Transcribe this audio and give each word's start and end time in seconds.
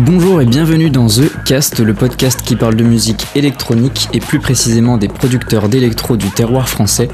Bonjour 0.00 0.40
et 0.40 0.46
bienvenue 0.46 0.90
dans 0.90 1.08
The 1.08 1.28
Cast, 1.44 1.80
le 1.80 1.92
podcast 1.92 2.42
qui 2.42 2.54
parle 2.54 2.76
de 2.76 2.84
musique 2.84 3.26
électronique 3.34 4.08
et 4.12 4.20
plus 4.20 4.38
précisément 4.38 4.96
des 4.96 5.08
producteurs 5.08 5.68
d'électro 5.68 6.16
du 6.16 6.30
terroir 6.30 6.68
français. 6.68 7.08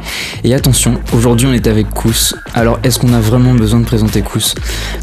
Et 0.44 0.54
attention, 0.54 1.00
aujourd'hui 1.14 1.46
on 1.46 1.54
est 1.54 1.66
avec 1.66 1.88
Kous. 1.88 2.34
Alors 2.52 2.78
est-ce 2.82 2.98
qu'on 2.98 3.14
a 3.14 3.20
vraiment 3.20 3.54
besoin 3.54 3.80
de 3.80 3.86
présenter 3.86 4.20
Kous? 4.20 4.54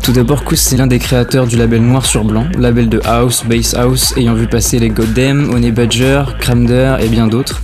Tout 0.03 0.11
d'abord, 0.11 0.43
Kous 0.43 0.57
c'est 0.57 0.77
l'un 0.77 0.85
des 0.85 0.99
créateurs 0.99 1.47
du 1.47 1.57
label 1.57 1.81
Noir 1.81 2.05
sur 2.05 2.23
Blanc, 2.23 2.45
label 2.55 2.87
de 2.87 3.01
house, 3.03 3.43
bass 3.47 3.73
house, 3.73 4.13
ayant 4.15 4.35
vu 4.35 4.45
passer 4.45 4.77
les 4.77 4.89
Goddamn, 4.89 5.51
Honey 5.51 5.71
Badger, 5.71 6.25
Cramder 6.39 6.97
et 7.01 7.07
bien 7.07 7.25
d'autres. 7.25 7.61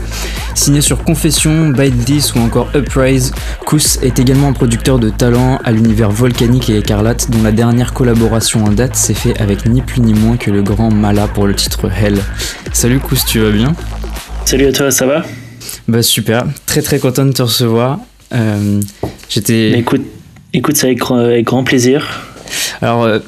Signé 0.55 0.81
sur 0.81 1.04
Confession, 1.04 1.70
Bite 1.70 2.05
This 2.05 2.34
ou 2.34 2.39
encore 2.39 2.70
Uprise, 2.73 3.31
Kous 3.68 3.99
est 4.02 4.18
également 4.18 4.47
un 4.47 4.54
producteur 4.54 4.97
de 4.97 5.11
talent 5.11 5.59
à 5.63 5.71
l'univers 5.71 6.09
volcanique 6.09 6.71
et 6.71 6.77
écarlate 6.79 7.29
dont 7.29 7.43
la 7.43 7.52
dernière 7.52 7.93
collaboration 7.93 8.65
en 8.65 8.71
date 8.71 8.95
s'est 8.95 9.13
fait 9.13 9.39
avec 9.39 9.68
ni 9.68 9.84
plus 9.84 10.02
ni 10.07 10.13
moins 10.13 10.37
que 10.37 10.49
le 10.49 10.63
grand 10.63 10.89
Mala 10.89 11.27
pour 11.27 11.47
le 11.47 11.53
titre 11.53 11.91
Hell. 11.91 12.18
Salut 12.71 13.00
Kous, 13.00 13.25
tu 13.27 13.39
vas 13.39 13.51
bien? 13.51 13.75
Salut 14.45 14.68
à 14.68 14.71
toi, 14.71 14.89
ça 14.89 15.05
va? 15.05 15.25
Bah 15.89 16.01
super, 16.01 16.45
très 16.65 16.82
très 16.82 16.97
content 16.97 17.25
de 17.25 17.33
te 17.33 17.41
recevoir. 17.41 17.99
Euh, 18.33 18.79
J'étais. 19.27 19.77
Écoute, 19.77 20.04
écoute 20.54 20.77
ça 20.77 20.87
avec, 20.87 21.01
avec 21.11 21.46
grand 21.46 21.65
plaisir. 21.65 22.07
Alors, 22.82 23.04
euh, 23.04 23.19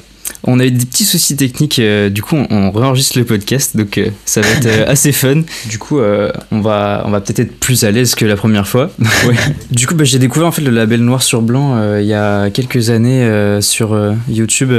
on 0.44 0.58
a 0.58 0.64
eu 0.64 0.70
des 0.70 0.86
petits 0.86 1.04
soucis 1.04 1.36
techniques, 1.36 1.78
euh, 1.78 2.08
du 2.08 2.22
coup 2.22 2.34
on, 2.34 2.46
on 2.50 2.70
réenregistre 2.70 3.18
le 3.18 3.24
podcast, 3.24 3.76
donc 3.76 3.98
euh, 3.98 4.08
ça 4.24 4.40
va 4.40 4.48
être 4.48 4.66
euh, 4.66 4.84
assez 4.88 5.12
fun. 5.12 5.42
Du 5.68 5.78
coup 5.78 5.98
on 6.00 6.60
va, 6.60 7.02
on 7.04 7.10
va 7.10 7.20
peut-être 7.20 7.40
être 7.40 7.60
plus 7.60 7.84
à 7.84 7.90
l'aise 7.90 8.14
que 8.14 8.24
la 8.24 8.36
première 8.36 8.66
fois. 8.66 8.90
Du 9.70 9.86
coup 9.86 9.94
bah, 9.94 10.04
j'ai 10.04 10.18
découvert 10.18 10.48
en 10.48 10.52
fait 10.52 10.62
le 10.62 10.70
label 10.70 11.02
Noir 11.02 11.22
sur 11.22 11.42
Blanc 11.42 11.98
il 11.98 12.06
y 12.06 12.14
a 12.14 12.50
quelques 12.50 12.90
années 12.90 13.58
sur 13.60 13.96
YouTube 14.28 14.72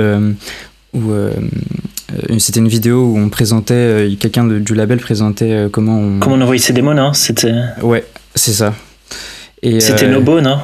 où 0.93 2.39
c'était 2.39 2.59
une 2.59 2.67
vidéo 2.67 3.05
où 3.05 3.17
on 3.17 3.29
présentait, 3.29 4.09
quelqu'un 4.19 4.45
du 4.45 4.75
label 4.75 4.99
présentait 4.99 5.67
comment 5.71 5.97
on... 5.97 6.19
Comment 6.19 6.35
on 6.35 6.41
envoyait 6.41 6.61
ses 6.61 6.73
démos, 6.73 6.95
non? 6.95 7.13
C'était... 7.13 7.53
Ouais, 7.81 8.05
c'est 8.35 8.53
ça. 8.53 8.73
C'était 9.63 10.07
Nobo, 10.07 10.41
non? 10.41 10.57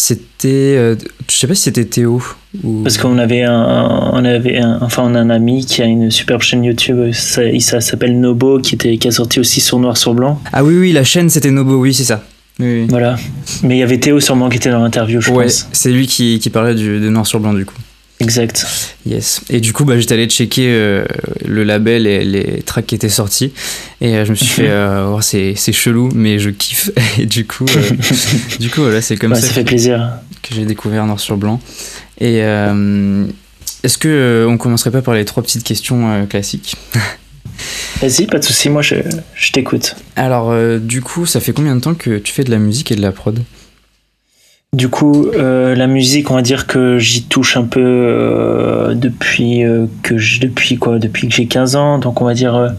c'était. 0.00 0.76
Euh, 0.76 0.96
je 1.30 1.36
sais 1.36 1.46
pas 1.46 1.54
si 1.54 1.62
c'était 1.62 1.84
Théo. 1.84 2.22
Ou... 2.64 2.82
Parce 2.82 2.98
qu'on 2.98 3.18
avait 3.18 3.42
un, 3.42 4.10
on 4.12 4.24
avait 4.24 4.58
un, 4.58 4.78
enfin 4.80 5.02
on 5.04 5.14
a 5.14 5.20
un 5.20 5.30
ami 5.30 5.64
qui 5.64 5.82
a 5.82 5.84
une 5.84 6.10
superbe 6.10 6.42
chaîne 6.42 6.64
YouTube, 6.64 7.12
ça, 7.12 7.42
ça 7.60 7.80
s'appelle 7.80 8.18
Nobo, 8.18 8.58
qui 8.58 8.74
était 8.74 8.96
qui 8.98 9.08
a 9.08 9.12
sorti 9.12 9.40
aussi 9.40 9.60
sur 9.60 9.78
noir 9.78 9.96
sur 9.96 10.14
blanc. 10.14 10.40
Ah 10.52 10.64
oui 10.64 10.76
oui, 10.76 10.92
la 10.92 11.04
chaîne 11.04 11.30
c'était 11.30 11.50
Nobo, 11.50 11.76
oui 11.76 11.94
c'est 11.94 12.04
ça. 12.04 12.24
Voilà. 12.58 13.16
Mais 13.62 13.76
il 13.76 13.78
y 13.78 13.82
avait 13.82 13.98
Théo 13.98 14.20
sûrement 14.20 14.50
qui 14.50 14.58
était 14.58 14.70
dans 14.70 14.82
l'interview, 14.82 15.20
je 15.20 15.30
ouais, 15.30 15.44
pense. 15.44 15.66
c'est 15.72 15.90
lui 15.90 16.06
qui, 16.06 16.38
qui 16.40 16.50
parlait 16.50 16.74
du, 16.74 17.00
de 17.00 17.08
noir 17.08 17.26
sur 17.26 17.40
blanc 17.40 17.54
du 17.54 17.64
coup. 17.64 17.76
Exact. 18.20 18.66
Yes. 19.06 19.40
Et 19.48 19.60
du 19.60 19.72
coup, 19.72 19.84
bah, 19.84 19.98
j'étais 19.98 20.12
allé 20.12 20.26
checker 20.26 20.68
euh, 20.68 21.04
le 21.46 21.64
label 21.64 22.06
et 22.06 22.22
les 22.22 22.62
tracks 22.62 22.86
qui 22.86 22.94
étaient 22.94 23.08
sortis. 23.08 23.52
Et 24.02 24.14
euh, 24.14 24.24
je 24.26 24.30
me 24.30 24.34
suis 24.34 24.46
fait, 24.46 24.66
euh, 24.68 25.10
oh, 25.10 25.20
c'est, 25.22 25.54
chelou, 25.72 26.10
mais 26.14 26.38
je 26.38 26.50
kiffe. 26.50 26.90
Et 27.18 27.24
du 27.26 27.46
coup, 27.46 27.64
du 28.60 28.70
coup 28.70 28.82
voilà, 28.82 29.00
c'est 29.00 29.16
comme 29.16 29.30
bah, 29.30 29.40
ça. 29.40 29.46
Ça 29.48 29.54
fait 29.54 29.64
plaisir. 29.64 30.18
Que 30.42 30.54
j'ai 30.54 30.66
découvert 30.66 31.06
noir 31.06 31.18
sur 31.18 31.36
blanc. 31.36 31.60
Et 32.20 32.38
est-ce 33.82 33.96
que 33.96 34.46
on 34.48 34.58
commencerait 34.58 34.90
pas 34.90 35.00
par 35.00 35.14
les 35.14 35.24
trois 35.24 35.42
petites 35.42 35.64
questions 35.64 36.26
classiques? 36.26 36.76
Vas-y, 38.00 38.26
pas 38.26 38.38
de 38.38 38.44
souci, 38.44 38.68
moi 38.68 38.82
je, 38.82 38.96
je 39.34 39.52
t'écoute. 39.52 39.96
Alors, 40.16 40.54
du 40.78 41.02
coup, 41.02 41.26
ça 41.26 41.40
fait 41.40 41.52
combien 41.52 41.76
de 41.76 41.80
temps 41.80 41.94
que 41.94 42.18
tu 42.18 42.32
fais 42.32 42.44
de 42.44 42.50
la 42.50 42.58
musique 42.58 42.92
et 42.92 42.96
de 42.96 43.02
la 43.02 43.12
prod? 43.12 43.42
Du 44.72 44.88
coup, 44.88 45.26
euh, 45.26 45.74
la 45.74 45.88
musique, 45.88 46.30
on 46.30 46.36
va 46.36 46.42
dire 46.42 46.68
que 46.68 46.98
j'y 46.98 47.24
touche 47.24 47.56
un 47.56 47.64
peu 47.64 47.82
euh, 47.82 48.94
depuis 48.94 49.64
euh, 49.64 49.86
que 50.02 50.16
je, 50.16 50.40
depuis 50.40 50.78
quoi, 50.78 51.00
depuis 51.00 51.28
que 51.28 51.34
j'ai 51.34 51.46
15 51.46 51.74
ans, 51.74 51.98
donc 51.98 52.22
on 52.22 52.24
va 52.24 52.34
dire 52.34 52.72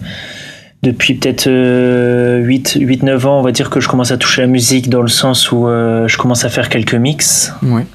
depuis 0.84 1.16
peut-être 1.16 1.50
8 1.50 2.78
8 2.80 3.04
9 3.04 3.26
ans, 3.28 3.40
on 3.40 3.42
va 3.42 3.52
dire 3.52 3.70
que 3.70 3.82
je 3.82 3.90
commence 3.90 4.12
à 4.12 4.18
toucher 4.18 4.42
la 4.42 4.48
musique 4.48 4.90
dans 4.90 5.02
le 5.02 5.10
sens 5.10 5.52
où 5.52 5.68
je 5.68 6.18
commence 6.18 6.46
à 6.46 6.50
faire 6.50 6.70
quelques 6.70 6.96
mix. 6.96 7.54
Ouais. 7.62 7.86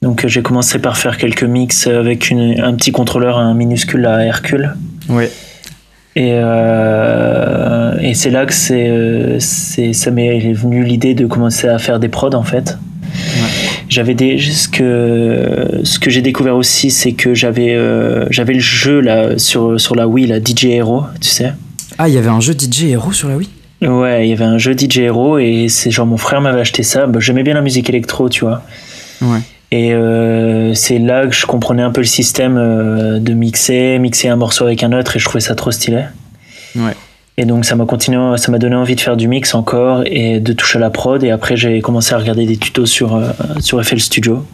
Donc 0.00 0.24
j'ai 0.26 0.42
commencé 0.42 0.78
par 0.78 0.96
faire 0.96 1.18
quelques 1.18 1.44
mix 1.44 1.88
avec 1.88 2.30
une, 2.30 2.60
un 2.60 2.74
petit 2.74 2.92
contrôleur 2.92 3.38
un 3.38 3.54
minuscule 3.54 4.06
à 4.06 4.24
Hercule. 4.24 4.74
Ouais. 5.08 5.30
Et, 6.14 6.30
et 6.30 8.14
c'est 8.14 8.30
là 8.30 8.46
que 8.46 8.54
c'est, 8.54 9.38
c'est 9.40 9.92
ça 9.92 10.12
m'est 10.12 10.52
venu 10.52 10.84
l'idée 10.84 11.14
de 11.14 11.26
commencer 11.26 11.66
à 11.66 11.78
faire 11.78 11.98
des 11.98 12.08
prods 12.08 12.34
en 12.34 12.44
fait. 12.44 12.78
J'avais 13.88 14.14
des 14.14 14.38
ce 14.38 14.68
que 14.68 15.80
ce 15.84 15.98
que 15.98 16.10
j'ai 16.10 16.22
découvert 16.22 16.56
aussi, 16.56 16.90
c'est 16.90 17.12
que 17.12 17.34
j'avais 17.34 17.74
euh, 17.74 18.26
j'avais 18.30 18.54
le 18.54 18.60
jeu 18.60 19.00
là 19.00 19.38
sur 19.38 19.80
sur 19.80 19.94
la 19.94 20.08
Wii, 20.08 20.26
la 20.26 20.38
DJ 20.38 20.66
Hero, 20.66 21.04
tu 21.20 21.28
sais. 21.28 21.52
Ah, 21.98 22.08
il 22.08 22.14
y 22.14 22.18
avait 22.18 22.28
un 22.28 22.40
jeu 22.40 22.54
DJ 22.54 22.84
Hero 22.84 23.12
sur 23.12 23.28
la 23.28 23.36
Wii? 23.36 23.48
Ouais, 23.82 24.26
il 24.26 24.30
y 24.30 24.32
avait 24.32 24.44
un 24.44 24.58
jeu 24.58 24.74
DJ 24.76 24.98
Hero 24.98 25.38
et 25.38 25.66
c'est 25.68 25.90
genre 25.90 26.06
mon 26.06 26.16
frère 26.16 26.40
m'avait 26.40 26.60
acheté 26.60 26.82
ça. 26.82 27.06
Bah, 27.06 27.20
J'aimais 27.20 27.42
bien 27.42 27.54
la 27.54 27.60
musique 27.60 27.88
électro, 27.88 28.28
tu 28.28 28.44
vois. 28.44 28.62
Ouais. 29.20 29.38
Et 29.70 29.92
euh, 29.92 30.72
c'est 30.74 30.98
là 30.98 31.26
que 31.26 31.34
je 31.34 31.46
comprenais 31.46 31.82
un 31.82 31.90
peu 31.90 32.00
le 32.00 32.06
système 32.06 32.56
euh, 32.56 33.18
de 33.18 33.32
mixer, 33.32 33.98
mixer 33.98 34.28
un 34.28 34.36
morceau 34.36 34.64
avec 34.64 34.82
un 34.82 34.92
autre 34.92 35.16
et 35.16 35.18
je 35.18 35.24
trouvais 35.24 35.40
ça 35.40 35.54
trop 35.54 35.70
stylé. 35.70 36.04
Ouais. 36.76 36.94
Et 37.36 37.46
donc 37.46 37.64
ça 37.64 37.74
m'a 37.74 37.84
continué, 37.84 38.36
ça 38.36 38.52
m'a 38.52 38.58
donné 38.58 38.76
envie 38.76 38.94
de 38.94 39.00
faire 39.00 39.16
du 39.16 39.26
mix 39.26 39.54
encore 39.54 40.02
et 40.06 40.38
de 40.38 40.52
toucher 40.52 40.78
à 40.78 40.80
la 40.80 40.90
prod. 40.90 41.22
Et 41.24 41.30
après 41.30 41.56
j'ai 41.56 41.80
commencé 41.80 42.14
à 42.14 42.18
regarder 42.18 42.46
des 42.46 42.56
tutos 42.56 42.86
sur 42.86 43.16
euh, 43.16 43.30
sur 43.60 43.82
FL 43.84 44.00
Studio. 44.00 44.44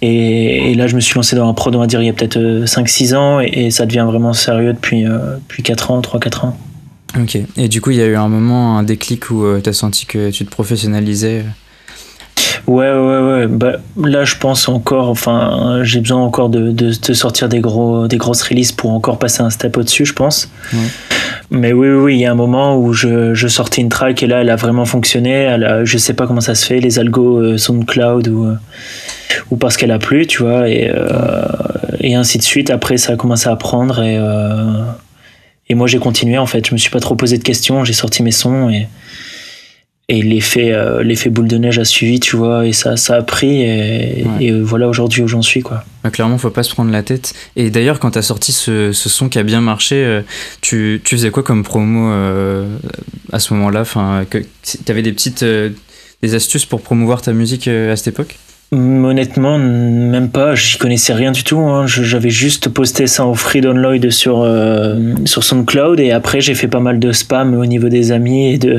Et, 0.00 0.74
là 0.76 0.86
je 0.86 0.94
me 0.94 1.00
suis 1.00 1.14
lancé 1.16 1.36
dans 1.36 1.48
un 1.48 1.54
prod, 1.54 1.74
on 1.74 1.80
va 1.80 1.86
dire 1.86 2.00
il 2.00 2.06
y 2.06 2.08
a 2.08 2.12
peut-être 2.12 2.38
5-6 2.38 3.12
euh, 3.12 3.18
ans 3.18 3.40
et, 3.40 3.70
ça 3.70 3.84
devient 3.84 4.06
vraiment 4.06 4.32
sérieux 4.32 4.72
depuis 4.72 5.04
euh, 5.04 5.36
depuis 5.36 5.62
4 5.62 5.90
ans, 5.90 6.00
3-4 6.00 6.46
ans. 6.46 6.56
Ok. 7.20 7.36
Et 7.56 7.68
du 7.68 7.80
coup 7.80 7.90
il 7.90 7.98
y 7.98 8.02
a 8.02 8.06
eu 8.06 8.16
un 8.16 8.28
moment, 8.28 8.78
un 8.78 8.82
déclic 8.82 9.30
où 9.30 9.44
tu 9.62 9.68
as 9.68 9.72
senti 9.74 10.06
que 10.06 10.30
tu 10.30 10.46
te 10.46 10.50
professionnalisais? 10.50 11.44
Ouais, 12.66 12.92
ouais, 12.92 13.18
ouais. 13.18 13.46
Bah, 13.48 13.72
là, 13.96 14.24
je 14.24 14.36
pense 14.36 14.68
encore, 14.68 15.08
enfin, 15.08 15.80
j'ai 15.82 16.00
besoin 16.00 16.22
encore 16.22 16.48
de, 16.50 16.70
de, 16.70 16.92
de, 16.92 17.14
sortir 17.14 17.48
des, 17.48 17.58
gros, 17.58 18.06
des 18.06 18.16
grosses 18.16 18.42
releases 18.42 18.70
pour 18.70 18.90
encore 18.90 19.18
passer 19.18 19.42
un 19.42 19.50
step 19.50 19.76
au-dessus, 19.76 20.04
je 20.04 20.12
pense. 20.12 20.48
Ouais. 20.72 20.78
Mais 21.52 21.72
oui, 21.72 21.88
oui, 21.88 22.14
il 22.14 22.20
y 22.20 22.26
a 22.26 22.30
un 22.30 22.36
moment 22.36 22.76
où 22.78 22.92
je, 22.92 23.34
je, 23.34 23.48
sortais 23.48 23.80
une 23.80 23.88
track 23.88 24.22
et 24.22 24.28
là, 24.28 24.42
elle 24.42 24.50
a 24.50 24.56
vraiment 24.56 24.84
fonctionné. 24.84 25.32
Elle 25.32 25.64
a, 25.64 25.84
je 25.84 25.98
sais 25.98 26.14
pas 26.14 26.28
comment 26.28 26.40
ça 26.40 26.54
se 26.54 26.64
fait, 26.64 26.78
les 26.78 27.00
algos 27.00 27.38
euh, 27.38 27.58
SoundCloud 27.58 28.28
ou, 28.28 28.44
euh, 28.44 28.54
ou 29.50 29.56
parce 29.56 29.76
qu'elle 29.76 29.90
a 29.90 29.98
plu, 29.98 30.28
tu 30.28 30.42
vois, 30.42 30.68
et, 30.68 30.88
euh, 30.94 31.42
et 31.98 32.14
ainsi 32.14 32.38
de 32.38 32.44
suite. 32.44 32.70
Après, 32.70 32.98
ça 32.98 33.14
a 33.14 33.16
commencé 33.16 33.48
à 33.48 33.56
prendre 33.56 34.00
et, 34.00 34.16
euh, 34.16 34.84
et 35.68 35.74
moi, 35.74 35.88
j'ai 35.88 35.98
continué 35.98 36.38
en 36.38 36.46
fait. 36.46 36.68
Je 36.68 36.72
me 36.72 36.78
suis 36.78 36.90
pas 36.90 37.00
trop 37.00 37.16
posé 37.16 37.36
de 37.36 37.42
questions, 37.42 37.84
j'ai 37.84 37.94
sorti 37.94 38.22
mes 38.22 38.30
sons 38.30 38.70
et 38.70 38.86
et 40.10 40.22
l'effet 40.22 40.72
euh, 40.72 41.04
l'effet 41.04 41.30
boule 41.30 41.46
de 41.46 41.56
neige 41.56 41.78
a 41.78 41.84
suivi 41.84 42.18
tu 42.18 42.36
vois 42.36 42.66
et 42.66 42.72
ça 42.72 42.96
ça 42.96 43.14
a 43.14 43.22
pris 43.22 43.62
et, 43.62 44.24
voilà 44.60 44.88
aujourd'hui 44.88 45.22
où 45.22 45.28
j'en 45.28 45.40
suis 45.40 45.62
quoi. 45.62 45.84
Bah, 46.02 46.10
clairement 46.10 46.36
faut 46.36 46.50
pas 46.50 46.64
se 46.64 46.72
prendre 46.72 46.90
la 46.90 47.04
tête. 47.04 47.32
Et 47.54 47.70
d'ailleurs 47.70 48.00
quand 48.00 48.10
tu 48.10 48.18
as 48.18 48.22
sorti 48.22 48.52
ce, 48.52 48.90
ce, 48.92 49.08
son 49.08 49.28
qui 49.28 49.38
a 49.38 49.44
bien 49.44 49.60
marché 49.60 49.94
euh, 49.96 50.22
tu, 50.60 51.00
tu 51.04 51.14
faisais 51.14 51.30
quoi 51.30 51.44
comme 51.44 51.62
promo 51.62 52.10
euh, 52.10 52.66
à 53.32 53.38
ce 53.38 53.54
moment 53.54 53.70
là 53.70 53.82
enfin 53.82 54.24
tu 54.28 54.78
avais 54.88 55.02
des 55.02 55.12
petites 55.12 55.44
des 55.44 56.34
astuces 56.34 56.66
pour 56.66 56.82
promouvoir 56.82 57.22
ta 57.22 57.32
musique 57.32 57.68
à 57.68 57.94
cette 57.94 58.08
époque? 58.08 58.36
Honnêtement, 58.72 59.58
même 59.58 60.28
pas. 60.28 60.54
J'y 60.54 60.78
connaissais 60.78 61.12
rien 61.12 61.32
du 61.32 61.42
tout. 61.42 61.58
Hein. 61.58 61.86
J'avais 61.88 62.30
juste 62.30 62.68
posté 62.68 63.08
ça 63.08 63.24
en 63.24 63.34
free 63.34 63.60
download 63.60 64.10
sur 64.10 64.42
euh, 64.42 65.14
sur 65.24 65.42
SoundCloud 65.42 65.98
et 65.98 66.12
après 66.12 66.40
j'ai 66.40 66.54
fait 66.54 66.68
pas 66.68 66.78
mal 66.78 67.00
de 67.00 67.10
spam 67.10 67.54
au 67.54 67.66
niveau 67.66 67.88
des 67.88 68.12
amis 68.12 68.52
et 68.52 68.58
de 68.58 68.78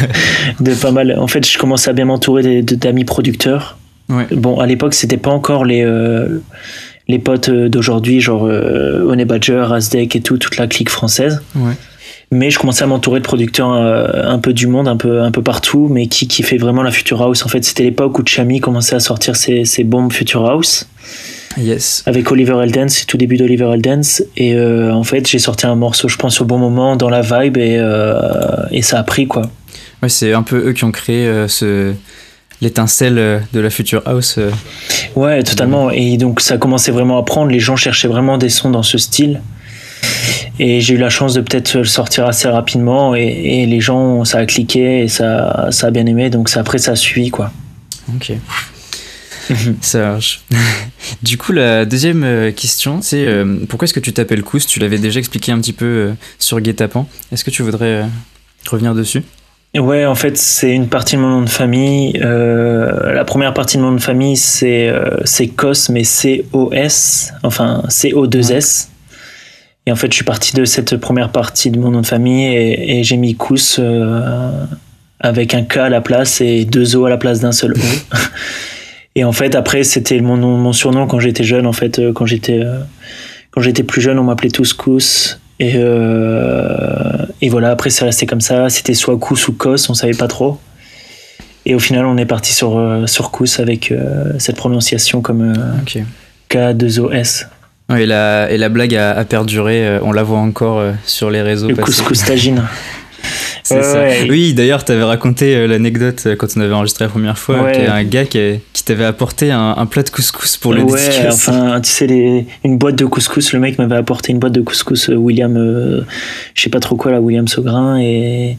de 0.60 0.74
pas 0.74 0.90
mal. 0.90 1.18
En 1.18 1.26
fait, 1.26 1.46
je 1.46 1.58
commençais 1.58 1.90
à 1.90 1.92
bien 1.92 2.06
m'entourer 2.06 2.62
d'amis 2.62 3.04
producteurs. 3.04 3.76
Ouais. 4.08 4.26
Bon, 4.30 4.58
à 4.58 4.64
l'époque, 4.64 4.94
c'était 4.94 5.18
pas 5.18 5.30
encore 5.30 5.66
les 5.66 5.84
euh, 5.84 6.40
les 7.06 7.18
potes 7.18 7.50
d'aujourd'hui, 7.50 8.22
genre 8.22 8.46
euh, 8.46 9.04
Honey 9.06 9.26
Badger, 9.26 9.66
Asdek 9.70 10.16
et 10.16 10.22
tout, 10.22 10.38
toute 10.38 10.56
la 10.56 10.66
clique 10.66 10.88
française. 10.88 11.42
Ouais 11.54 11.74
mais 12.30 12.50
je 12.50 12.58
commençais 12.58 12.82
à 12.82 12.86
m'entourer 12.86 13.20
de 13.20 13.24
producteurs 13.24 13.72
euh, 13.72 14.08
un 14.24 14.38
peu 14.38 14.52
du 14.52 14.66
monde, 14.66 14.88
un 14.88 14.96
peu, 14.96 15.22
un 15.22 15.30
peu 15.30 15.42
partout, 15.42 15.88
mais 15.90 16.08
qui, 16.08 16.26
qui 16.26 16.42
fait 16.42 16.56
vraiment 16.56 16.82
la 16.82 16.90
Future 16.90 17.22
House. 17.22 17.44
En 17.44 17.48
fait, 17.48 17.64
c'était 17.64 17.84
l'époque 17.84 18.18
où 18.18 18.22
Chami 18.26 18.60
commençait 18.60 18.96
à 18.96 19.00
sortir 19.00 19.36
ses, 19.36 19.64
ses 19.64 19.84
bombes 19.84 20.12
Future 20.12 20.44
House. 20.44 20.88
Yes. 21.56 22.02
Avec 22.06 22.30
Oliver 22.30 22.58
Eldens, 22.62 23.06
tout 23.06 23.16
début 23.16 23.36
d'Oliver 23.36 23.70
Eldens. 23.72 24.22
Et 24.36 24.54
euh, 24.54 24.92
en 24.92 25.04
fait, 25.04 25.26
j'ai 25.26 25.38
sorti 25.38 25.66
un 25.66 25.76
morceau, 25.76 26.08
je 26.08 26.16
pense, 26.16 26.40
au 26.40 26.44
bon 26.44 26.58
moment, 26.58 26.96
dans 26.96 27.08
la 27.08 27.22
vibe, 27.22 27.56
et, 27.56 27.76
euh, 27.78 28.66
et 28.72 28.82
ça 28.82 28.98
a 28.98 29.02
pris, 29.04 29.26
quoi. 29.26 29.42
Ouais, 30.02 30.08
c'est 30.08 30.32
un 30.32 30.42
peu 30.42 30.68
eux 30.68 30.72
qui 30.72 30.84
ont 30.84 30.92
créé 30.92 31.46
ce 31.48 31.94
l'étincelle 32.62 33.42
de 33.52 33.60
la 33.60 33.70
Future 33.70 34.02
House. 34.06 34.38
Ouais, 35.14 35.42
totalement. 35.42 35.90
Et 35.90 36.16
donc 36.16 36.40
ça 36.40 36.54
a 36.54 36.58
commencé 36.58 36.90
vraiment 36.90 37.18
à 37.18 37.22
prendre. 37.22 37.50
Les 37.50 37.60
gens 37.60 37.76
cherchaient 37.76 38.08
vraiment 38.08 38.38
des 38.38 38.48
sons 38.48 38.70
dans 38.70 38.82
ce 38.82 38.98
style. 38.98 39.40
Et 40.58 40.80
j'ai 40.80 40.94
eu 40.94 40.98
la 40.98 41.10
chance 41.10 41.34
de 41.34 41.40
peut-être 41.42 41.74
le 41.74 41.84
sortir 41.84 42.26
assez 42.26 42.48
rapidement 42.48 43.14
et, 43.14 43.66
les 43.66 43.80
gens, 43.80 44.24
ça 44.24 44.38
a 44.38 44.46
cliqué 44.46 45.02
et 45.02 45.08
ça, 45.08 45.68
ça 45.70 45.88
a 45.88 45.90
bien 45.90 46.06
aimé. 46.06 46.30
Donc 46.30 46.48
ça, 46.48 46.60
après, 46.60 46.78
ça 46.78 46.92
a 46.92 46.96
suivi, 46.96 47.30
quoi. 47.30 47.52
Ok. 48.14 48.32
Ça 49.80 49.98
marche. 49.98 50.40
du 51.22 51.38
coup, 51.38 51.52
la 51.52 51.84
deuxième 51.84 52.24
euh, 52.24 52.50
question, 52.52 53.00
c'est 53.00 53.26
euh, 53.26 53.58
pourquoi 53.68 53.86
est-ce 53.86 53.94
que 53.94 54.00
tu 54.00 54.12
t'appelles 54.12 54.42
Kous? 54.42 54.66
Tu 54.66 54.80
l'avais 54.80 54.98
déjà 54.98 55.20
expliqué 55.20 55.52
un 55.52 55.60
petit 55.60 55.72
peu 55.72 55.84
euh, 55.84 56.12
sur 56.38 56.60
Guetapan. 56.60 57.08
Est-ce 57.32 57.44
que 57.44 57.50
tu 57.50 57.62
voudrais 57.62 58.04
revenir 58.68 58.94
dessus? 58.94 59.22
Ouais, 59.78 60.06
en 60.06 60.14
fait, 60.14 60.38
c'est 60.38 60.72
une 60.72 60.88
partie 60.88 61.16
de 61.16 61.20
mon 61.20 61.28
nom 61.28 61.42
de 61.42 61.50
famille. 61.50 62.14
la 62.14 63.24
première 63.24 63.52
partie 63.52 63.76
de 63.76 63.82
mon 63.82 63.90
nom 63.90 63.96
de 63.96 64.02
famille, 64.02 64.36
c'est 64.36 64.90
c'est 65.26 65.48
Cos, 65.48 65.90
mais 65.90 66.02
C-O-S, 66.02 67.34
enfin 67.42 67.82
C-O-2-S. 67.90 68.88
Et 69.86 69.92
en 69.92 69.96
fait, 69.96 70.10
je 70.10 70.16
suis 70.16 70.24
parti 70.24 70.54
de 70.54 70.64
cette 70.64 70.96
première 70.96 71.30
partie 71.30 71.70
de 71.70 71.78
mon 71.78 71.90
nom 71.90 72.00
de 72.00 72.06
famille 72.06 72.44
et, 72.46 72.98
et 72.98 73.04
j'ai 73.04 73.16
mis 73.16 73.36
Kous 73.36 73.80
avec 75.20 75.54
un 75.54 75.62
K 75.62 75.76
à 75.78 75.88
la 75.88 76.00
place 76.00 76.40
et 76.40 76.64
deux 76.64 76.96
O 76.96 77.04
à 77.04 77.10
la 77.10 77.16
place 77.16 77.40
d'un 77.40 77.52
seul 77.52 77.72
O. 77.72 78.16
Et 79.16 79.24
en 79.24 79.32
fait, 79.32 79.54
après, 79.54 79.82
c'était 79.82 80.20
mon, 80.20 80.36
mon 80.36 80.72
surnom 80.74 81.06
quand 81.06 81.20
j'étais 81.20 81.42
jeune. 81.42 81.66
En 81.66 81.72
fait, 81.72 81.98
euh, 81.98 82.12
quand 82.12 82.26
j'étais 82.26 82.60
euh, 82.60 82.80
quand 83.50 83.62
j'étais 83.62 83.82
plus 83.82 84.02
jeune, 84.02 84.18
on 84.18 84.24
m'appelait 84.24 84.50
tous 84.50 84.74
Kous. 84.74 85.40
Et, 85.58 85.72
euh, 85.76 87.24
et 87.40 87.48
voilà, 87.48 87.70
après, 87.70 87.88
c'est 87.88 88.04
resté 88.04 88.26
comme 88.26 88.42
ça. 88.42 88.68
C'était 88.68 88.92
soit 88.92 89.18
Kous 89.18 89.48
ou 89.48 89.52
Kos, 89.52 89.88
on 89.88 89.94
savait 89.94 90.12
pas 90.12 90.28
trop. 90.28 90.60
Et 91.64 91.74
au 91.74 91.78
final, 91.78 92.04
on 92.04 92.18
est 92.18 92.26
parti 92.26 92.52
sur, 92.52 92.78
sur 93.06 93.30
Kous 93.30 93.58
avec 93.58 93.92
cette 94.38 94.56
prononciation 94.56 95.20
comme 95.22 95.54
K2OS. 96.50 97.46
Et, 97.90 98.06
la, 98.06 98.50
et 98.50 98.58
la 98.58 98.68
blague 98.68 98.94
a, 98.94 99.24
perduré, 99.24 99.98
on 100.02 100.12
la 100.12 100.22
voit 100.22 100.38
encore 100.38 100.82
sur 101.04 101.30
les 101.30 101.42
réseaux. 101.42 101.68
Le 101.68 101.76
couscous 101.76 102.24
tagine. 102.24 102.62
Oui, 104.28 104.54
d'ailleurs, 104.54 104.84
tu 104.84 104.92
avais 104.92 105.02
raconté 105.02 105.56
euh, 105.56 105.66
l'anecdote 105.66 106.22
euh, 106.26 106.36
quand 106.36 106.46
on 106.56 106.60
avait 106.60 106.72
enregistré 106.72 107.04
la 107.04 107.10
première 107.10 107.38
fois, 107.38 107.70
qu'il 107.72 107.84
y 107.84 107.86
a 107.86 107.94
un 107.94 108.04
gars 108.04 108.24
qui, 108.24 108.60
t'avait 108.84 109.04
apporté 109.04 109.50
un, 109.50 109.86
plat 109.86 110.04
de 110.04 110.10
couscous 110.10 110.56
pour 110.56 110.72
le 110.72 110.82
ouais, 110.82 111.26
enfin, 111.28 111.80
tu 111.80 111.90
sais, 111.90 112.06
les, 112.06 112.46
une 112.62 112.78
boîte 112.78 112.94
de 112.94 113.04
couscous, 113.04 113.52
le 113.52 113.58
mec 113.58 113.78
m'avait 113.78 113.96
apporté 113.96 114.30
une 114.30 114.38
boîte 114.38 114.52
de 114.52 114.60
couscous 114.60 115.10
euh, 115.10 115.16
William, 115.16 115.56
je 116.54 116.62
sais 116.62 116.70
pas 116.70 116.78
trop 116.78 116.94
quoi, 116.94 117.10
là, 117.10 117.20
William 117.20 117.48
Saugrin, 117.48 117.98
et, 117.98 118.58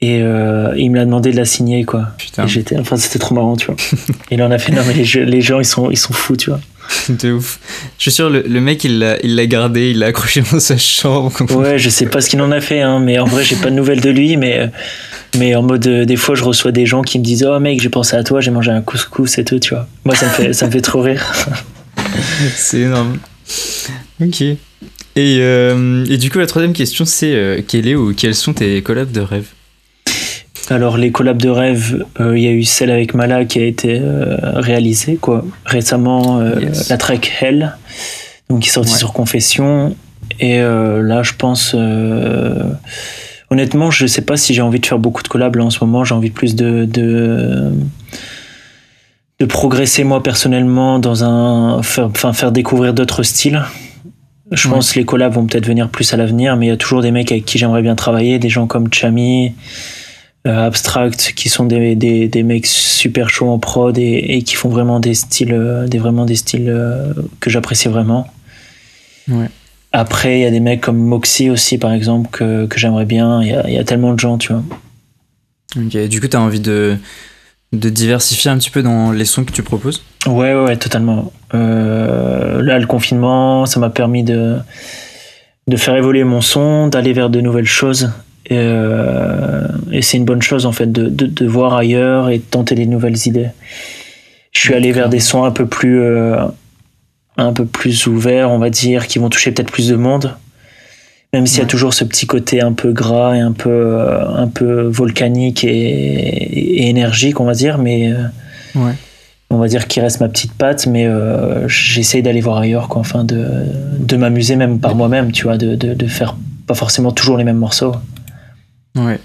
et 0.00 0.18
il 0.18 0.90
me 0.90 0.96
l'a 0.96 1.04
demandé 1.04 1.32
de 1.32 1.36
la 1.36 1.44
signer, 1.44 1.84
quoi. 1.84 2.10
Putain. 2.16 2.46
j'étais, 2.46 2.78
enfin, 2.78 2.96
c'était 2.96 3.18
trop 3.18 3.34
marrant, 3.34 3.56
tu 3.56 3.66
vois. 3.66 3.76
et 4.30 4.36
là, 4.36 4.46
on 4.46 4.52
a 4.52 4.58
fait, 4.58 4.70
non, 4.70 4.82
mais 4.86 4.94
les, 4.94 5.24
les 5.24 5.40
gens, 5.40 5.58
ils 5.58 5.64
sont, 5.64 5.90
ils 5.90 5.98
sont 5.98 6.12
fous, 6.12 6.36
tu 6.36 6.50
vois. 6.50 6.60
de 7.08 7.32
ouf. 7.32 7.58
Je 7.98 8.02
suis 8.02 8.10
sûr, 8.12 8.30
le, 8.30 8.42
le 8.42 8.60
mec, 8.60 8.84
il 8.84 8.98
l'a, 8.98 9.18
il 9.22 9.36
l'a 9.36 9.46
gardé, 9.46 9.90
il 9.90 9.98
l'a 9.98 10.06
accroché 10.06 10.42
dans 10.52 10.60
sa 10.60 10.76
chambre. 10.76 11.32
Ouais, 11.54 11.78
je 11.78 11.88
sais 11.88 12.06
pas 12.06 12.20
ce 12.20 12.30
qu'il 12.30 12.40
en 12.40 12.50
a 12.50 12.60
fait, 12.60 12.80
hein, 12.80 13.00
mais 13.00 13.18
en 13.18 13.24
vrai, 13.24 13.44
j'ai 13.44 13.56
pas 13.56 13.70
de 13.70 13.74
nouvelles 13.74 14.00
de 14.00 14.10
lui, 14.10 14.36
mais, 14.36 14.70
mais 15.38 15.54
en 15.54 15.62
mode, 15.62 15.86
euh, 15.86 16.04
des 16.04 16.16
fois, 16.16 16.34
je 16.34 16.44
reçois 16.44 16.72
des 16.72 16.86
gens 16.86 17.02
qui 17.02 17.18
me 17.18 17.24
disent 17.24 17.44
Oh 17.48 17.58
mec, 17.58 17.80
j'ai 17.80 17.88
pensé 17.88 18.16
à 18.16 18.24
toi, 18.24 18.40
j'ai 18.40 18.50
mangé 18.50 18.70
un 18.70 18.82
couscous 18.82 19.38
et 19.38 19.44
tout, 19.44 19.58
tu 19.58 19.74
vois. 19.74 19.86
Moi, 20.04 20.14
ça 20.14 20.26
me 20.26 20.30
fait, 20.30 20.52
ça 20.52 20.66
me 20.66 20.70
fait 20.70 20.80
trop 20.80 21.02
rire. 21.02 21.32
c'est 22.56 22.80
énorme. 22.80 23.18
Ok. 24.20 24.42
Et, 25.16 25.38
euh, 25.40 26.04
et, 26.06 26.16
du 26.16 26.30
coup, 26.30 26.38
la 26.38 26.46
troisième 26.46 26.72
question, 26.72 27.04
c'est 27.04 27.34
euh, 27.34 27.60
quelle 27.66 27.86
est 27.86 27.94
ou 27.94 28.14
quels 28.14 28.34
sont 28.34 28.52
tes 28.52 28.82
collabs 28.82 29.12
de 29.12 29.20
rêve? 29.20 29.46
Alors 30.70 30.96
les 30.96 31.10
collabs 31.10 31.40
de 31.40 31.48
rêve, 31.48 32.04
euh, 32.20 32.36
il 32.36 32.44
y 32.44 32.48
a 32.48 32.50
eu 32.50 32.64
celle 32.64 32.90
avec 32.90 33.14
Mala 33.14 33.44
qui 33.44 33.58
a 33.58 33.64
été 33.64 33.98
euh, 34.00 34.36
réalisée 34.54 35.16
quoi 35.16 35.44
récemment, 35.64 36.40
euh, 36.40 36.54
la 36.88 36.96
track 36.96 37.30
Hell, 37.40 37.76
donc 38.48 38.60
qui 38.60 38.68
est 38.68 38.72
sortie 38.72 38.94
sur 38.94 39.12
Confession. 39.12 39.96
Et 40.40 40.58
là, 40.58 41.22
je 41.22 41.32
pense, 41.34 41.76
honnêtement, 43.50 43.90
je 43.90 44.06
sais 44.06 44.22
pas 44.22 44.36
si 44.36 44.54
j'ai 44.54 44.62
envie 44.62 44.80
de 44.80 44.86
faire 44.86 44.98
beaucoup 44.98 45.22
de 45.22 45.28
collabs 45.28 45.54
là 45.54 45.64
en 45.64 45.70
ce 45.70 45.84
moment. 45.84 46.02
J'ai 46.02 46.14
envie 46.14 46.30
plus 46.30 46.56
de, 46.56 46.86
de 46.86 47.70
de 49.40 49.44
progresser 49.46 50.04
moi 50.04 50.22
personnellement 50.22 50.98
dans 50.98 51.24
un, 51.24 51.78
enfin 51.78 52.32
faire 52.32 52.52
découvrir 52.52 52.94
d'autres 52.94 53.22
styles. 53.22 53.62
Je 54.50 54.68
pense 54.68 54.92
que 54.92 54.98
les 54.98 55.04
collabs 55.04 55.32
vont 55.32 55.46
peut-être 55.46 55.66
venir 55.66 55.88
plus 55.88 56.12
à 56.12 56.16
l'avenir, 56.16 56.56
mais 56.56 56.66
il 56.66 56.68
y 56.68 56.72
a 56.72 56.76
toujours 56.76 57.02
des 57.02 57.10
mecs 57.10 57.32
avec 57.32 57.44
qui 57.44 57.58
j'aimerais 57.58 57.82
bien 57.82 57.94
travailler, 57.94 58.38
des 58.38 58.48
gens 58.48 58.66
comme 58.66 58.92
Chami. 58.92 59.52
Euh, 60.46 60.66
abstract 60.66 61.32
qui 61.34 61.48
sont 61.48 61.64
des, 61.64 61.94
des, 61.96 62.28
des, 62.28 62.42
mecs 62.42 62.66
super 62.66 63.30
chauds 63.30 63.48
en 63.48 63.58
prod 63.58 63.96
et, 63.96 64.02
et, 64.02 64.42
qui 64.42 64.56
font 64.56 64.68
vraiment 64.68 65.00
des 65.00 65.14
styles 65.14 65.54
euh, 65.54 65.88
des 65.88 65.96
vraiment 65.96 66.26
des 66.26 66.36
styles 66.36 66.68
euh, 66.68 67.14
que 67.40 67.48
j'apprécie 67.48 67.88
vraiment. 67.88 68.26
Ouais. 69.26 69.48
après 69.92 70.40
il 70.40 70.42
y 70.42 70.44
a 70.44 70.50
des 70.50 70.60
mecs 70.60 70.82
comme 70.82 70.98
Moxie 70.98 71.48
aussi 71.48 71.78
par 71.78 71.94
exemple 71.94 72.28
que, 72.30 72.66
que 72.66 72.78
j'aimerais 72.78 73.06
bien. 73.06 73.40
Il 73.40 73.48
y, 73.48 73.54
a, 73.54 73.70
y, 73.70 73.78
a, 73.78 73.84
tellement 73.84 74.12
de 74.12 74.18
gens 74.18 74.36
tu 74.36 74.52
vois. 74.52 74.62
Ok 75.78 75.96
du 76.08 76.20
coup 76.20 76.28
tu 76.28 76.36
as 76.36 76.42
envie 76.42 76.60
de 76.60 76.98
de 77.72 77.88
diversifier 77.88 78.50
un 78.50 78.58
petit 78.58 78.70
peu 78.70 78.82
dans 78.82 79.12
les 79.12 79.24
sons 79.24 79.46
que 79.46 79.52
tu 79.52 79.62
proposes? 79.62 80.04
Ouais 80.26 80.52
ouais, 80.54 80.62
ouais 80.62 80.76
totalement. 80.76 81.32
Là 81.54 82.78
le 82.78 82.86
confinement 82.86 83.64
ça 83.64 83.80
m'a 83.80 83.88
permis 83.88 84.24
de 84.24 84.58
de 85.68 85.76
faire 85.78 85.96
évoluer 85.96 86.24
mon 86.24 86.42
son 86.42 86.88
d'aller 86.88 87.14
vers 87.14 87.30
de 87.30 87.40
nouvelles 87.40 87.64
choses 87.64 88.10
et, 88.46 88.56
euh, 88.58 89.66
et 89.90 90.02
c'est 90.02 90.18
une 90.18 90.24
bonne 90.24 90.42
chose 90.42 90.66
en 90.66 90.72
fait 90.72 90.90
de, 90.90 91.08
de, 91.08 91.26
de, 91.26 91.46
voir 91.46 91.74
ailleurs 91.74 92.28
et 92.28 92.38
de 92.38 92.42
tenter 92.42 92.74
des 92.74 92.86
nouvelles 92.86 93.26
idées. 93.26 93.48
Je 94.52 94.60
suis 94.60 94.74
allé 94.74 94.92
vers 94.92 95.08
des 95.08 95.20
sons 95.20 95.44
un 95.44 95.50
peu 95.50 95.66
plus 95.66 96.00
euh, 96.02 96.44
un 97.36 97.52
peu 97.52 97.64
plus 97.64 98.06
ouverts, 98.06 98.50
on 98.50 98.58
va 98.58 98.70
dire, 98.70 99.06
qui 99.06 99.18
vont 99.18 99.30
toucher 99.30 99.50
peut-être 99.50 99.72
plus 99.72 99.88
de 99.88 99.96
monde. 99.96 100.36
Même 101.32 101.46
s'il 101.46 101.60
y 101.60 101.62
a 101.62 101.66
toujours 101.66 101.94
ce 101.94 102.04
petit 102.04 102.26
côté 102.26 102.60
un 102.60 102.72
peu 102.72 102.92
gras 102.92 103.34
et 103.34 103.40
un 103.40 103.50
peu 103.50 103.70
euh, 103.70 104.28
un 104.28 104.46
peu 104.46 104.82
volcanique 104.82 105.64
et, 105.64 105.70
et 105.70 106.88
énergique, 106.88 107.40
on 107.40 107.44
va 107.44 107.54
dire, 107.54 107.78
mais 107.78 108.12
ouais. 108.76 108.92
on 109.50 109.56
va 109.56 109.66
dire 109.66 109.88
qu'il 109.88 110.02
reste 110.02 110.20
ma 110.20 110.28
petite 110.28 110.52
patte, 110.52 110.86
mais 110.86 111.06
euh, 111.06 111.66
j'essaye 111.66 112.22
d'aller 112.22 112.40
voir 112.40 112.58
ailleurs, 112.58 112.88
quoi, 112.88 113.00
enfin 113.00 113.24
de, 113.24 113.46
de 113.98 114.16
m'amuser 114.16 114.54
même 114.54 114.78
par 114.78 114.94
moi-même, 114.94 115.32
tu 115.32 115.44
vois, 115.44 115.56
de, 115.56 115.74
de 115.74 116.06
faire 116.06 116.36
pas 116.68 116.74
forcément 116.74 117.10
toujours 117.10 117.36
les 117.36 117.44
mêmes 117.44 117.56
morceaux. 117.56 117.94
Ouais. 118.94 119.18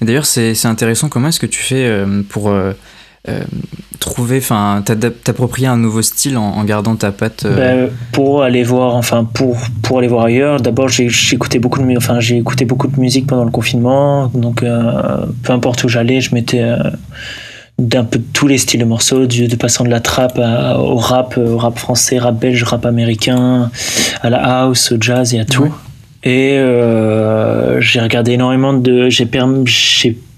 Mais 0.00 0.06
d'ailleurs, 0.06 0.26
c'est 0.26 0.66
intéressant. 0.66 1.08
Comment 1.08 1.28
est-ce 1.28 1.40
que 1.40 1.46
tu 1.46 1.60
fais 1.60 1.86
euh, 1.86 2.22
pour 2.28 2.48
euh, 2.48 2.72
euh, 3.28 3.40
trouver, 4.00 4.38
enfin, 4.38 4.82
t'approprier 5.24 5.68
un 5.68 5.76
nouveau 5.76 6.02
style 6.02 6.36
en, 6.36 6.62
gardant 6.64 6.96
ta 6.96 7.12
patte 7.12 7.46
ben, 7.46 7.90
Pour 8.12 8.42
aller 8.42 8.62
voir, 8.62 8.94
enfin, 8.94 9.24
pour, 9.24 9.56
pour 9.82 9.98
aller 9.98 10.08
voir 10.08 10.26
ailleurs, 10.26 10.60
d'abord, 10.60 10.88
j'ai 10.88 11.08
écouté 11.32 11.58
beaucoup 11.58 11.80
de, 11.82 11.96
enfin, 11.96 12.20
j'ai 12.20 12.38
écouté 12.38 12.64
beaucoup 12.64 12.88
de 12.88 12.98
musique 12.98 13.26
pendant 13.26 13.44
le 13.44 13.50
confinement. 13.50 14.28
Donc, 14.28 14.60
peu 14.62 15.52
importe 15.52 15.84
où 15.84 15.88
j'allais, 15.88 16.20
je 16.20 16.34
mettais 16.34 16.64
d'un 17.78 18.04
peu 18.04 18.20
tous 18.32 18.46
les 18.46 18.56
styles 18.56 18.80
de 18.80 18.86
morceaux, 18.86 19.26
de, 19.26 19.46
de 19.46 19.56
passant 19.56 19.84
de 19.84 19.90
la 19.90 20.00
trap 20.00 20.38
au 20.78 20.96
rap, 20.96 21.36
au 21.36 21.58
rap 21.58 21.78
français, 21.78 22.18
rap 22.18 22.38
belge, 22.38 22.62
rap 22.62 22.86
américain, 22.86 23.70
à 24.22 24.30
la 24.30 24.38
house, 24.38 24.92
au 24.92 24.96
jazz 24.98 25.34
et 25.34 25.40
à 25.40 25.44
tout. 25.44 25.74
Et 26.26 26.58
euh, 26.58 27.80
j'ai 27.80 28.00
regardé 28.00 28.32
énormément 28.32 28.74
de. 28.74 29.08
J'ai 29.08 29.28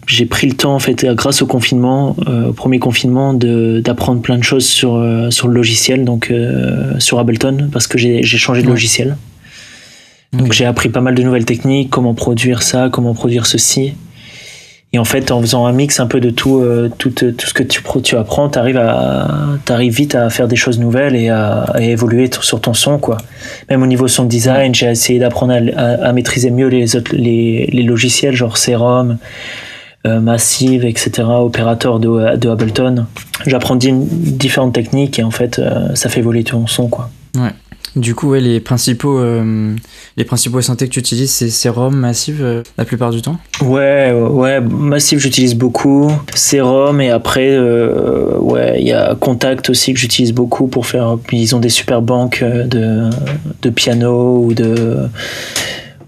j'ai 0.06 0.26
pris 0.26 0.46
le 0.46 0.54
temps 0.54 0.74
en 0.74 0.78
fait 0.78 1.04
grâce 1.06 1.40
au 1.40 1.46
confinement 1.46 2.14
euh, 2.26 2.48
au 2.48 2.52
premier 2.52 2.78
confinement 2.78 3.32
d'apprendre 3.34 4.20
plein 4.20 4.36
de 4.36 4.42
choses 4.42 4.66
sur 4.66 4.96
euh, 4.96 5.30
sur 5.30 5.48
le 5.48 5.54
logiciel 5.54 6.04
donc 6.04 6.30
euh, 6.30 6.98
sur 6.98 7.18
Ableton 7.18 7.68
parce 7.72 7.86
que 7.86 7.98
j'ai 7.98 8.22
changé 8.24 8.62
de 8.62 8.68
logiciel. 8.68 9.16
Donc 10.34 10.52
j'ai 10.52 10.66
appris 10.66 10.90
pas 10.90 11.00
mal 11.00 11.14
de 11.14 11.22
nouvelles 11.22 11.46
techniques 11.46 11.88
comment 11.88 12.14
produire 12.14 12.62
ça 12.62 12.90
comment 12.90 13.14
produire 13.14 13.46
ceci 13.46 13.94
et 14.92 14.98
en 14.98 15.04
fait, 15.04 15.30
en 15.30 15.40
faisant 15.40 15.66
un 15.66 15.72
mix 15.72 16.00
un 16.00 16.06
peu 16.06 16.18
de 16.18 16.30
tout, 16.30 16.60
euh, 16.60 16.90
tout, 16.96 17.10
tout, 17.10 17.34
ce 17.38 17.52
que 17.52 17.62
tu, 17.62 17.82
tu 18.02 18.16
apprends, 18.16 18.48
tu 18.48 18.58
arrives, 18.58 18.78
arrives 18.78 19.92
vite 19.92 20.14
à 20.14 20.30
faire 20.30 20.48
des 20.48 20.56
choses 20.56 20.78
nouvelles 20.78 21.14
et 21.14 21.28
à, 21.28 21.64
à, 21.74 21.82
évoluer 21.82 22.30
sur 22.40 22.60
ton 22.60 22.72
son. 22.72 22.98
Quoi. 22.98 23.18
Même 23.68 23.82
au 23.82 23.86
niveau 23.86 24.08
son 24.08 24.24
design, 24.24 24.74
j'ai 24.74 24.86
essayé 24.86 25.18
d'apprendre 25.18 25.52
à, 25.76 25.82
à, 25.82 26.12
maîtriser 26.14 26.50
mieux 26.50 26.68
les, 26.68 26.96
autres, 26.96 27.14
les, 27.14 27.68
les 27.70 27.82
logiciels, 27.82 28.34
genre 28.34 28.56
Serum, 28.56 29.18
euh, 30.06 30.20
Massive, 30.20 30.86
etc., 30.86 31.24
opérateur 31.28 32.00
de, 32.00 32.36
de 32.36 32.48
Ableton. 32.48 33.06
J'apprends 33.46 33.76
différentes 33.76 34.72
techniques 34.72 35.18
et 35.18 35.22
en 35.22 35.30
fait, 35.30 35.58
euh, 35.58 35.94
ça 35.96 36.08
fait 36.08 36.20
évoluer 36.20 36.44
ton 36.44 36.66
son. 36.66 36.88
Quoi. 36.88 37.10
Ouais. 37.36 37.50
Du 37.96 38.14
coup, 38.14 38.30
ouais, 38.30 38.40
les 38.40 38.60
principaux, 38.60 39.18
euh, 39.18 39.74
les 40.16 40.24
principaux 40.24 40.60
synthés 40.60 40.86
que 40.86 40.92
tu 40.92 41.00
utilises, 41.00 41.30
c'est 41.30 41.48
Serum, 41.48 41.96
Massive, 41.96 42.42
euh, 42.42 42.62
la 42.76 42.84
plupart 42.84 43.10
du 43.10 43.22
temps? 43.22 43.38
Ouais, 43.62 44.12
ouais, 44.12 44.60
Massive, 44.60 45.18
j'utilise 45.18 45.54
beaucoup. 45.54 46.12
Serum, 46.34 47.00
et 47.00 47.10
après, 47.10 47.50
euh, 47.50 48.36
ouais, 48.38 48.76
il 48.80 48.86
y 48.86 48.92
a 48.92 49.14
Contact 49.14 49.70
aussi 49.70 49.94
que 49.94 49.98
j'utilise 49.98 50.32
beaucoup 50.32 50.66
pour 50.68 50.86
faire. 50.86 51.16
Ils 51.32 51.56
ont 51.56 51.60
des 51.60 51.70
super 51.70 52.02
banques 52.02 52.44
de, 52.44 53.10
de 53.62 53.70
piano 53.70 54.44
ou 54.44 54.54
de 54.54 55.08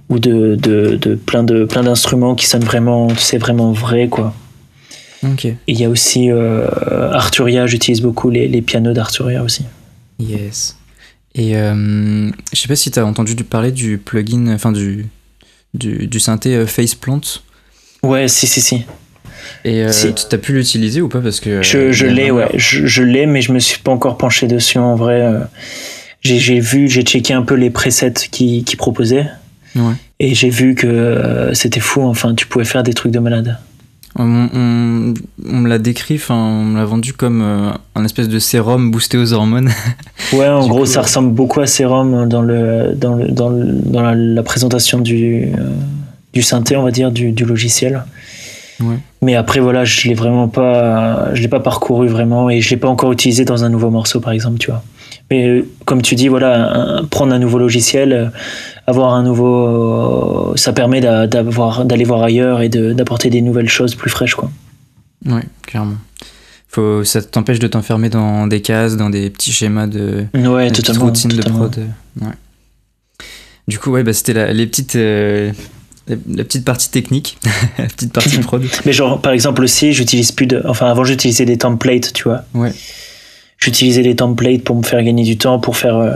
ou 0.09 0.19
de, 0.19 0.57
de, 0.57 0.97
de 0.97 1.15
plein 1.15 1.45
de 1.45 1.65
plein 1.65 1.83
d'instruments 1.83 2.35
qui 2.35 2.47
sonnent 2.47 2.65
vraiment, 2.65 3.09
c'est 3.17 3.39
vraiment 3.39 3.73
vrai, 3.73 4.09
quoi. 4.09 4.35
Ok. 5.25 5.47
Il 5.67 5.81
y 5.81 5.85
a 5.85 5.89
aussi 5.89 6.31
Arturia, 6.31 7.67
j'utilise 7.67 8.01
beaucoup 8.01 8.31
les, 8.31 8.49
les 8.49 8.63
pianos 8.63 8.93
d'Arturia 8.93 9.43
aussi. 9.43 9.65
Yes. 10.19 10.77
Et 11.35 11.57
euh, 11.57 12.29
je 12.53 12.61
sais 12.61 12.69
pas 12.69 12.77
si 12.77 12.91
tu 12.91 12.99
as 12.99 13.07
entendu 13.07 13.37
parler 13.37 13.71
du 13.73 13.99
plugin, 13.99 14.49
enfin 14.53 14.73
du, 14.73 15.07
du, 15.75 16.07
du 16.07 16.21
synthé 16.21 16.57
euh, 16.57 16.67
Faceplant. 16.67 17.21
Ouais, 18.03 18.29
si, 18.29 18.47
si, 18.47 18.61
si. 18.61 18.85
Et 19.65 19.85
euh, 19.85 19.91
tu 19.91 20.35
as 20.35 20.39
pu 20.39 20.53
l'utiliser 20.53 21.01
ou 21.01 21.09
pas? 21.09 21.21
Parce 21.21 21.41
que 21.41 21.63
Je, 21.63 21.93
je 21.93 22.07
l'ai, 22.07 22.31
ouais. 22.31 22.49
Je, 22.55 22.87
je 22.87 23.03
l'ai, 23.03 23.27
mais 23.27 23.43
je 23.43 23.53
me 23.53 23.59
suis 23.59 23.79
pas 23.79 23.93
encore 23.93 24.19
penché 24.19 24.47
dessus 24.47 24.79
en 24.79 24.97
vrai. 24.97 25.23
J'ai 26.23 26.61
vu, 26.61 26.89
j'ai 26.89 27.03
checké 27.03 27.33
un 27.33 27.43
peu 27.43 27.55
les 27.55 27.71
presets 27.71 28.13
qui, 28.31 28.65
qui 28.65 28.77
proposaient. 28.77 29.27
Ouais. 29.77 29.95
Et 30.19 30.35
j'ai 30.35 30.51
vu 30.51 30.75
que 30.75 31.51
c'était 31.55 31.81
fou. 31.81 32.03
Enfin, 32.03 32.35
tu 32.35 32.47
pouvais 32.47 32.65
faire 32.65 32.83
des 32.83 32.93
trucs 32.93 33.13
de 33.13 33.19
malade. 33.21 33.59
On, 34.17 34.49
on, 34.53 35.57
me 35.57 35.69
l'a 35.69 35.79
décrit, 35.79 36.21
on 36.31 36.65
me 36.65 36.79
l'a 36.79 36.85
vendu 36.85 37.13
comme 37.13 37.43
un 37.95 38.05
espèce 38.05 38.29
de 38.29 38.39
sérum 38.39 38.91
boosté 38.91 39.17
aux 39.19 39.33
hormones. 39.33 39.71
Ouais, 40.33 40.49
en 40.49 40.69
gros, 40.69 40.87
ça 40.87 41.03
ressemble 41.03 41.33
beaucoup 41.33 41.61
à 41.61 41.67
sérum 41.67 42.29
dans, 42.29 42.43
le, 42.43 42.93
dans, 42.95 43.15
le, 43.15 43.29
dans, 43.29 43.49
le, 43.49 43.65
dans 43.67 44.03
la, 44.03 44.43
présentation 44.43 45.01
du, 45.01 45.49
du 46.33 46.43
synthé, 46.43 46.77
on 46.77 46.85
va 46.85 46.91
dire, 46.91 47.11
du, 47.11 47.33
du 47.33 47.45
logiciel. 47.45 48.05
Ouais. 48.81 48.99
Mais 49.23 49.35
après, 49.35 49.61
voilà, 49.61 49.85
je 49.85 50.09
l'ai 50.09 50.15
vraiment 50.15 50.49
pas, 50.49 51.35
je 51.35 51.43
l'ai 51.43 51.49
pas 51.49 51.61
parcouru 51.61 52.09
vraiment 52.09 52.49
et 52.49 52.61
je 52.61 52.71
l'ai 52.71 52.77
pas 52.77 52.89
encore 52.89 53.13
utilisé 53.13 53.45
dans 53.45 53.65
un 53.65 53.69
nouveau 53.69 53.91
morceau, 53.91 54.21
par 54.21 54.33
exemple, 54.33 54.59
tu 54.59 54.71
vois. 54.71 54.83
Mais 55.31 55.47
euh, 55.47 55.69
comme 55.85 56.03
tu 56.03 56.15
dis, 56.15 56.29
voilà, 56.29 57.03
prendre 57.11 57.33
un 57.33 57.39
nouveau 57.39 57.59
logiciel, 57.59 58.13
euh, 58.13 58.27
avoir 58.87 59.15
un 59.15 59.23
nouveau, 59.23 60.57
ça 60.57 60.73
permet 60.73 61.01
d'avoir, 61.01 61.85
d'aller 61.85 62.05
voir 62.05 62.23
ailleurs 62.23 62.63
et 62.63 62.69
d'apporter 62.69 63.31
des 63.31 63.43
nouvelles 63.43 63.69
choses 63.69 63.95
plus 63.95 64.11
fraîches, 64.11 64.35
quoi. 64.35 64.51
Ouais, 65.27 65.45
clairement. 65.63 65.97
Faut, 66.69 67.05
ça 67.05 67.21
t'empêche 67.21 67.59
de 67.59 67.67
t'enfermer 67.67 68.09
dans 68.09 68.47
des 68.47 68.63
cases, 68.63 68.97
dans 68.97 69.11
des 69.11 69.29
petits 69.29 69.53
schémas 69.53 69.89
de, 69.89 70.27
ouais, 70.35 70.71
routines 70.99 71.31
de 71.31 71.43
prod. 71.43 71.77
Ouais. 72.21 72.29
Du 73.67 73.79
coup, 73.79 73.91
ouais, 73.91 74.03
bah, 74.03 74.13
c'était 74.13 74.53
les 74.53 74.67
petites. 74.67 74.97
Euh, 74.97 75.53
la, 76.29 76.45
petite 76.45 76.65
partie 76.65 76.91
technique, 76.91 77.39
la 77.79 77.87
petite 77.87 78.13
partie 78.13 78.39
prod. 78.41 78.63
Mais 78.85 78.93
genre, 78.93 79.21
par 79.21 79.33
exemple 79.33 79.63
aussi, 79.63 79.93
j'utilise 79.93 80.33
plus 80.33 80.47
de. 80.47 80.63
Enfin, 80.67 80.87
avant, 80.91 81.05
j'utilisais 81.05 81.45
des 81.45 81.59
templates, 81.59 82.13
tu 82.13 82.25
vois. 82.25 82.43
Ouais. 82.55 82.73
J'utilisais 83.59 84.03
des 84.03 84.17
templates 84.17 84.63
pour 84.63 84.77
me 84.77 84.83
faire 84.83 85.03
gagner 85.03 85.25
du 85.25 85.37
temps, 85.37 85.59
pour 85.59 85.77
faire. 85.77 85.97
Euh, 85.97 86.15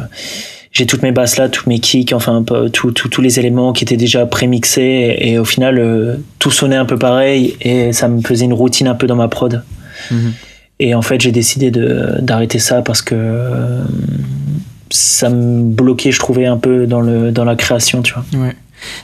j'ai 0.72 0.86
toutes 0.86 1.02
mes 1.02 1.12
basses 1.12 1.36
là, 1.36 1.48
tous 1.48 1.68
mes 1.68 1.78
kicks, 1.78 2.12
enfin, 2.12 2.44
tous 2.72 3.20
les 3.20 3.38
éléments 3.38 3.72
qui 3.72 3.84
étaient 3.84 3.96
déjà 3.96 4.26
prémixés. 4.26 5.16
Et, 5.20 5.38
au 5.38 5.44
final, 5.44 5.78
euh, 5.78 6.16
tout 6.40 6.50
sonnait 6.50 6.76
un 6.76 6.84
peu 6.84 6.98
pareil 6.98 7.56
et 7.60 7.92
ça 7.92 8.08
me 8.08 8.20
faisait 8.22 8.46
une 8.46 8.52
routine 8.52 8.88
un 8.88 8.96
peu 8.96 9.06
dans 9.06 9.14
ma 9.14 9.28
prod. 9.28 9.62
Mhm. 10.10 10.32
Et 10.80 10.94
en 10.96 11.02
fait, 11.02 11.20
j'ai 11.20 11.30
décidé 11.30 11.70
d'arrêter 11.70 12.58
ça 12.58 12.82
parce 12.82 13.02
que. 13.02 13.14
Euh, 13.14 13.84
ça 14.90 15.28
me 15.28 15.64
bloquait, 15.64 16.12
je 16.12 16.20
trouvais, 16.20 16.46
un 16.46 16.56
peu 16.56 16.86
dans, 16.86 17.00
le, 17.00 17.32
dans 17.32 17.44
la 17.44 17.56
création, 17.56 18.00
tu 18.02 18.14
vois. 18.14 18.46
Ouais. 18.46 18.54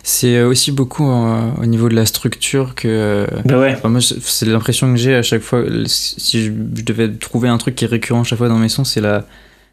C'est 0.02 0.36
euh, 0.36 0.48
aussi 0.48 0.72
beaucoup 0.72 1.08
euh, 1.10 1.50
au 1.60 1.66
niveau 1.66 1.88
de 1.88 1.94
la 1.94 2.06
structure 2.06 2.74
que. 2.74 3.26
Bah 3.44 3.58
ouais. 3.58 3.76
moi, 3.84 4.00
c'est 4.00 4.46
l'impression 4.46 4.90
que 4.92 4.98
j'ai 4.98 5.14
à 5.14 5.22
chaque 5.22 5.42
fois. 5.42 5.64
Si 5.86 6.44
je, 6.44 6.50
devais 6.50 7.10
trouver 7.12 7.48
un 7.48 7.58
truc 7.58 7.74
qui 7.74 7.84
est 7.84 7.88
récurrent 7.88 8.20
à 8.20 8.24
chaque 8.24 8.38
fois 8.38 8.48
dans 8.48 8.58
mes 8.58 8.68
sons, 8.68 8.84
c'est 8.84 9.00
la, 9.00 9.24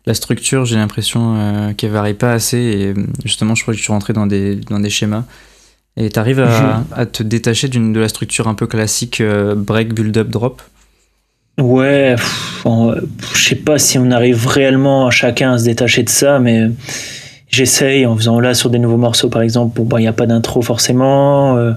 la 0.06 0.14
structure. 0.14 0.66
J'ai 0.66 0.76
l'impression 0.76 1.36
euh, 1.38 1.74
qu'elle 1.74 1.92
varie 1.92 2.14
pas 2.14 2.34
assez. 2.34 2.58
Et 2.58 2.94
justement, 3.24 3.56
je 3.56 3.64
crois 3.64 3.74
que 3.74 3.78
je 3.78 3.84
suis 3.84 3.94
rentré 3.94 4.14
dans 4.14 4.28
des, 4.28 4.56
dans 4.56 4.80
des 4.80 4.90
schémas. 4.90 5.24
Et 5.96 6.10
tu 6.10 6.20
arrives 6.20 6.40
à, 6.40 6.84
à, 6.96 7.06
te 7.08 7.24
détacher 7.24 7.70
de 7.70 8.00
la 8.00 8.08
structure 8.08 8.48
un 8.48 8.54
peu 8.54 8.68
classique 8.68 9.22
break, 9.56 9.94
build-up, 9.94 10.30
drop? 10.30 10.62
Ouais, 11.60 12.16
je 12.66 13.50
sais 13.50 13.56
pas 13.56 13.80
si 13.80 13.98
on 13.98 14.12
arrive 14.12 14.46
réellement 14.46 15.08
à 15.08 15.10
chacun 15.10 15.54
à 15.54 15.58
se 15.58 15.64
détacher 15.64 16.04
de 16.04 16.10
ça, 16.10 16.38
mais 16.38 16.70
j'essaye 17.50 18.06
en 18.06 18.16
faisant 18.16 18.40
là 18.42 18.54
sur 18.54 18.70
des 18.70 18.78
nouveaux 18.78 18.98
morceaux 18.98 19.30
par 19.30 19.42
exemple 19.42 19.82
bon 19.82 19.98
il 19.98 20.02
n'y 20.02 20.08
a 20.08 20.14
pas 20.14 20.26
d'intro 20.26 20.62
forcément 20.62 21.56
euh, 21.56 21.72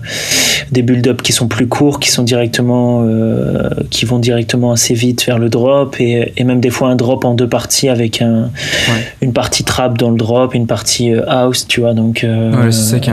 des 0.72 0.82
build-up 0.82 1.22
qui 1.22 1.32
sont 1.32 1.46
plus 1.46 1.68
courts 1.68 2.00
qui 2.00 2.10
sont 2.10 2.24
directement 2.24 3.04
euh, 3.06 3.68
qui 3.88 4.04
vont 4.04 4.18
directement 4.18 4.72
assez 4.72 4.94
vite 4.94 5.24
vers 5.24 5.38
le 5.38 5.48
drop 5.48 6.00
et, 6.00 6.32
et, 6.36 6.42
même 6.42 6.60
des 6.60 6.70
fois 6.70 6.88
un 6.88 6.96
drop 6.96 7.24
en 7.24 7.34
deux 7.34 7.48
parties 7.48 7.88
avec 7.88 8.20
un 8.20 8.50
une 9.20 9.32
partie 9.32 9.62
trap 9.62 9.96
dans 9.96 10.10
le 10.10 10.16
drop 10.16 10.54
une 10.54 10.66
partie 10.66 11.12
euh, 11.12 11.22
house 11.28 11.68
tu 11.68 11.80
vois 11.80 11.94
donc 11.94 12.26
ouais, 12.26 12.70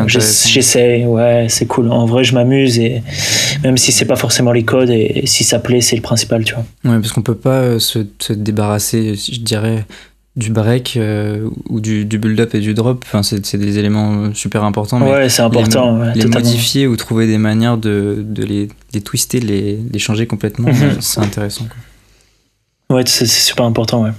j'essaye 0.08 1.06
ouais 1.06 1.46
c'est 1.50 1.68
cool. 1.68 1.92
En 1.92 2.06
vrai 2.06 2.24
je 2.24 2.34
m'amuse 2.34 2.80
et 2.80 3.04
même 3.64 3.78
si 3.78 3.92
c'est 3.92 4.06
pas 4.06 4.16
forcément 4.16 4.52
les 4.52 4.64
codes 4.64 4.90
et, 4.90 5.24
si 5.26 5.44
ça 5.44 5.60
plaît 5.60 5.82
c'est 5.82 5.96
le 5.96 6.02
principal 6.02 6.44
tu 6.44 6.56
vois. 6.56 6.66
Ouais 6.92 7.00
parce 7.00 7.12
qu'on 7.12 7.22
peut 7.22 7.36
pas 7.36 7.80
se, 7.80 8.00
se 8.20 8.34
débarrasser 8.34 9.14
je 9.16 9.40
dirais 9.42 9.86
du 10.38 10.52
break 10.52 10.98
euh, 10.98 11.50
ou 11.68 11.82
du, 11.82 12.06
du 12.06 12.20
build-up 12.20 12.54
et 12.54 12.60
du 12.60 12.76
drop, 12.76 13.04
enfin, 13.06 13.24
c'est 13.24 13.58
des 13.58 13.80
éléments 13.80 14.34
super 14.36 14.64
importants. 14.64 15.02
ouais, 15.02 15.30
c'est 15.30 15.42
important. 15.42 16.00
Les, 16.14 16.26
modifier 16.28 16.86
ou 16.86 16.96
trouver 16.96 17.26
des 17.26 17.40
manières 17.40 17.78
de, 17.78 18.24
de 18.26 18.44
les, 18.44 18.70
les, 18.94 19.02
twister, 19.02 19.40
les, 19.40 19.80
les 19.92 20.00
changer 20.00 20.28
complètement, 20.28 20.70
mhm. 20.70 21.02
c'est 21.02 21.22
intéressant. 21.22 21.66
Quoi. 21.66 22.98
Ouais, 22.98 23.04
c'est 23.08 23.26
super 23.26 23.66
important, 23.66 24.04
ouais. 24.04 24.12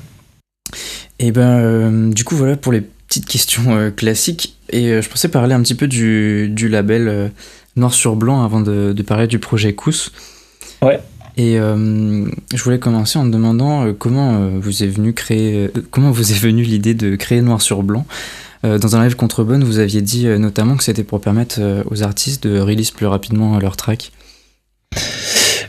Et 1.21 1.31
ben, 1.31 1.61
euh, 1.61 2.13
du 2.13 2.25
coup, 2.25 2.35
voilà 2.35 2.57
pour 2.57 2.73
les 2.73 2.81
petites 2.81 3.27
questions 3.27 3.77
euh, 3.77 3.91
classiques. 3.91 4.57
Et 4.71 5.01
je 5.01 5.09
pensais 5.09 5.29
parler 5.29 5.55
un 5.55 5.63
petit 5.63 5.75
peu 5.75 5.87
du, 5.87 6.51
du 6.51 6.69
label 6.69 7.33
Noir 7.77 7.95
sur 7.95 8.17
Blanc 8.17 8.45
avant 8.45 8.61
de, 8.61 8.93
de 8.93 9.03
parler 9.03 9.27
du 9.27 9.39
projet 9.39 9.73
Kous. 9.73 10.13
Ouais. 10.83 11.01
Et 11.38 11.57
euh, 11.57 12.26
je 12.52 12.62
voulais 12.64 12.80
commencer 12.80 13.16
en 13.16 13.25
te 13.25 13.30
demandant 13.30 13.87
euh, 13.87 13.92
comment 13.97 14.35
euh, 14.35 14.59
vous 14.61 14.83
est 14.83 14.88
venu 14.88 15.12
créer, 15.12 15.71
comment 15.92 16.11
vous 16.11 16.33
est 16.33 16.38
venue 16.38 16.64
l'idée 16.64 16.95
de 16.95 17.14
créer 17.14 17.40
Noir 17.40 17.62
sur 17.62 17.83
Blanc? 17.83 18.04
dans 18.64 18.97
un 18.97 19.04
live 19.04 19.14
contre 19.14 19.45
Bonne, 19.45 19.62
vous 19.62 19.78
aviez 19.78 20.02
dit 20.02 20.26
notamment 20.26 20.76
que 20.76 20.83
c'était 20.83 21.04
pour 21.04 21.21
permettre 21.21 21.61
aux 21.92 22.02
artistes 22.02 22.45
de 22.45 22.59
release 22.59 22.90
plus 22.90 23.07
rapidement 23.07 23.57
leurs 23.61 23.76
tracks. 23.76 24.11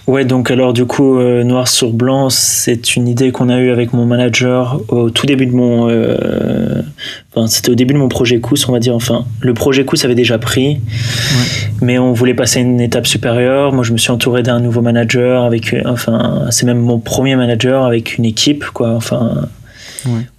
Ouais, 0.09 0.25
donc 0.25 0.49
alors 0.49 0.73
du 0.73 0.85
coup, 0.85 1.19
euh, 1.19 1.43
noir 1.43 1.67
sur 1.67 1.93
blanc, 1.93 2.31
c'est 2.31 2.95
une 2.95 3.07
idée 3.07 3.31
qu'on 3.31 3.47
a 3.47 3.59
eue 3.59 3.69
avec 3.69 3.93
mon 3.93 4.07
manager 4.07 4.81
au 4.87 5.11
tout 5.11 5.27
début 5.27 5.45
de 5.45 5.51
mon. 5.51 5.87
Euh, 5.87 6.81
enfin, 7.31 7.45
c'était 7.45 7.69
au 7.69 7.75
début 7.75 7.93
de 7.93 7.99
mon 7.99 8.07
projet 8.07 8.39
Cous, 8.39 8.67
on 8.67 8.71
va 8.71 8.79
dire. 8.79 8.95
Enfin, 8.95 9.25
le 9.39 9.53
projet 9.53 9.85
Cous 9.85 10.03
avait 10.03 10.15
déjà 10.15 10.39
pris, 10.39 10.81
mais 11.83 11.99
on 11.99 12.11
voulait 12.11 12.33
passer 12.33 12.59
une 12.59 12.81
étape 12.81 13.05
supérieure. 13.05 13.71
Moi, 13.71 13.83
je 13.83 13.93
me 13.93 13.99
suis 13.99 14.09
entouré 14.09 14.41
d'un 14.41 14.59
nouveau 14.59 14.81
manager 14.81 15.43
avec. 15.43 15.75
Enfin, 15.85 16.47
c'est 16.49 16.65
même 16.65 16.79
mon 16.79 16.97
premier 16.97 17.35
manager 17.35 17.85
avec 17.85 18.17
une 18.17 18.25
équipe, 18.25 18.65
quoi. 18.65 18.95
Enfin. 18.95 19.47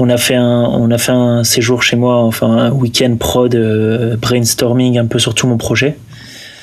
On 0.01 0.09
a 0.09 0.17
fait 0.17 0.35
un, 0.35 0.65
on 0.65 0.91
a 0.91 0.99
fait 0.99 1.13
un 1.13 1.45
séjour 1.45 1.83
chez 1.83 1.95
moi, 1.95 2.17
enfin 2.17 2.49
un 2.49 2.71
week-end 2.73 3.15
prod 3.21 3.55
euh, 3.55 4.17
brainstorming 4.17 4.99
un 4.99 5.05
peu 5.05 5.19
sur 5.19 5.35
tout 5.35 5.47
mon 5.47 5.59
projet. 5.59 5.97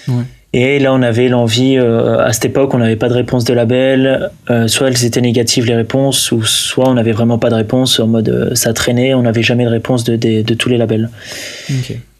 Ouais. 0.07 0.23
Et 0.53 0.79
là, 0.79 0.93
on 0.93 1.01
avait 1.01 1.27
l'envie, 1.27 1.77
euh, 1.77 2.19
à 2.19 2.31
cette 2.31 2.45
époque, 2.45 2.73
on 2.73 2.77
n'avait 2.77 2.95
pas 2.95 3.09
de 3.09 3.13
réponse 3.13 3.43
de 3.43 3.53
label. 3.53 4.31
Euh, 4.49 4.67
soit 4.67 4.87
elles 4.87 5.05
étaient 5.05 5.21
négatives, 5.21 5.65
les 5.65 5.75
réponses, 5.75 6.31
ou 6.31 6.43
soit 6.43 6.89
on 6.89 6.93
n'avait 6.93 7.11
vraiment 7.11 7.37
pas 7.37 7.49
de 7.49 7.55
réponse, 7.55 7.99
en 7.99 8.07
mode 8.07 8.29
euh, 8.29 8.55
ça 8.55 8.73
traînait, 8.73 9.13
on 9.13 9.23
n'avait 9.23 9.43
jamais 9.43 9.65
de 9.65 9.69
réponse 9.69 10.03
de, 10.05 10.15
de, 10.15 10.53
tous 10.53 10.69
les 10.69 10.77
labels. 10.77 11.09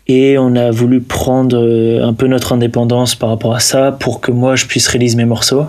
Et 0.10 0.38
on 0.38 0.56
a 0.56 0.72
voulu 0.72 1.02
prendre 1.02 1.58
un 2.02 2.14
peu 2.14 2.28
notre 2.28 2.54
indépendance 2.54 3.16
par 3.16 3.30
rapport 3.30 3.56
à 3.56 3.60
ça 3.60 3.92
pour 3.92 4.22
que 4.22 4.32
moi, 4.32 4.56
je 4.56 4.66
puisse 4.66 4.88
réaliser 4.88 5.16
mes 5.18 5.26
morceaux. 5.26 5.66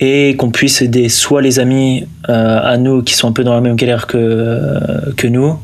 Et 0.00 0.36
qu'on 0.36 0.50
puisse 0.50 0.82
aider 0.82 1.08
soit 1.08 1.40
les 1.40 1.58
amis 1.58 2.06
à 2.24 2.76
nous 2.76 3.02
qui 3.02 3.14
sont 3.14 3.28
un 3.28 3.32
peu 3.32 3.44
dans 3.44 3.54
la 3.54 3.62
même 3.62 3.76
galère 3.76 4.06
que, 4.06 5.14
que 5.16 5.26
nous, 5.26 5.58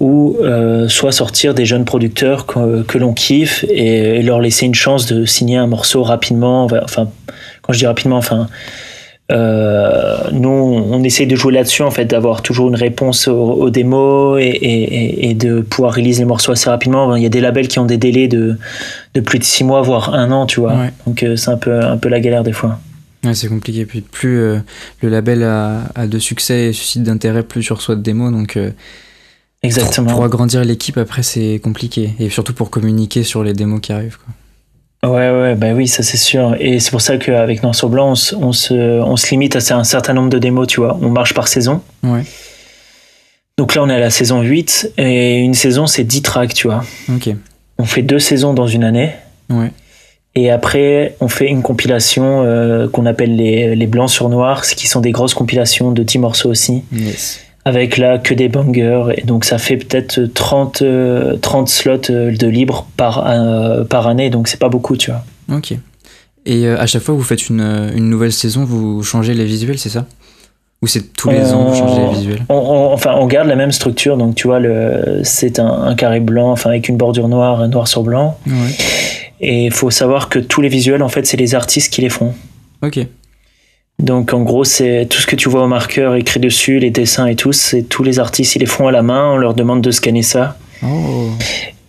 ou 0.00 0.36
euh, 0.40 0.88
soit 0.88 1.12
sortir 1.12 1.54
des 1.54 1.64
jeunes 1.64 1.84
producteurs 1.84 2.46
que, 2.46 2.98
l'on 2.98 3.12
kiffe 3.12 3.64
et, 3.68 4.22
leur 4.22 4.40
laisser 4.40 4.66
une 4.66 4.74
chance 4.74 5.06
de 5.06 5.24
signer 5.24 5.56
un 5.56 5.66
morceau 5.66 6.02
rapidement. 6.02 6.66
Enfin, 6.82 7.08
quand 7.62 7.72
je 7.72 7.78
dis 7.78 7.86
rapidement, 7.86 8.16
enfin, 8.16 8.48
euh, 9.32 10.18
nous, 10.32 10.48
on 10.48 11.02
essaie 11.02 11.26
de 11.26 11.34
jouer 11.34 11.52
là-dessus, 11.52 11.82
en 11.82 11.90
fait, 11.90 12.04
d'avoir 12.04 12.42
toujours 12.42 12.68
une 12.68 12.76
réponse 12.76 13.26
aux, 13.28 13.70
démos 13.70 14.38
et, 14.40 15.34
de 15.34 15.60
pouvoir 15.60 15.92
réaliser 15.92 16.20
les 16.20 16.26
morceaux 16.26 16.52
assez 16.52 16.70
rapidement. 16.70 17.16
Il 17.16 17.22
y 17.22 17.26
a 17.26 17.30
des 17.30 17.40
labels 17.40 17.68
qui 17.68 17.78
ont 17.78 17.86
des 17.86 17.96
délais 17.96 18.28
de, 18.28 18.56
de 19.14 19.20
plus 19.20 19.38
de 19.38 19.44
six 19.44 19.64
mois, 19.64 19.82
voire 19.82 20.14
un 20.14 20.30
an, 20.30 20.46
tu 20.46 20.60
vois. 20.60 20.76
Donc, 21.06 21.22
euh, 21.22 21.36
c'est 21.36 21.50
un 21.50 21.56
peu, 21.56 21.80
un 21.80 21.96
peu 21.96 22.08
la 22.08 22.20
galère 22.20 22.44
des 22.44 22.52
fois. 22.52 22.78
Ouais, 23.24 23.34
c'est 23.34 23.48
compliqué. 23.48 23.84
Puis 23.84 24.02
plus 24.02 24.36
le 25.00 25.08
label 25.08 25.42
a, 25.42 25.82
a, 25.96 26.06
de 26.06 26.18
succès 26.18 26.66
et 26.66 26.72
suscite 26.72 27.02
d'intérêt, 27.02 27.42
plus 27.42 27.64
tu 27.64 27.72
reçois 27.72 27.96
de 27.96 28.02
démos. 28.02 28.30
Donc, 28.30 28.56
Exactement. 29.66 30.12
Pour, 30.12 30.24
agrandir 30.24 30.64
l'équipe, 30.64 30.96
après, 30.98 31.22
c'est 31.22 31.60
compliqué. 31.62 32.14
Et 32.18 32.30
surtout 32.30 32.54
pour 32.54 32.70
communiquer 32.70 33.22
sur 33.22 33.44
les 33.44 33.52
démos 33.52 33.80
qui 33.80 33.92
arrivent. 33.92 34.18
Quoi. 34.18 34.34
Ouais, 35.10 35.30
ouais, 35.30 35.54
bah 35.54 35.72
oui, 35.74 35.88
ça 35.88 36.02
c'est 36.02 36.16
sûr. 36.16 36.56
Et 36.58 36.80
c'est 36.80 36.90
pour 36.90 37.00
ça 37.00 37.16
qu'avec 37.16 37.62
Noir 37.62 37.74
sur 37.74 37.88
Blanc, 37.88 38.10
on, 38.10 38.52
se, 38.52 38.74
on 38.74 39.16
se 39.16 39.30
limite 39.30 39.56
à 39.56 39.76
un 39.76 39.84
certain 39.84 40.14
nombre 40.14 40.30
de 40.30 40.38
démos, 40.38 40.66
tu 40.66 40.80
vois. 40.80 40.98
On 41.00 41.10
marche 41.10 41.34
par 41.34 41.48
saison. 41.48 41.82
Ouais. 42.02 42.22
Donc 43.58 43.74
là, 43.74 43.82
on 43.82 43.88
est 43.88 43.94
à 43.94 44.00
la 44.00 44.10
saison 44.10 44.42
8. 44.42 44.94
Et 44.98 45.38
une 45.38 45.54
saison, 45.54 45.86
c'est 45.86 46.04
10 46.04 46.22
tracks, 46.22 46.54
tu 46.54 46.66
vois. 46.66 46.84
Ok. 47.14 47.30
On 47.78 47.84
fait 47.84 48.02
deux 48.02 48.18
saisons 48.18 48.54
dans 48.54 48.66
une 48.66 48.84
année. 48.84 49.12
Ouais. 49.50 49.70
Et 50.34 50.50
après, 50.50 51.16
on 51.20 51.28
fait 51.28 51.46
une 51.46 51.62
compilation 51.62 52.42
euh, 52.44 52.88
qu'on 52.88 53.06
appelle 53.06 53.36
les, 53.36 53.74
les 53.74 53.86
blancs 53.86 54.10
sur 54.10 54.28
noir, 54.28 54.62
qui 54.66 54.86
sont 54.86 55.00
des 55.00 55.12
grosses 55.12 55.34
compilations 55.34 55.92
de 55.92 56.02
10 56.02 56.18
morceaux 56.18 56.50
aussi. 56.50 56.82
Yes 56.92 57.45
avec 57.66 57.96
là 57.96 58.18
que 58.18 58.32
des 58.32 58.48
bangers. 58.48 59.06
Et 59.16 59.22
donc 59.22 59.44
ça 59.44 59.58
fait 59.58 59.76
peut-être 59.76 60.20
30, 60.20 60.72
30 60.72 60.84
euh, 60.84 61.66
slots 61.66 62.10
euh, 62.10 62.34
de 62.34 62.46
libre 62.46 62.86
par, 62.96 63.26
euh, 63.26 63.82
par 63.84 64.06
année, 64.06 64.30
donc 64.30 64.46
c'est 64.46 64.60
pas 64.60 64.68
beaucoup, 64.68 64.96
tu 64.96 65.10
vois. 65.10 65.24
Ok. 65.54 65.74
Et 66.46 66.68
à 66.68 66.86
chaque 66.86 67.02
fois 67.02 67.14
que 67.16 67.18
vous 67.18 67.26
faites 67.26 67.48
une, 67.48 67.90
une 67.96 68.08
nouvelle 68.08 68.32
saison, 68.32 68.64
vous 68.64 69.02
changez 69.02 69.34
les 69.34 69.44
visuels, 69.44 69.78
c'est 69.78 69.88
ça? 69.88 70.06
Ou 70.80 70.86
c'est 70.86 71.12
tous 71.14 71.28
les 71.30 71.52
ans 71.52 71.70
vous 71.70 71.74
changez 71.74 72.00
les 72.02 72.14
visuels? 72.14 72.44
Enfin, 72.48 73.14
on 73.18 73.26
garde 73.26 73.48
la 73.48 73.56
même 73.56 73.72
structure. 73.72 74.16
Donc, 74.16 74.36
tu 74.36 74.46
vois, 74.46 74.60
c'est 75.24 75.58
un, 75.58 75.96
carré 75.96 76.20
blanc, 76.20 76.52
enfin 76.52 76.70
avec 76.70 76.88
une 76.88 76.96
bordure 76.96 77.26
noire, 77.26 77.66
noir 77.66 77.88
sur 77.88 78.04
blanc. 78.04 78.38
Et 79.40 79.64
il 79.64 79.72
faut 79.72 79.90
savoir 79.90 80.28
que 80.28 80.38
tous 80.38 80.60
les 80.60 80.68
visuels, 80.68 81.02
en 81.02 81.08
fait, 81.08 81.26
c'est 81.26 81.36
les 81.36 81.56
artistes 81.56 81.92
qui 81.92 82.00
les 82.00 82.10
font. 82.10 82.32
Ok. 82.80 83.00
Donc, 83.98 84.34
en 84.34 84.42
gros, 84.42 84.64
c'est 84.64 85.06
tout 85.08 85.18
ce 85.18 85.26
que 85.26 85.36
tu 85.36 85.48
vois 85.48 85.64
au 85.64 85.68
marqueur 85.68 86.14
écrit 86.14 86.40
dessus, 86.40 86.78
les 86.78 86.90
dessins 86.90 87.26
et 87.26 87.36
tout, 87.36 87.52
c'est 87.52 87.82
tous 87.82 88.02
les 88.02 88.18
artistes, 88.18 88.56
ils 88.56 88.58
les 88.60 88.66
font 88.66 88.86
à 88.88 88.92
la 88.92 89.02
main. 89.02 89.32
On 89.32 89.36
leur 89.36 89.54
demande 89.54 89.80
de 89.80 89.90
scanner 89.90 90.22
ça. 90.22 90.58
Oh. 90.82 91.30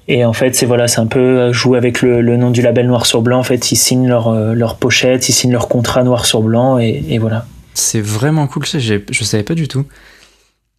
Et 0.08 0.24
en 0.24 0.32
fait, 0.32 0.56
c'est 0.56 0.66
voilà, 0.66 0.88
c'est 0.88 1.02
un 1.02 1.08
peu 1.08 1.52
jouer 1.52 1.78
avec 1.78 2.02
le, 2.02 2.22
nom 2.38 2.50
du 2.50 2.62
label 2.62 2.88
noir 2.88 3.06
sur 3.06 3.22
blanc. 3.22 3.40
En 3.40 3.44
fait, 3.44 3.72
ils 3.72 3.76
signent 3.76 4.08
leur, 4.08 4.30
euh, 4.30 4.54
leur 4.54 4.78
pochette, 4.78 5.28
ils 5.28 5.34
signent 5.34 5.52
leur 5.52 5.68
contrat 5.68 6.04
noir 6.04 6.26
sur 6.26 6.42
blanc, 6.42 6.80
et, 6.80 7.04
et 7.10 7.18
voilà. 7.18 7.46
C'est 7.74 8.02
vraiment 8.02 8.48
cool, 8.48 8.66
ça, 8.66 8.80
je 8.80 9.24
savais 9.24 9.44
pas 9.44 9.54
du 9.54 9.68
tout. 9.68 9.86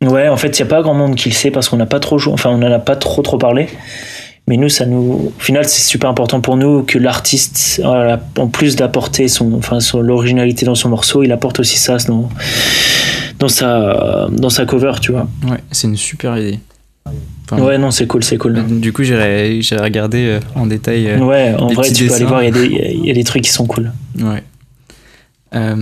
Ouais, 0.02 0.28
en 0.28 0.36
fait, 0.36 0.58
il 0.58 0.62
n'y 0.62 0.68
a 0.68 0.70
pas 0.70 0.80
grand 0.80 0.94
monde 0.94 1.16
qui 1.16 1.28
le 1.28 1.34
sait 1.34 1.50
parce 1.50 1.68
qu'on 1.68 1.76
n'a 1.76 1.86
pas 1.86 1.98
trop 1.98 2.18
joué, 2.18 2.32
enfin, 2.32 2.50
on 2.50 2.58
n'en 2.58 2.70
a 2.70 2.78
pas 2.78 2.94
trop 2.94 3.20
trop 3.22 3.36
parlé. 3.36 3.68
Mais 4.48 4.56
nous, 4.56 4.70
ça 4.70 4.86
nous, 4.86 5.30
au 5.36 5.40
final, 5.40 5.68
c'est 5.68 5.82
super 5.82 6.08
important 6.08 6.40
pour 6.40 6.56
nous 6.56 6.82
que 6.82 6.98
l'artiste, 6.98 7.82
en 7.84 8.48
plus 8.48 8.76
d'apporter 8.76 9.28
son, 9.28 9.52
enfin, 9.52 9.78
son, 9.78 10.00
l'originalité 10.00 10.64
dans 10.64 10.74
son 10.74 10.88
morceau, 10.88 11.22
il 11.22 11.30
apporte 11.32 11.60
aussi 11.60 11.76
ça 11.76 11.98
dans, 11.98 12.30
dans 13.38 13.48
sa, 13.48 14.28
dans 14.32 14.48
sa 14.48 14.64
cover, 14.64 14.92
tu 15.02 15.12
vois. 15.12 15.28
Ouais, 15.46 15.58
c'est 15.70 15.86
une 15.86 15.96
super 15.96 16.38
idée. 16.38 16.60
ouais, 17.52 17.76
non, 17.76 17.90
c'est 17.90 18.06
cool, 18.06 18.24
c'est 18.24 18.38
cool. 18.38 18.64
Du 18.80 18.94
coup, 18.94 19.02
j'irai 19.02 19.60
regarder 19.72 20.24
euh, 20.24 20.40
en 20.54 20.66
détail. 20.66 21.08
Euh, 21.08 21.18
ouais, 21.18 21.54
en 21.54 21.66
vrai, 21.66 21.92
tu 21.92 22.06
peux 22.06 22.14
aller 22.14 22.24
voir, 22.24 22.42
il 22.42 22.56
y, 22.56 23.06
y, 23.06 23.10
a 23.10 23.14
des 23.14 23.24
trucs 23.24 23.42
qui 23.42 23.52
sont 23.52 23.66
cool. 23.66 23.92
Ouais. 24.18 24.42
Euh, 25.54 25.74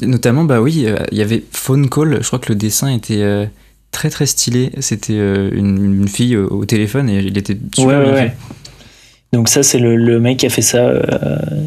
notamment, 0.00 0.44
bah 0.44 0.62
oui, 0.62 0.86
il 1.12 1.18
y 1.18 1.20
avait 1.20 1.44
Phone 1.52 1.90
Call. 1.90 2.20
Je 2.22 2.26
crois 2.26 2.38
que 2.38 2.50
le 2.50 2.54
dessin 2.54 2.88
était 2.88 3.50
très 3.90 4.10
très 4.10 4.26
stylé. 4.26 4.72
C'était 4.80 5.14
une, 5.14 6.08
fille 6.08 6.36
au 6.36 6.64
téléphone 6.64 7.08
et 7.08 7.18
il 7.18 7.36
était 7.38 7.56
super 7.74 8.02
bien 8.02 8.14
fait. 8.14 8.32
Donc 9.32 9.48
ça, 9.48 9.62
c'est 9.62 9.78
le, 9.78 10.18
mec 10.20 10.38
qui 10.38 10.46
a 10.46 10.50
fait 10.50 10.62
ça. 10.62 10.92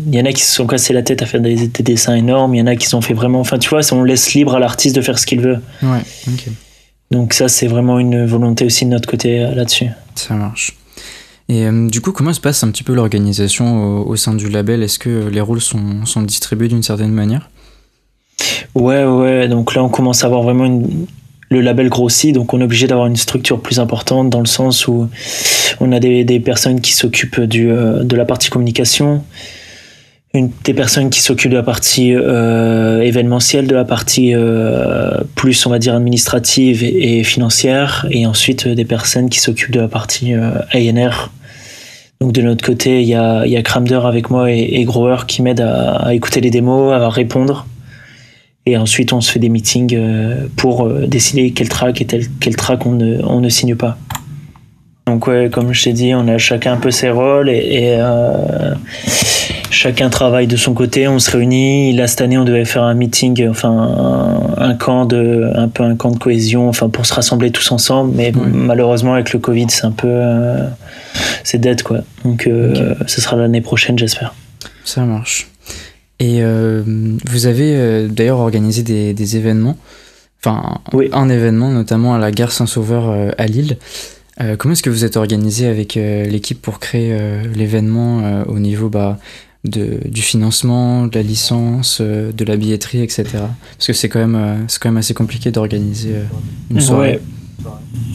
Il 0.07 0.15
y 0.15 0.21
en 0.21 0.25
a 0.25 0.33
qui 0.33 0.41
se 0.41 0.53
sont 0.53 0.67
cassés 0.67 0.93
la 0.93 1.01
tête 1.01 1.21
à 1.21 1.25
faire 1.25 1.41
des, 1.41 1.67
dessins 1.67 2.15
énormes. 2.15 2.55
Il 2.55 2.59
y 2.59 2.61
en 2.61 2.67
a 2.67 2.75
qui 2.75 2.87
sont 2.87 3.01
fait 3.01 3.13
vraiment... 3.13 3.39
Enfin, 3.39 3.57
tu 3.57 3.69
vois, 3.69 3.81
on 3.93 4.03
laisse 4.03 4.33
libre 4.33 4.55
à 4.55 4.59
l'artiste 4.59 4.95
de 4.95 5.01
faire 5.01 5.17
ce 5.17 5.25
qu'il 5.25 5.39
veut. 5.39 5.59
Ouais. 5.81 6.01
Donc 7.11 7.33
ça, 7.33 7.47
c'est 7.47 7.67
vraiment 7.67 7.99
une 7.99 8.25
volonté 8.25 8.65
aussi 8.65 8.85
de 8.85 8.89
notre 8.89 9.07
côté 9.07 9.39
là-dessus. 9.39 9.87
Ça 10.15 10.33
marche. 10.33 10.75
Et 11.49 11.65
euh, 11.65 11.89
du 11.89 12.01
coup, 12.01 12.11
comment 12.11 12.33
se 12.33 12.39
passe 12.39 12.63
un 12.63 12.71
petit 12.71 12.83
peu 12.83 12.93
l'organisation 12.93 14.07
au, 14.07 14.15
sein 14.15 14.33
du 14.33 14.49
label? 14.49 14.81
Est-ce 14.81 14.99
que 14.99 15.27
les 15.27 15.41
rôles 15.41 15.61
sont, 15.61 16.05
sont 16.05 16.21
distribués 16.21 16.67
d'une 16.67 16.83
certaine 16.83 17.11
manière? 17.11 17.49
Ouais, 18.75 19.03
ouais. 19.03 19.47
Donc 19.47 19.75
là, 19.75 19.83
on 19.83 19.89
commence 19.89 20.23
à 20.23 20.27
avoir 20.27 20.41
vraiment 20.41 20.65
une... 20.65 21.05
le 21.53 21.61
label 21.61 21.89
grossit, 21.89 22.33
donc 22.33 22.53
on 22.53 22.61
est 22.61 22.63
obligé 22.63 22.87
d'avoir 22.87 23.07
une 23.07 23.15
structure 23.15 23.61
plus 23.61 23.79
importante 23.79 24.29
dans 24.29 24.39
le 24.39 24.45
sens 24.45 24.87
où 24.87 25.09
on 25.79 25.91
a 25.91 25.99
des, 25.99 26.39
personnes 26.39 26.81
qui 26.81 26.93
s'occupent 26.93 27.39
euh, 27.39 28.03
de 28.03 28.15
la 28.15 28.25
partie 28.25 28.49
communication, 28.49 29.23
des 30.33 30.73
personnes 30.73 31.09
qui 31.11 31.21
s'occupent 31.21 31.51
de 31.51 31.57
la 31.57 31.63
partie 31.63 32.13
euh, 32.15 33.01
événementielle, 33.01 33.67
de 33.67 33.75
la 33.75 33.85
partie 33.85 34.33
plus, 35.35 35.65
on 35.65 35.69
va 35.69 35.79
dire, 35.79 35.93
administrative 35.93 36.83
et, 36.83 37.23
financière, 37.23 38.07
et 38.09 38.25
ensuite 38.25 38.67
des 38.67 38.85
personnes 38.85 39.29
qui 39.29 39.39
s'occupent 39.39 39.71
de 39.71 39.79
la 39.79 39.87
partie 39.87 40.33
ANR, 40.73 41.31
donc 42.23 42.31
de 42.31 42.41
notre 42.41 42.65
côté, 42.65 43.01
il 43.01 43.07
y 43.09 43.15
a, 43.15 43.45
y 43.45 43.57
a 43.57 43.61
Cramder 43.61 43.99
avec 44.05 44.29
moi 44.29 44.49
et, 44.49 44.81
Grower 44.85 45.25
qui 45.27 45.41
m'aident 45.41 45.59
à, 45.59 46.13
écouter 46.13 46.39
les 46.39 46.51
démos, 46.51 46.93
à 46.93 47.09
répondre. 47.09 47.67
Et 48.65 48.77
ensuite, 48.77 49.11
on 49.11 49.19
se 49.19 49.31
fait 49.31 49.39
des 49.39 49.49
meetings 49.49 49.93
euh, 49.95 50.47
pour 50.55 50.85
euh, 50.85 51.05
décider 51.05 51.51
quel 51.51 51.67
track 51.67 52.01
et 52.01 52.07
quel 52.39 52.55
track 52.55 52.85
on 52.85 52.93
ne, 52.93 53.21
on 53.23 53.41
ne 53.41 53.49
signe 53.49 53.75
pas. 53.75 53.97
Donc 55.05 55.27
ouais, 55.27 55.49
comme 55.51 55.73
je 55.73 55.83
t'ai 55.83 55.91
dit, 55.91 56.13
on 56.15 56.27
a 56.29 56.37
chacun 56.37 56.73
un 56.73 56.77
peu 56.77 56.89
ses 56.89 57.09
rôles 57.09 57.49
et, 57.49 57.97
euh, 57.99 58.73
chacun 59.69 60.09
travaille 60.09 60.47
de 60.47 60.55
son 60.55 60.73
côté. 60.73 61.09
On 61.09 61.19
se 61.19 61.29
réunit. 61.29 61.91
Là 61.91 62.07
cette 62.07 62.21
année, 62.21 62.37
on 62.37 62.45
devait 62.45 62.63
faire 62.63 62.83
un 62.83 62.93
meeting, 62.93 63.49
enfin 63.49 64.53
un, 64.57 64.75
camp 64.75 65.05
de, 65.05 65.51
un 65.55 65.67
peu 65.67 65.83
un 65.83 65.95
camp 65.95 66.11
de 66.11 66.17
cohésion, 66.17 66.69
enfin 66.69 66.87
pour 66.87 67.05
se 67.05 67.13
rassembler 67.13 67.51
tous 67.51 67.69
ensemble. 67.73 68.13
Mais 68.15 68.31
malheureusement 68.33 69.13
avec 69.13 69.33
le 69.33 69.39
Covid, 69.39 69.67
c'est 69.69 69.85
un 69.85 69.91
peu, 69.91 70.21
c'est 71.43 71.57
dead 71.57 71.83
quoi. 71.83 71.99
Donc 72.23 72.47
euh, 72.47 72.95
ce 73.05 73.19
sera 73.19 73.35
l'année 73.35 73.61
prochaine, 73.61 73.99
j'espère. 73.99 74.33
Ça 74.85 75.03
marche. 75.03 75.47
Et 76.23 76.41
euh, 76.41 76.81
vous 77.29 77.47
avez 77.47 77.75
euh, 77.75 78.07
d'ailleurs 78.07 78.39
organisé 78.39 78.81
des, 78.81 79.35
événements, 79.35 79.77
enfin 80.39 80.79
un 81.11 81.27
événement 81.27 81.69
notamment 81.69 82.15
à 82.15 82.17
la 82.17 82.31
gare 82.31 82.53
Saint-Sauveur 82.53 83.33
à 83.37 83.45
Lille. 83.45 83.77
comment 84.57 84.71
est-ce 84.71 84.83
que 84.83 84.89
vous 84.89 85.03
êtes 85.03 85.17
organisé 85.17 85.67
avec 85.67 85.95
l'équipe 85.95 86.61
pour 86.61 86.79
créer 86.79 87.13
l'événement 87.53 88.43
au 88.47 88.59
niveau 88.59 88.87
bah, 88.87 89.19
de, 89.65 89.99
du 90.05 90.21
financement, 90.21 91.07
de 91.07 91.15
la 91.15 91.23
licence, 91.23 91.99
de 91.99 92.45
la 92.45 92.55
billetterie, 92.55 93.01
etc. 93.01 93.25
Parce 93.77 93.87
que 93.87 93.93
c'est 93.93 94.07
quand, 94.07 94.25
même, 94.25 94.65
quand 94.79 94.89
même 94.89 94.97
assez 94.97 95.13
compliqué 95.13 95.51
d'organiser 95.51 96.15
une 96.71 96.79
soirée. 96.79 97.19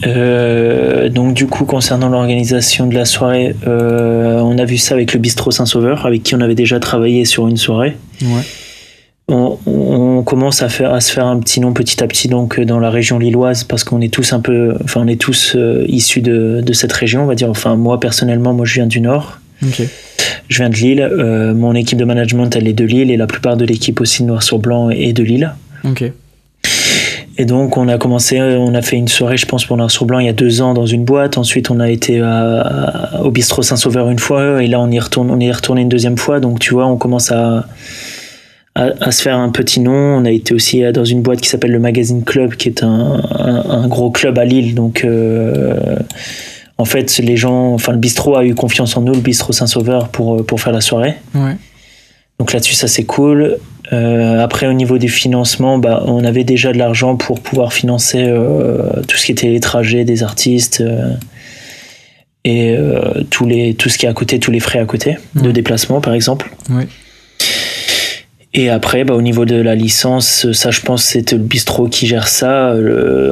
Euh, 0.05 1.09
donc 1.09 1.33
du 1.33 1.47
coup 1.47 1.65
concernant 1.65 2.09
l'organisation 2.09 2.87
de 2.87 2.95
la 2.95 3.05
soirée, 3.05 3.55
euh, 3.67 4.39
on 4.39 4.57
a 4.57 4.65
vu 4.65 4.77
ça 4.77 4.95
avec 4.95 5.13
le 5.13 5.19
bistrot 5.19 5.51
Saint-Sauveur, 5.51 6.05
avec 6.05 6.23
qui 6.23 6.35
on 6.35 6.41
avait 6.41 6.55
déjà 6.55 6.79
travaillé 6.79 7.25
sur 7.25 7.47
une 7.47 7.57
soirée. 7.57 7.97
On, 9.31 10.23
commence 10.23 10.63
à, 10.63 10.69
faire, 10.69 10.91
à 10.93 11.01
se 11.01 11.11
faire 11.11 11.25
un 11.25 11.39
petit 11.39 11.59
nom 11.59 11.71
petit 11.71 12.03
à 12.03 12.07
petit 12.07 12.27
donc 12.27 12.59
dans 12.59 12.79
la 12.79 12.89
région 12.89 13.19
lilloise 13.19 13.63
parce 13.63 13.83
qu'on 13.83 14.01
est 14.01 14.11
tous 14.11 14.33
un 14.33 14.39
peu, 14.39 14.75
enfin 14.83 15.01
on 15.03 15.07
est 15.07 15.21
tous 15.21 15.53
euh, 15.55 15.85
issus 15.87 16.21
de, 16.21 16.61
de, 16.65 16.73
cette 16.73 16.91
région, 16.91 17.23
on 17.23 17.25
va 17.25 17.35
dire. 17.35 17.49
Enfin 17.49 17.75
moi 17.75 17.99
personnellement, 17.99 18.53
moi 18.53 18.65
je 18.65 18.73
viens 18.75 18.87
du 18.87 19.01
nord. 19.01 19.39
Je 20.47 20.57
viens 20.57 20.69
de 20.69 20.75
Lille. 20.75 21.53
mon 21.55 21.75
équipe 21.75 21.97
de 21.97 22.05
management 22.05 22.49
elle 22.55 22.67
est 22.67 22.73
de 22.73 22.85
Lille 22.85 23.11
et 23.11 23.17
la 23.17 23.27
plupart 23.27 23.55
de 23.55 23.65
l'équipe 23.65 24.01
aussi 24.01 24.23
noir 24.23 24.41
sur 24.41 24.57
blanc 24.57 24.89
est 24.89 25.13
de 25.13 25.23
Lille. 25.23 25.53
Ok. 25.83 26.11
Et 27.41 27.45
donc 27.45 27.77
on 27.77 27.87
a 27.87 27.97
commencé, 27.97 28.41
on 28.41 28.75
a 28.75 28.81
fait 28.81 28.97
une 28.97 29.07
soirée, 29.07 29.37
je 29.37 29.45
pense, 29.45 29.65
pour 29.65 29.79
un 29.79 29.87
sur 29.87 30.03
blanc 30.03 30.19
il 30.19 30.25
y 30.25 30.29
a 30.29 30.33
deux 30.33 30.61
ans 30.61 30.73
dans 30.73 30.85
une 30.85 31.05
boîte. 31.05 31.37
Ensuite 31.37 31.71
on 31.71 31.79
a 31.79 31.89
été 31.89 32.21
au 33.23 33.31
bistrot 33.31 33.61
Saint-Sauveur 33.61 34.09
une 34.09 34.19
fois 34.19 34.61
et 34.61 34.67
là 34.67 34.81
on 34.81 34.91
y 34.91 34.99
retourne, 34.99 35.31
on 35.31 35.39
est 35.39 35.49
retourné 35.49 35.81
une 35.81 35.87
deuxième 35.87 36.17
fois. 36.17 36.41
Donc 36.41 36.59
tu 36.59 36.73
vois, 36.73 36.85
on 36.85 36.97
commence 36.97 37.31
à, 37.31 37.65
à, 38.75 39.11
se 39.11 39.21
faire 39.21 39.37
un 39.37 39.49
petit 39.51 39.79
nom. 39.79 39.93
On 39.93 40.25
a 40.25 40.31
été 40.31 40.53
aussi 40.53 40.83
dans 40.91 41.05
une 41.05 41.21
boîte 41.21 41.39
qui 41.39 41.47
s'appelle 41.47 41.71
le 41.71 41.79
Magazine 41.79 42.25
Club, 42.25 42.55
qui 42.55 42.67
est 42.67 42.83
un, 42.83 43.21
un, 43.69 43.87
gros 43.87 44.11
club 44.11 44.37
à 44.37 44.43
Lille. 44.43 44.75
Donc 44.75 45.05
euh, 45.05 45.95
en 46.77 46.83
fait, 46.83 47.19
les 47.19 47.37
gens, 47.37 47.73
enfin 47.73 47.93
le 47.93 47.99
bistrot 47.99 48.35
a 48.35 48.43
eu 48.43 48.53
confiance 48.53 48.97
en 48.97 49.01
nous, 49.01 49.13
le 49.13 49.21
bistrot 49.21 49.53
Saint-Sauveur, 49.53 50.09
pour, 50.09 50.45
pour 50.45 50.59
faire 50.59 50.73
la 50.73 50.81
soirée. 50.81 51.15
Ouais. 51.33 51.55
Donc 52.37 52.51
là-dessus, 52.51 52.73
ça 52.73 52.89
c'est 52.89 53.05
cool. 53.05 53.57
Euh, 53.91 54.39
après, 54.39 54.67
au 54.67 54.73
niveau 54.73 54.97
du 54.97 55.09
financement, 55.09 55.77
bah, 55.77 56.03
on 56.05 56.23
avait 56.23 56.43
déjà 56.43 56.71
de 56.71 56.77
l'argent 56.77 57.15
pour 57.15 57.39
pouvoir 57.39 57.73
financer 57.73 58.23
euh, 58.23 59.01
tout 59.07 59.17
ce 59.17 59.25
qui 59.25 59.31
était 59.31 59.47
les 59.49 59.59
trajets 59.59 60.03
des 60.03 60.23
artistes 60.23 60.81
euh, 60.81 61.13
et 62.45 62.75
tous 63.29 63.45
les, 63.45 63.73
tout 63.75 63.89
ce 63.89 63.97
qui 63.97 64.05
est 64.05 64.09
à 64.09 64.13
côté, 64.13 64.39
tous 64.39 64.49
les 64.49 64.61
frais 64.61 64.79
à 64.79 64.85
côté 64.85 65.17
de 65.35 65.51
déplacement, 65.51 66.01
par 66.01 66.13
exemple. 66.13 66.49
Oui. 66.69 66.85
Et 68.59 68.69
après, 68.69 69.05
bah, 69.05 69.13
au 69.13 69.21
niveau 69.21 69.45
de 69.45 69.55
la 69.55 69.73
licence, 69.73 70.51
ça, 70.51 70.69
je 70.69 70.81
pense, 70.81 71.01
c'est 71.01 71.31
le 71.31 71.37
bistrot 71.37 71.87
qui 71.87 72.07
gère 72.07 72.27
ça. 72.27 72.75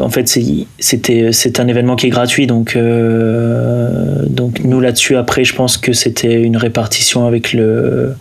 en 0.02 0.10
fait, 0.10 0.26
c'était 0.80 1.34
c'est 1.34 1.60
un 1.60 1.68
événement 1.68 1.98
qui 1.98 2.08
est 2.08 2.12
gratuit, 2.12 2.48
donc 2.48 2.78
euh, 2.78 4.24
donc 4.30 4.62
nous 4.63 4.80
là-dessus, 4.80 5.18
après, 5.18 5.44
je 5.44 5.54
pense 5.54 5.76
que 5.76 5.92
c'était 5.92 6.42
une 6.42 6.56
répartition 6.56 7.28
avec 7.28 7.52
le 7.52 8.13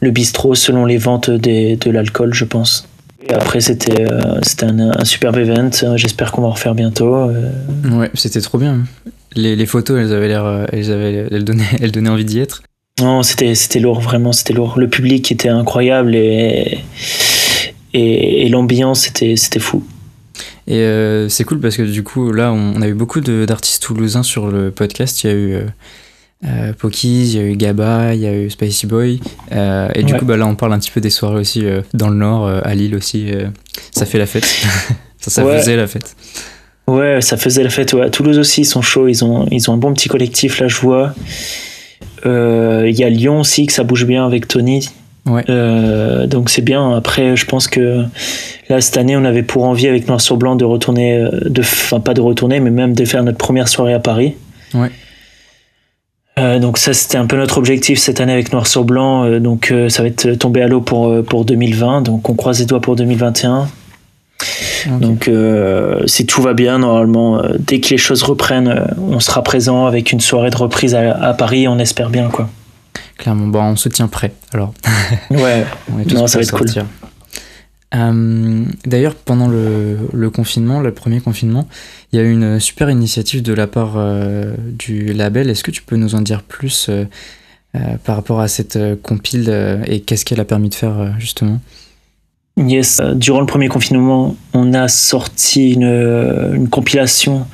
le 0.00 0.10
bistrot 0.10 0.56
selon 0.56 0.86
les 0.86 0.98
ventes 0.98 1.30
des, 1.30 1.76
de 1.76 1.88
l'alcool, 1.92 2.34
je 2.34 2.44
pense. 2.44 2.88
Et 3.28 3.32
après, 3.32 3.60
c'était 3.60 4.10
euh, 4.10 4.40
c'était 4.42 4.66
un, 4.66 4.90
un, 4.90 5.04
superbe 5.04 5.36
event. 5.36 5.70
J'espère 5.94 6.32
qu'on 6.32 6.42
va 6.42 6.48
en 6.48 6.52
refaire 6.52 6.74
bientôt. 6.74 7.14
Euh. 7.14 7.48
Ouais, 7.92 8.10
c'était 8.14 8.40
trop 8.40 8.58
bien. 8.58 8.80
Les, 9.36 9.54
les, 9.54 9.66
photos, 9.66 10.00
elles 10.00 10.12
avaient 10.12 10.26
l'air, 10.26 10.66
elles 10.72 10.90
avaient, 10.90 11.28
elles 11.30 11.44
donnaient, 11.44 11.70
elles 11.80 11.92
donnaient 11.92 12.10
envie 12.10 12.24
d'y 12.24 12.40
être. 12.40 12.62
Non, 13.00 13.22
c'était, 13.22 13.54
c'était 13.54 13.78
lourd, 13.78 14.00
vraiment, 14.00 14.32
c'était 14.32 14.52
lourd. 14.52 14.78
Le 14.78 14.88
public 14.88 15.30
était 15.32 15.48
incroyable 15.48 16.14
et, 16.14 16.84
et, 17.94 18.48
l'ambiance, 18.48 19.02
c'était, 19.02 19.36
c'était 19.36 19.60
fou. 19.60 19.82
Et 20.66 20.78
euh, 20.78 21.28
c'est 21.28 21.44
cool 21.44 21.60
parce 21.60 21.76
que 21.76 21.82
du 21.82 22.02
coup, 22.02 22.32
là, 22.32 22.52
on, 22.52 22.80
a 22.82 22.88
eu 22.88 22.94
beaucoup 22.94 23.20
d'artistes 23.20 23.82
toulousains 23.82 24.22
sur 24.22 24.48
le 24.48 24.70
podcast. 24.70 25.24
Il 25.24 25.26
y 25.26 25.30
a 25.30 25.36
eu 25.36 25.54
euh, 25.54 25.62
euh 26.44 26.90
il 27.02 27.34
y 27.34 27.38
a 27.38 27.42
eu 27.42 27.56
Gaba, 27.56 28.14
il 28.14 28.20
y 28.20 28.26
a 28.26 28.34
eu 28.34 28.50
Spicy 28.50 28.86
Boy. 28.86 29.20
Euh, 29.52 29.88
et 29.94 30.02
du 30.02 30.14
coup, 30.14 30.24
bah, 30.24 30.36
là, 30.36 30.46
on 30.46 30.54
parle 30.54 30.72
un 30.72 30.78
petit 30.78 30.90
peu 30.90 31.00
des 31.00 31.10
soirées 31.10 31.40
aussi 31.40 31.64
dans 31.94 32.08
le 32.08 32.16
Nord, 32.16 32.48
à 32.48 32.74
Lille 32.74 32.94
aussi. 32.94 33.30
ça 33.92 34.06
fait 34.06 34.18
la 34.18 34.26
fête. 34.26 34.44
ça, 35.18 35.30
ça 35.30 35.44
faisait 35.44 35.76
la 35.76 35.86
fête. 35.86 36.16
Ouais, 36.86 37.20
ça 37.20 37.36
faisait 37.36 37.62
la 37.62 37.70
fête. 37.70 37.92
Ouais. 37.92 38.06
À 38.06 38.10
Toulouse 38.10 38.38
aussi, 38.38 38.62
ils 38.62 38.66
sont 38.66 38.82
chauds. 38.82 39.08
Ils 39.08 39.24
ont, 39.24 39.46
ils 39.50 39.70
ont 39.70 39.74
un 39.74 39.78
bon 39.78 39.94
petit 39.94 40.08
collectif, 40.08 40.60
là, 40.60 40.68
je 40.68 40.76
vois. 40.76 41.14
Il 42.24 42.30
euh, 42.30 42.90
y 42.90 43.04
a 43.04 43.08
Lyon 43.08 43.40
aussi, 43.40 43.66
que 43.66 43.72
ça 43.72 43.84
bouge 43.84 44.06
bien 44.06 44.26
avec 44.26 44.48
Tony. 44.48 44.88
Ouais. 45.26 45.44
Euh, 45.48 46.26
donc 46.26 46.50
c'est 46.50 46.62
bien. 46.62 46.96
Après, 46.96 47.36
je 47.36 47.46
pense 47.46 47.68
que 47.68 48.04
là, 48.68 48.80
cette 48.80 48.96
année, 48.96 49.16
on 49.16 49.24
avait 49.24 49.42
pour 49.42 49.64
envie 49.64 49.86
avec 49.86 50.08
Noir 50.08 50.20
sur 50.20 50.36
Blanc 50.36 50.56
de 50.56 50.64
retourner, 50.64 51.16
euh, 51.16 51.30
de, 51.44 51.60
enfin 51.60 52.00
pas 52.00 52.14
de 52.14 52.20
retourner, 52.20 52.60
mais 52.60 52.70
même 52.70 52.94
de 52.94 53.04
faire 53.04 53.22
notre 53.22 53.38
première 53.38 53.68
soirée 53.68 53.94
à 53.94 54.00
Paris. 54.00 54.34
Ouais. 54.74 54.90
Euh, 56.40 56.58
donc 56.58 56.78
ça, 56.78 56.94
c'était 56.94 57.18
un 57.18 57.26
peu 57.26 57.36
notre 57.36 57.58
objectif 57.58 57.98
cette 57.98 58.20
année 58.20 58.32
avec 58.32 58.52
Noir 58.52 58.66
sur 58.66 58.84
Blanc. 58.84 59.24
Euh, 59.24 59.40
donc 59.40 59.70
euh, 59.70 59.88
ça 59.88 60.02
va 60.02 60.08
être 60.08 60.34
tombé 60.34 60.62
à 60.62 60.68
l'eau 60.68 60.80
pour, 60.80 61.22
pour 61.24 61.44
2020. 61.44 62.02
Donc 62.02 62.28
on 62.28 62.34
croise 62.34 62.60
les 62.60 62.66
doigts 62.66 62.80
pour 62.80 62.96
2021. 62.96 63.68
Donc 65.00 65.28
euh, 65.28 66.06
si 66.06 66.26
tout 66.26 66.42
va 66.42 66.54
bien, 66.54 66.78
normalement, 66.78 67.42
euh, 67.42 67.56
dès 67.58 67.80
que 67.80 67.90
les 67.90 67.98
choses 67.98 68.22
reprennent, 68.22 68.68
euh, 68.68 68.86
on 68.98 69.20
sera 69.20 69.42
présent 69.42 69.86
avec 69.86 70.12
une 70.12 70.20
soirée 70.20 70.50
de 70.50 70.56
reprise 70.56 70.94
à, 70.94 71.12
à 71.16 71.34
Paris. 71.34 71.68
On 71.68 71.78
espère 71.78 72.10
bien, 72.10 72.28
quoi. 72.28 72.48
Clairement, 73.18 73.46
bon, 73.48 73.62
on 73.62 73.76
se 73.76 73.88
tient 73.88 74.08
prêt. 74.08 74.32
Alors, 74.52 74.72
Ouais. 75.30 75.64
on 75.94 76.00
est 76.00 76.04
tous 76.04 76.14
Non, 76.14 76.26
ça 76.26 76.38
va 76.38 76.42
être 76.42 76.50
sortir. 76.56 76.86
D'ailleurs, 78.86 79.14
pendant 79.16 79.48
le, 79.48 79.98
le 80.12 80.30
confinement, 80.30 80.80
le 80.80 80.92
premier 80.92 81.20
confinement, 81.20 81.68
il 82.12 82.18
y 82.18 82.22
a 82.22 82.24
eu 82.24 82.30
une 82.32 82.60
super 82.60 82.88
initiative 82.88 83.42
de 83.42 83.52
la 83.52 83.66
part 83.66 83.98
du 84.56 85.12
label. 85.12 85.50
Est-ce 85.50 85.64
que 85.64 85.70
tu 85.72 85.82
peux 85.82 85.96
nous 85.96 86.14
en 86.14 86.20
dire 86.20 86.42
plus 86.42 86.88
par 88.04 88.16
rapport 88.16 88.40
à 88.40 88.48
cette 88.48 88.78
compile 89.02 89.82
et 89.86 90.00
qu'est-ce 90.00 90.24
qu'elle 90.24 90.40
a 90.40 90.44
permis 90.44 90.68
de 90.68 90.74
faire 90.74 91.14
justement? 91.18 91.60
Yes. 92.66 93.00
Euh, 93.00 93.14
Durant 93.14 93.40
le 93.40 93.46
premier 93.46 93.68
confinement, 93.68 94.36
on 94.52 94.74
a 94.74 94.88
sorti 94.88 95.72
une, 95.72 95.84
euh, 95.84 96.54
une 96.54 96.68
compilation 96.68 97.46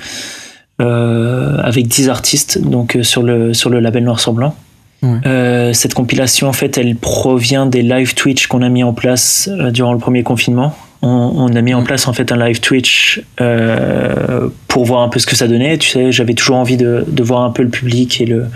euh, 0.83 1.57
avec 1.63 1.89
10 1.89 2.09
artistes 2.11 2.61
donc 2.61 2.99
sur 3.03 3.23
le 3.23 3.55
sur 3.55 3.71
le 3.71 3.81
label 3.81 4.05
Noir 4.05 4.21
sur 4.21 4.33
Blanc. 4.33 4.55
Ouais. 5.03 5.19
Euh, 5.27 5.73
cette 5.73 5.95
compilation, 5.95 6.49
en 6.49 6.53
fait, 6.53 6.79
elle 6.79 6.97
provient 6.97 7.67
des 7.67 7.83
live 7.83 8.15
Twitch 8.15 8.47
qu'on 8.47 8.63
a 8.63 8.69
mis 8.69 8.83
en 8.83 8.93
place 8.93 9.49
durant 9.73 9.93
le 9.93 9.99
premier 9.99 10.23
confinement. 10.23 10.75
On, 11.03 11.09
on 11.09 11.55
a 11.55 11.61
mis 11.61 11.75
en 11.75 11.83
place 11.83 12.09
en 12.09 12.13
fait 12.15 12.33
un 12.33 12.37
live 12.37 12.61
Twitch 12.61 13.23
euh, 13.41 14.49
pour 14.69 14.87
voir 14.87 15.03
un 15.03 15.09
peu 15.09 15.19
ce 15.19 15.27
que 15.27 15.37
ça 15.37 15.47
donnait. 15.49 15.77
Tu 15.79 15.91
sais, 15.91 16.13
j'avais 16.13 16.35
toujours 16.35 16.57
envie 16.57 16.79
de, 16.79 17.05
de 17.07 17.23
voir 17.23 17.43
un 17.43 17.51
peu 17.51 17.63
le 17.63 17.69
public 17.69 18.21
et 18.21 18.27
le 18.27 18.47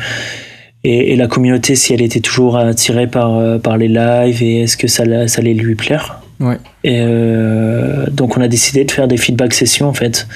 et, 0.82 1.12
et 1.12 1.16
la 1.16 1.26
communauté 1.26 1.76
si 1.76 1.92
elle 1.92 2.00
était 2.00 2.20
toujours 2.20 2.56
attirée 2.56 3.06
par 3.06 3.60
par 3.60 3.76
les 3.76 3.88
lives 3.88 4.42
et 4.42 4.62
est-ce 4.62 4.78
que 4.78 4.88
ça, 4.88 5.28
ça 5.28 5.40
allait 5.40 5.54
lui 5.54 5.74
plaire. 5.74 6.19
Ouais. 6.40 6.56
Et 6.84 7.00
euh, 7.00 8.06
donc 8.10 8.36
on 8.36 8.40
a 8.40 8.48
décidé 8.48 8.84
de 8.84 8.90
faire 8.90 9.06
des 9.06 9.18
feedback 9.18 9.52
sessions 9.52 9.88
en 9.88 9.92
fait. 9.92 10.26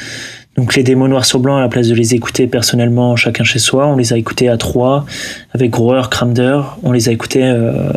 Donc 0.57 0.77
les 0.77 0.85
démos 0.85 1.09
noir 1.09 1.25
sur 1.25 1.41
blanc, 1.41 1.57
à 1.57 1.61
la 1.61 1.69
place 1.69 1.89
de 1.89 1.95
les 1.95 2.15
écouter 2.15 2.47
personnellement 2.47 3.17
chacun 3.17 3.43
chez 3.43 3.59
soi, 3.59 3.87
on 3.87 3.97
les 3.97 4.13
a 4.13 4.19
écoutés 4.19 4.49
à 4.49 4.57
trois 4.57 5.05
avec 5.53 5.71
Grower, 5.71 6.03
Cramder, 6.11 6.61
on 6.83 6.93
les 6.93 7.09
a 7.09 7.13
écoutés 7.13 7.43
euh, 7.43 7.91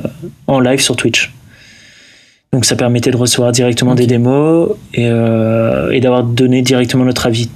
en 0.48 0.60
live 0.60 0.80
sur 0.80 0.96
Twitch. 0.96 1.34
Donc 2.54 2.66
ça 2.66 2.76
permettait 2.76 3.12
de 3.12 3.18
recevoir 3.18 3.52
directement 3.52 3.94
des 3.94 4.08
démos 4.08 4.70
et, 4.94 5.06
euh, 5.06 5.92
et 5.92 6.00
d'avoir 6.00 6.24
donné 6.24 6.62
directement 6.62 7.04
notre 7.04 7.28
avis. 7.28 7.50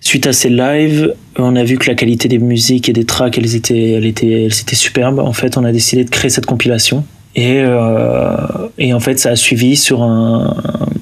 Suite 0.00 0.26
à 0.26 0.32
ces 0.32 0.50
lives, 0.50 1.14
on 1.36 1.54
a 1.54 1.62
vu 1.62 1.78
que 1.78 1.86
la 1.88 1.94
qualité 1.94 2.28
des 2.28 2.38
musiques 2.38 2.88
et 2.88 2.92
des 2.92 3.04
tracks, 3.04 3.38
elles 3.38 3.54
étaient, 3.54 3.92
elles 3.92 4.06
étaient, 4.06 4.44
elles 4.44 4.60
étaient 4.60 4.76
superbes. 4.76 5.20
En 5.20 5.32
fait, 5.32 5.56
on 5.56 5.64
a 5.64 5.72
décidé 5.72 6.04
de 6.04 6.10
créer 6.10 6.30
cette 6.30 6.46
compilation. 6.46 7.04
Et, 7.40 7.60
euh, 7.60 8.36
et 8.78 8.92
en 8.92 8.98
fait, 9.00 9.18
ça 9.18 9.30
a 9.30 9.36
suivi 9.36 9.76
sur 9.76 10.02
un, 10.02 10.56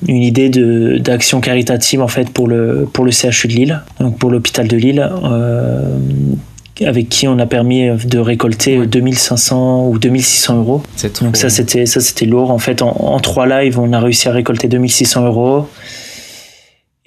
une 0.06 0.22
idée 0.22 0.50
de 0.50 0.98
d'action 0.98 1.40
caritative 1.40 2.02
en 2.02 2.08
fait 2.08 2.28
pour 2.28 2.46
le 2.46 2.86
pour 2.92 3.04
le 3.06 3.10
CHU 3.10 3.48
de 3.48 3.52
Lille, 3.54 3.80
donc 4.00 4.18
pour 4.18 4.30
l'hôpital 4.30 4.68
de 4.68 4.76
Lille, 4.76 5.08
euh, 5.24 5.80
avec 6.84 7.08
qui 7.08 7.26
on 7.26 7.38
a 7.38 7.46
permis 7.46 7.88
de 8.04 8.18
récolter 8.18 8.78
Ouais. 8.78 8.86
2500 8.86 9.88
ou 9.88 9.98
2600 9.98 10.58
euros. 10.58 10.82
C'est. 10.96 11.22
Donc 11.22 11.38
ça 11.38 11.48
c'était 11.48 11.86
ça 11.86 12.00
c'était 12.00 12.26
lourd. 12.26 12.50
En 12.50 12.58
fait, 12.58 12.82
en, 12.82 12.90
en 12.90 13.18
trois 13.20 13.46
lives, 13.46 13.78
on 13.78 13.92
a 13.94 14.00
réussi 14.00 14.28
à 14.28 14.32
récolter 14.32 14.68
2600 14.68 15.24
euros. 15.24 15.66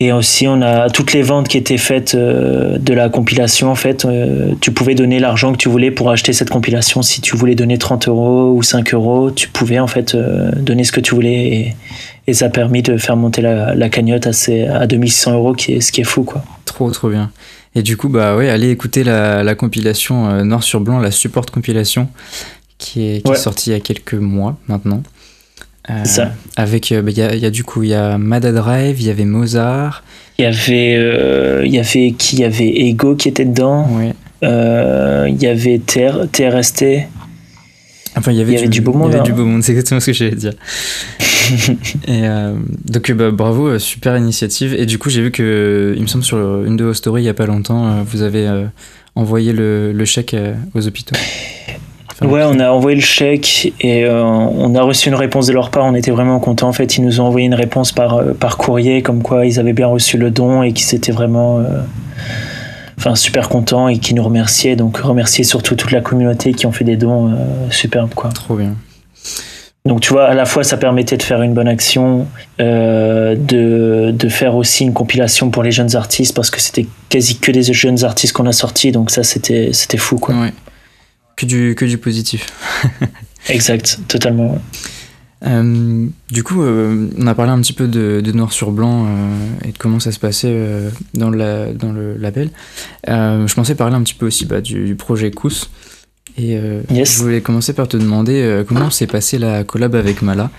Et 0.02 0.14
aussi, 0.14 0.48
on 0.48 0.62
a 0.62 0.90
toutes 0.90 1.12
les 1.12 1.22
ventes 1.22 1.50
qui 1.50 1.58
étaient 1.58 1.78
faites 1.78 2.16
euh, 2.16 2.78
de 2.78 2.94
la 2.94 3.10
compilation. 3.10 3.70
En 3.70 3.76
fait, 3.76 4.06
euh, 4.06 4.54
tu 4.62 4.72
pouvais 4.72 4.96
donner 4.96 5.20
l'argent 5.20 5.52
que 5.52 5.58
tu 5.58 5.68
voulais 5.68 5.92
pour 5.92 6.10
acheter 6.10 6.32
cette 6.32 6.50
compilation. 6.50 7.02
Si 7.02 7.20
tu 7.20 7.36
voulais 7.36 7.54
donner 7.56 7.78
30 7.78 8.08
euros 8.08 8.54
ou 8.56 8.64
5 8.64 8.94
euros, 8.94 9.30
tu 9.30 9.50
pouvais 9.50 9.78
en 9.78 9.88
fait 9.88 10.16
euh, 10.16 10.52
donner 10.56 10.86
ce 10.86 10.94
que 10.94 11.02
tu 11.02 11.16
voulais. 11.16 11.48
Et, 11.48 11.76
et 12.28 12.34
ça 12.34 12.46
a 12.46 12.50
permis 12.50 12.82
de 12.82 12.96
faire 12.96 13.18
monter 13.18 13.42
la, 13.42 13.76
la 13.76 13.90
cagnotte 13.90 14.26
à, 14.26 14.32
ces, 14.32 14.64
à 14.68 14.88
2600 14.88 15.34
euros, 15.34 15.54
qui 15.54 15.74
est, 15.74 15.82
ce 15.82 15.92
qui 15.92 16.00
est 16.00 16.06
fou, 16.06 16.24
quoi. 16.24 16.46
Trop 16.64 16.90
trop 16.92 17.10
bien. 17.10 17.30
Et 17.76 17.82
du 17.84 17.98
coup, 17.98 18.08
bah 18.08 18.38
ouais, 18.38 18.48
allez 18.50 18.70
écouter 18.70 19.04
la, 19.04 19.44
la 19.44 19.54
compilation 19.56 20.46
noir 20.46 20.64
sur 20.64 20.80
blanc, 20.80 21.00
la 21.00 21.12
support 21.12 21.46
compilation, 21.48 22.08
qui 22.78 23.02
est, 23.02 23.22
qui 23.22 23.28
est 23.28 23.32
Ouais. 23.32 23.36
sortie 23.38 23.72
il 23.72 23.74
y 23.74 23.76
a 23.76 23.82
quelques 23.82 24.14
mois 24.14 24.56
maintenant. 24.70 25.04
Euh, 25.90 26.04
ça. 26.04 26.34
Avec, 26.56 26.92
euh, 26.92 27.02
bah, 27.02 27.12
il 27.12 27.18
y, 27.18 27.22
a, 27.22 27.34
il 27.34 27.42
y 27.42 27.46
a 27.46 27.52
du 27.52 27.64
coup, 27.64 27.84
il 27.84 27.90
y 27.90 27.94
a 27.94 28.18
Mada 28.18 28.52
Drive, 28.52 29.00
il 29.00 29.08
y 29.08 29.10
avait 29.10 29.26
Mozart. 29.26 30.04
Il 30.38 30.44
y 30.44 30.46
avait, 30.46 30.96
euh, 30.98 31.66
y 31.66 31.80
avait 31.80 32.14
qui? 32.18 32.38
Il 32.38 32.42
y 32.42 32.46
avait 32.46 32.68
Ego 32.68 33.16
qui 33.16 33.28
était 33.28 33.46
dedans. 33.46 33.90
Euh, 34.44 35.28
il 35.30 35.42
y 35.42 35.48
avait 35.48 35.80
TR, 35.80 36.28
TRST. 36.32 36.86
Enfin, 38.16 38.32
il 38.32 38.38
y 38.38 38.42
avait, 38.42 38.54
Il 38.54 38.56
y 38.56 38.60
avait 38.60 38.68
du 38.68 38.82
beau 38.82 38.94
monde, 38.94 39.10
Il 39.10 39.12
y 39.12 39.16
avait 39.16 39.22
hein. 39.22 39.24
du 39.24 39.34
beau 39.34 39.46
monde, 39.46 39.64
c'est 39.64 39.72
exactement 39.72 40.00
ce 40.00 40.08
que 40.08 40.14
j'allais 40.14 40.36
dire. 40.36 40.54
et 42.08 42.22
donc, 42.86 43.12
bah, 43.12 43.32
bravo, 43.32 43.78
super 43.80 44.18
initiative. 44.18 44.74
Et 44.74 44.86
du 44.86 44.98
coup, 44.98 45.10
j'ai 45.10 45.22
vu 45.22 45.32
que, 45.32 45.94
il 45.96 46.02
me 46.02 46.08
semble, 46.08 46.24
sur 46.24 46.38
une 46.64 46.78
de 46.78 46.86
vos 46.86 46.94
stories 46.94 47.24
il 47.24 47.26
y 47.26 47.30
a 47.30 47.34
pas 47.34 47.46
longtemps, 47.46 48.04
vous 48.04 48.22
avez 48.22 48.50
envoyé 49.16 49.54
le, 49.54 49.92
le 49.92 50.06
chèque 50.06 50.36
aux 50.74 50.88
hôpitaux. 50.88 51.16
Ouais, 52.22 52.42
on 52.44 52.60
a 52.60 52.70
envoyé 52.70 52.96
le 52.96 53.02
chèque 53.02 53.74
et 53.80 54.04
euh, 54.04 54.24
on 54.24 54.76
a 54.76 54.82
reçu 54.82 55.08
une 55.08 55.16
réponse 55.16 55.48
de 55.48 55.54
leur 55.54 55.70
part. 55.70 55.86
On 55.86 55.96
était 55.96 56.12
vraiment 56.12 56.40
contents. 56.40 56.68
En 56.68 56.74
fait, 56.74 56.98
ils 56.98 57.04
nous 57.04 57.22
ont 57.22 57.26
envoyé 57.26 57.46
une 57.46 57.54
réponse 57.54 57.92
par, 57.92 58.18
euh, 58.18 58.34
par 58.34 58.58
courrier, 58.58 59.02
comme 59.02 59.22
quoi 59.22 59.46
ils 59.46 59.60
avaient 59.60 59.74
bien 59.74 59.88
reçu 59.88 60.18
le 60.18 60.30
don 60.30 60.62
et 60.62 60.74
qu'ils 60.74 60.94
étaient 60.96 61.14
vraiment 61.14 61.60
euh, 61.60 61.82
enfin, 62.98 63.16
super 63.16 63.48
contents 63.48 63.88
et 63.88 64.00
qui 64.00 64.14
nous 64.14 64.24
remerciaient. 64.24 64.76
Donc, 64.76 64.98
remercier 64.98 65.46
surtout 65.46 65.76
toute 65.76 65.92
la 65.92 66.02
communauté 66.02 66.54
qui 66.54 66.66
ont 66.66 66.74
fait 66.74 66.84
des 66.84 66.98
dons 66.98 67.30
euh, 67.30 67.36
superbes. 67.70 68.14
Quoi. 68.14 68.32
Trop 68.32 68.56
bien. 68.56 68.76
Donc, 69.86 70.02
tu 70.02 70.12
vois, 70.12 70.26
à 70.26 70.34
la 70.34 70.46
fois, 70.46 70.66
ça 70.66 70.76
permettait 70.76 71.16
de 71.16 71.24
faire 71.24 71.42
une 71.42 71.54
bonne 71.54 71.70
action, 71.70 72.28
euh, 72.60 73.36
de, 73.36 74.12
de 74.12 74.30
faire 74.30 74.56
aussi 74.58 74.84
une 74.84 74.94
compilation 74.94 75.50
pour 75.52 75.64
les 75.64 75.72
jeunes 75.72 75.96
artistes 75.96 76.36
parce 76.36 76.52
que 76.52 76.60
c'était 76.60 76.86
quasi 77.08 77.40
que 77.40 77.52
des 77.52 77.64
jeunes 77.64 78.04
artistes 78.04 78.34
qu'on 78.34 78.46
a 78.46 78.52
sortis. 78.52 78.92
Donc, 78.92 79.10
ça, 79.10 79.24
c'était 79.24 79.70
c'était 79.72 79.98
fou. 79.98 80.18
Quoi. 80.18 80.36
Ouais. 80.36 80.54
Que 81.40 81.46
du, 81.46 81.74
que 81.74 81.86
du 81.86 81.98
positif. 81.98 82.48
Exact, 83.48 84.00
totalement. 84.10 84.52
ouais. 84.52 84.60
Euh, 85.46 86.06
du 86.30 86.44
coup, 86.44 86.62
euh, 86.62 87.10
on 87.18 87.28
a 87.28 87.34
parlé 87.34 87.54
un 87.54 87.62
petit 87.62 87.72
peu 87.72 87.88
de, 87.88 88.20
de 88.20 88.32
noir 88.34 88.52
sur 88.52 88.72
blanc 88.72 89.06
euh, 89.06 89.10
et 89.64 89.72
de 89.72 89.78
comment 89.78 90.02
ça 90.02 90.12
se 90.12 90.20
passait 90.20 90.54
dans, 91.14 91.30
la, 91.30 91.72
dans 91.72 91.94
le 91.94 92.18
label. 92.18 92.50
Je 93.08 93.54
pensais 93.54 93.76
parler 93.76 93.96
un 93.96 94.04
petit 94.04 94.16
peu 94.16 94.28
aussi 94.28 94.46
bah, 94.46 94.60
du, 94.60 94.84
du 94.84 94.96
projet 94.96 95.32
Kous. 95.32 95.70
Et 96.38 96.56
euh, 96.58 96.82
Yes. 96.92 97.18
je 97.18 97.24
voulais 97.24 97.42
commencer 97.42 97.74
par 97.74 97.88
te 97.88 97.98
demander 97.98 98.42
euh, 98.42 98.64
comment 98.66 98.90
s'est 98.90 99.08
passée 99.08 99.38
la 99.38 99.64
collab 99.64 99.96
avec 99.96 100.22
Mala, 100.22 100.50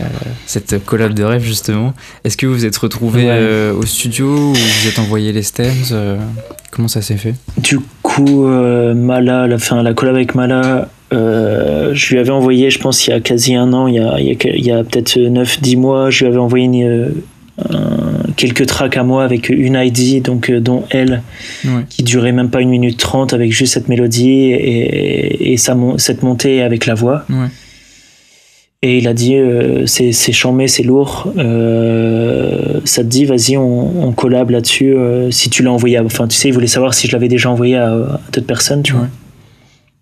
euh, 0.00 0.04
cette 0.46 0.84
collab 0.84 1.14
de 1.14 1.22
rêve 1.22 1.42
justement. 1.44 1.94
Est-ce 2.24 2.36
que 2.36 2.46
vous 2.46 2.54
vous 2.54 2.64
êtes 2.64 2.76
retrouvés 2.76 3.26
Ouais. 3.26 3.70
au 3.76 3.84
studio 3.86 4.26
ou 4.26 4.54
vous 4.54 4.88
êtes 4.88 4.98
envoyé 4.98 5.32
les 5.32 5.42
stems 5.42 6.18
Comment 6.72 6.88
ça 6.88 7.02
s'est 7.02 7.16
fait? 7.16 7.34
Du 7.58 7.78
coup, 8.02 8.46
Mala, 8.46 9.46
la, 9.46 9.58
fin, 9.58 9.82
la 9.82 9.92
collab 9.94 10.14
avec 10.16 10.34
Mala, 10.34 10.88
je 11.12 12.08
lui 12.10 12.18
avais 12.18 12.30
envoyé, 12.30 12.70
je 12.70 12.78
pense, 12.78 13.06
il 13.06 13.10
y 13.10 13.12
a 13.12 13.20
quasi 13.20 13.54
un 13.54 13.72
an, 13.72 13.86
il 13.88 13.94
y 13.96 13.98
a, 13.98 14.18
il 14.20 14.26
y 14.26 14.30
a, 14.30 14.34
que- 14.36 14.48
il 14.48 14.64
y 14.64 14.70
a 14.72 14.82
peut-être 14.84 15.16
9-10 15.18 15.76
mois, 15.76 16.10
je 16.10 16.20
lui 16.24 16.26
avais 16.32 16.38
envoyé 16.40 16.64
une, 16.66 17.12
un- 17.68 18.29
quelques 18.40 18.66
tracks 18.66 18.96
à 18.96 19.02
moi 19.04 19.22
avec 19.24 19.48
une 19.50 19.74
ID, 19.76 20.22
donc, 20.22 20.50
euh, 20.50 20.60
dont 20.60 20.84
elle, 20.90 21.22
Ouais. 21.64 21.84
qui 21.88 22.02
durait 22.02 22.32
même 22.32 22.50
pas 22.50 22.60
une 22.60 22.70
minute 22.70 22.98
30 22.98 23.32
avec 23.34 23.52
juste 23.52 23.74
cette 23.74 23.88
mélodie 23.88 24.50
et, 24.52 25.52
et 25.52 25.56
sa 25.56 25.76
cette 25.98 26.22
montée 26.22 26.62
avec 26.62 26.86
la 26.86 26.94
voix. 26.94 27.24
Ouais. 27.28 27.46
Et 28.82 28.96
il 28.96 29.08
a 29.08 29.12
dit 29.12 29.36
euh, 29.36 29.84
c'est 29.86 30.32
chambé, 30.32 30.66
c'est 30.66 30.82
lourd. 30.82 31.32
euh, 31.36 32.80
ça 32.86 33.02
te 33.02 33.08
dit, 33.08 33.26
vas-y, 33.26 33.56
on, 33.58 34.06
on 34.08 34.12
collab 34.12 34.48
là-dessus. 34.50 34.94
euh, 34.96 35.30
si 35.30 35.50
tu 35.50 35.62
l'as 35.62 35.70
envoyé, 35.72 35.98
à, 35.98 36.04
enfin, 36.04 36.26
tu 36.26 36.34
sais, 36.36 36.48
il 36.48 36.54
voulait 36.54 36.66
savoir 36.66 36.94
si 36.94 37.06
je 37.06 37.12
l'avais 37.12 37.28
déjà 37.28 37.50
envoyé 37.50 37.76
à, 37.76 37.92
à 37.92 38.20
d'autres 38.32 38.46
personnes, 38.46 38.82
tu 38.82 38.94
vois. 38.94 39.08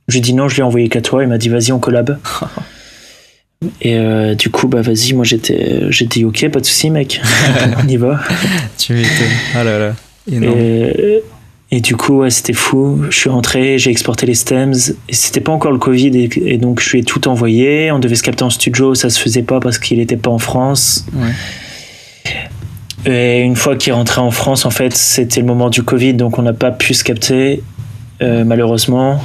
Je 0.07 0.13
lui 0.15 0.19
ai 0.21 0.23
dit 0.23 0.33
non, 0.33 0.47
je 0.49 0.57
l'ai 0.57 0.63
envoyé 0.63 0.89
qu'à 0.89 1.01
toi. 1.03 1.23
Il 1.25 1.29
m'a 1.29 1.39
dit, 1.39 1.49
vas-y, 1.49 1.73
on 1.73 1.81
collab. 1.81 2.19
Et 3.81 3.97
euh, 3.97 4.35
du 4.35 4.51
coup, 4.51 4.69
bah 4.69 4.83
vas-y, 4.83 5.15
moi 5.15 5.25
j'étais, 5.25 5.91
j'ai 5.91 6.07
dit 6.07 6.25
ok, 6.25 6.49
pas 6.49 6.61
de 6.61 6.65
souci, 6.65 6.91
mec, 6.91 7.21
on 7.85 7.89
y 7.89 7.97
va. 7.97 8.21
Tu 8.79 8.93
m'étonnes. 8.93 9.11
Ah 9.55 9.65
là 9.65 9.79
là. 9.79 9.97
Énorme. 10.31 10.59
Et, 10.59 11.23
et 11.73 11.81
du 11.81 11.97
coup, 11.97 12.19
ouais, 12.19 12.31
c'était 12.31 12.53
fou. 12.53 13.03
Je 13.11 13.17
suis 13.17 13.31
rentré, 13.31 13.79
j'ai 13.79 13.91
exporté 13.91 14.27
les 14.27 14.35
stems. 14.35 14.75
Et 15.09 15.15
c'était 15.15 15.41
pas 15.41 15.51
encore 15.51 15.73
le 15.73 15.79
Covid, 15.79 16.17
et, 16.17 16.31
et 16.55 16.57
donc 16.57 16.81
je 16.81 16.91
lui 16.91 17.01
ai 17.01 17.03
tout 17.03 17.27
envoyé. 17.27 17.91
On 17.91 17.99
devait 17.99 18.15
se 18.15 18.23
capter 18.23 18.45
en 18.45 18.51
studio, 18.51 18.95
ça 18.95 19.11
se 19.11 19.19
faisait 19.19 19.43
pas 19.43 19.59
parce 19.59 19.79
qu'il 19.79 19.99
était 19.99 20.17
pas 20.17 20.31
en 20.31 20.39
France. 20.39 21.05
Ouais. 21.13 21.33
Et 23.07 23.41
une 23.41 23.57
fois 23.57 23.77
qu'il 23.77 23.91
est 23.91 23.95
rentré 23.95 24.21
en 24.21 24.31
France, 24.31 24.67
en 24.67 24.71
fait, 24.71 24.97
c'était 24.97 25.41
le 25.41 25.47
moment 25.47 25.71
du 25.71 25.83
Covid, 25.83 26.15
donc 26.15 26.39
on 26.39 26.43
n'a 26.43 26.53
pas 26.53 26.71
pu 26.71 26.95
se 26.95 27.03
capter, 27.03 27.63
euh, 28.23 28.45
malheureusement. 28.45 29.21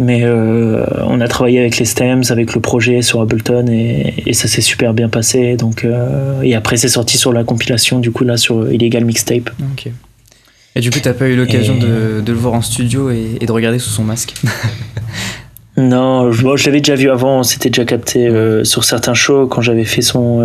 Mais 0.00 0.22
euh, 0.24 0.82
on 1.02 1.20
a 1.20 1.28
travaillé 1.28 1.60
avec 1.60 1.76
les 1.76 1.84
Stems, 1.84 2.22
avec 2.30 2.54
le 2.54 2.60
projet 2.62 3.02
sur 3.02 3.20
Ableton 3.20 3.66
et, 3.68 4.32
ça 4.32 4.48
s'est 4.48 4.62
super 4.62 4.94
bien 4.94 5.10
passé. 5.10 5.56
Donc, 5.56 5.84
euh, 5.84 6.40
et 6.40 6.54
après, 6.54 6.78
c'est 6.78 6.88
sorti 6.88 7.18
sur 7.18 7.34
la 7.34 7.44
compilation, 7.44 7.98
du 7.98 8.10
coup, 8.10 8.24
là, 8.24 8.38
sur 8.38 8.72
Illegal 8.72 9.04
Mixtape. 9.04 9.50
Ok. 9.72 9.88
Et 10.74 10.80
du 10.80 10.90
coup, 10.90 11.00
t'as 11.02 11.12
pas 11.12 11.28
eu 11.28 11.36
l'occasion 11.36 11.76
de, 11.76 12.22
le 12.26 12.32
voir 12.32 12.54
en 12.54 12.62
studio 12.62 13.10
et, 13.10 13.44
de 13.44 13.52
regarder 13.52 13.78
sous 13.78 13.90
son 13.90 14.04
masque? 14.04 14.34
Non, 15.76 16.30
je, 16.30 16.56
je 16.56 16.66
l'avais 16.66 16.80
déjà 16.80 16.96
vu 16.96 17.08
avant, 17.08 17.38
on 17.38 17.42
s'était 17.42 17.70
déjà 17.70 17.86
capté 17.86 18.26
euh, 18.26 18.64
sur 18.64 18.84
certains 18.84 19.14
shows 19.14 19.46
quand 19.46 19.62
j'avais 19.62 19.84
fait 19.84 20.02
son. 20.02 20.44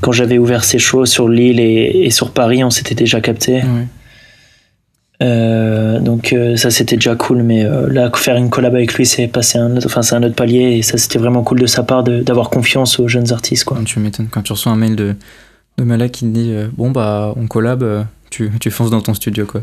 quand 0.00 0.12
j'avais 0.12 0.38
ouvert 0.38 0.64
ses 0.64 0.78
shows 0.78 1.06
sur 1.06 1.28
Lille 1.28 1.60
et, 1.60 2.10
sur 2.10 2.32
Paris, 2.32 2.64
on 2.64 2.70
s'était 2.70 2.96
déjà 2.96 3.20
capté. 3.20 3.56
Ouais. 3.56 3.86
Euh, 5.24 6.00
donc 6.00 6.32
euh, 6.32 6.56
ça 6.56 6.70
c'était 6.70 6.96
déjà 6.96 7.14
cool, 7.14 7.42
mais 7.42 7.64
euh, 7.64 7.88
là 7.90 8.10
faire 8.14 8.36
une 8.36 8.50
collab 8.50 8.74
avec 8.74 8.92
lui 8.94 9.06
c'est 9.06 9.26
passé 9.26 9.58
un 9.58 9.76
autre, 9.76 9.86
enfin 9.86 10.02
c'est 10.02 10.14
un 10.14 10.22
autre 10.22 10.34
palier 10.34 10.76
et 10.76 10.82
ça 10.82 10.98
c'était 10.98 11.18
vraiment 11.18 11.42
cool 11.42 11.60
de 11.60 11.66
sa 11.66 11.82
part 11.82 12.02
d'avoir 12.04 12.50
confiance 12.50 12.98
aux 12.98 13.08
jeunes 13.08 13.32
artistes 13.32 13.64
quoi. 13.64 13.78
Tu 13.84 14.00
m'étonnes 14.00 14.28
quand 14.30 14.42
tu 14.42 14.52
reçois 14.52 14.72
un 14.72 14.76
mail 14.76 14.96
de 14.96 15.14
de 15.78 15.84
Mala 15.84 16.08
qui 16.08 16.26
te 16.26 16.26
dit 16.26 16.54
bon 16.76 16.90
bah 16.90 17.32
on 17.36 17.46
collab, 17.46 18.06
tu, 18.30 18.50
tu 18.60 18.70
fonces 18.70 18.90
dans 18.90 19.00
ton 19.00 19.14
studio 19.14 19.46
quoi. 19.46 19.62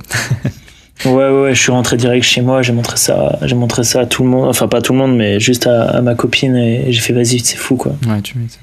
ouais, 1.06 1.30
ouais 1.30 1.54
je 1.54 1.62
suis 1.62 1.72
rentré 1.72 1.96
direct 1.96 2.26
chez 2.26 2.42
moi, 2.42 2.64
j'ai 2.64 2.74
montré 2.74 2.98
ça, 2.98 3.38
j'ai 3.44 3.56
montré 3.56 3.84
ça 3.84 4.02
à 4.02 4.06
tout 4.06 4.24
le 4.24 4.30
monde, 4.30 4.48
enfin 4.48 4.68
pas 4.68 4.82
tout 4.82 4.94
le 4.94 5.00
monde 5.00 5.16
mais 5.16 5.40
juste 5.40 5.68
à, 5.68 6.02
ma 6.02 6.16
copine 6.16 6.56
et 6.56 6.92
j'ai 6.92 7.02
fait 7.02 7.14
vas-y 7.14 7.40
c'est 7.40 7.58
fou 7.58 7.76
quoi. 7.76 7.94
Ouais 8.08 8.22
tu 8.22 8.38
m'étonnes. 8.38 8.58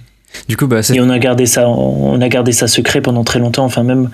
Du 0.49 0.57
coup 0.57 0.67
bah 0.67 0.81
et 0.93 1.01
on 1.01 1.11
a 1.11 1.19
gardé 1.19 1.47
ça, 1.47 1.69
on 1.69 2.21
a 2.21 2.29
gardé 2.29 2.53
ça 2.53 2.67
secret 2.67 3.01
pendant 3.01 3.25
très 3.25 3.39
longtemps, 3.39 3.65
enfin 3.65 3.83
même 3.83 4.11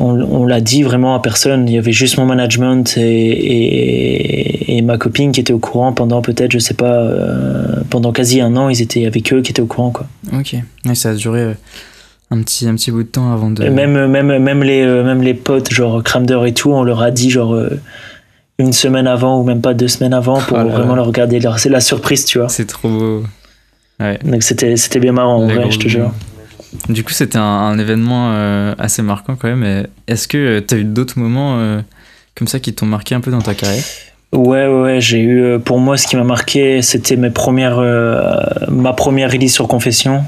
on, 0.00 0.44
l'a 0.44 0.60
dit 0.60 0.82
vraiment 0.82 1.14
à 1.14 1.22
personne. 1.22 1.68
Il 1.68 1.74
y 1.74 1.78
avait 1.78 1.92
juste 1.92 2.18
mon 2.18 2.26
management 2.26 2.96
et, 2.96 4.82
ma 4.82 4.98
copine 4.98 5.32
qui 5.32 5.40
était 5.40 5.52
au 5.52 5.58
courant 5.58 5.92
pendant 5.94 6.20
peut-être, 6.20 6.52
je 6.52 6.58
sais 6.58 6.74
pas, 6.74 6.98
euh, 6.98 7.76
pendant 7.88 8.12
quasi 8.12 8.42
un 8.42 8.54
an, 8.56 8.68
ils 8.68 8.82
étaient 8.82 9.06
avec 9.06 9.32
eux 9.32 9.40
qui 9.40 9.50
étaient 9.50 9.62
au 9.62 9.66
courant. 9.66 9.90
Quoi. 9.90 10.06
Ok, 10.36 10.56
ça 10.92 11.10
a 11.10 11.14
duré 11.14 11.40
euh, 11.40 11.54
un 12.30 12.42
petit, 12.42 12.68
un 12.68 12.74
petit 12.74 12.90
bout 12.90 13.02
de 13.02 13.08
temps 13.08 13.32
avant 13.32 13.50
de. 13.50 13.66
même, 13.66 14.06
même, 14.06 14.38
même, 14.38 14.62
les, 14.62 14.82
euh, 14.82 15.02
même 15.02 15.22
les 15.22 15.32
potes, 15.32 15.72
genre 15.72 16.02
Cramder 16.02 16.40
et 16.44 16.52
tout, 16.52 16.70
on 16.70 16.82
leur 16.82 17.00
a 17.00 17.10
dit 17.10 17.30
genre 17.30 17.58
une 18.58 18.74
semaine 18.74 19.06
avant 19.06 19.40
ou 19.40 19.44
même 19.44 19.62
pas 19.62 19.72
deux 19.72 19.88
semaines 19.88 20.12
avant 20.12 20.38
pour 20.40 20.58
oh 20.58 20.68
vraiment 20.68 20.96
leur 20.96 21.06
regarder. 21.06 21.40
C'est 21.56 21.70
la 21.70 21.80
surprise, 21.80 22.26
tu 22.26 22.38
vois. 22.38 22.50
C'est 22.50 22.66
trop 22.66 22.90
beau. 22.90 23.22
Donc 24.24 24.42
c'était 24.42 25.00
bien 25.00 25.12
marrant 25.12 25.36
en 25.36 25.46
vrai, 25.46 25.70
je 25.70 25.78
te 25.78 25.88
jure. 25.88 26.12
Du 26.88 27.04
coup, 27.04 27.12
c'était 27.12 27.38
un, 27.38 27.78
événement 27.78 28.32
euh, 28.32 28.74
assez 28.78 29.02
marquant 29.02 29.36
quand 29.36 29.48
même. 29.48 29.86
Est-ce 30.06 30.28
que 30.28 30.38
euh, 30.38 30.60
tu 30.66 30.74
as 30.74 30.78
eu 30.78 30.84
d'autres 30.84 31.18
moments 31.18 31.58
euh, 31.58 31.80
comme 32.34 32.48
ça 32.48 32.60
qui 32.60 32.74
t'ont 32.74 32.86
marqué 32.86 33.14
un 33.14 33.20
peu 33.20 33.30
dans 33.30 33.40
ta 33.40 33.54
carrière? 33.54 33.84
Ouais, 34.32 34.66
ouais, 34.66 35.00
j'ai 35.00 35.20
eu. 35.20 35.58
Pour 35.60 35.78
moi, 35.78 35.96
ce 35.96 36.06
qui 36.06 36.16
m'a 36.16 36.24
marqué, 36.24 36.82
c'était 36.82 37.16
mes 37.16 37.30
premières, 37.30 37.78
ma 38.68 38.92
première 38.92 39.30
release 39.30 39.54
sur 39.54 39.68
Confession. 39.68 40.24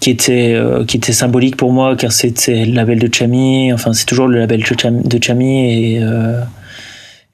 qui 0.00 0.10
était 0.10 0.60
qui 0.88 0.96
était 0.96 1.12
symbolique 1.12 1.56
pour 1.56 1.72
moi 1.72 1.94
car 1.94 2.10
c'était 2.10 2.64
le 2.64 2.72
label 2.72 2.98
de 2.98 3.08
Chami 3.14 3.72
enfin 3.72 3.92
c'est 3.92 4.06
toujours 4.06 4.26
le 4.26 4.40
label 4.40 4.64
de 4.64 5.22
Chami 5.22 5.70
et 5.70 6.00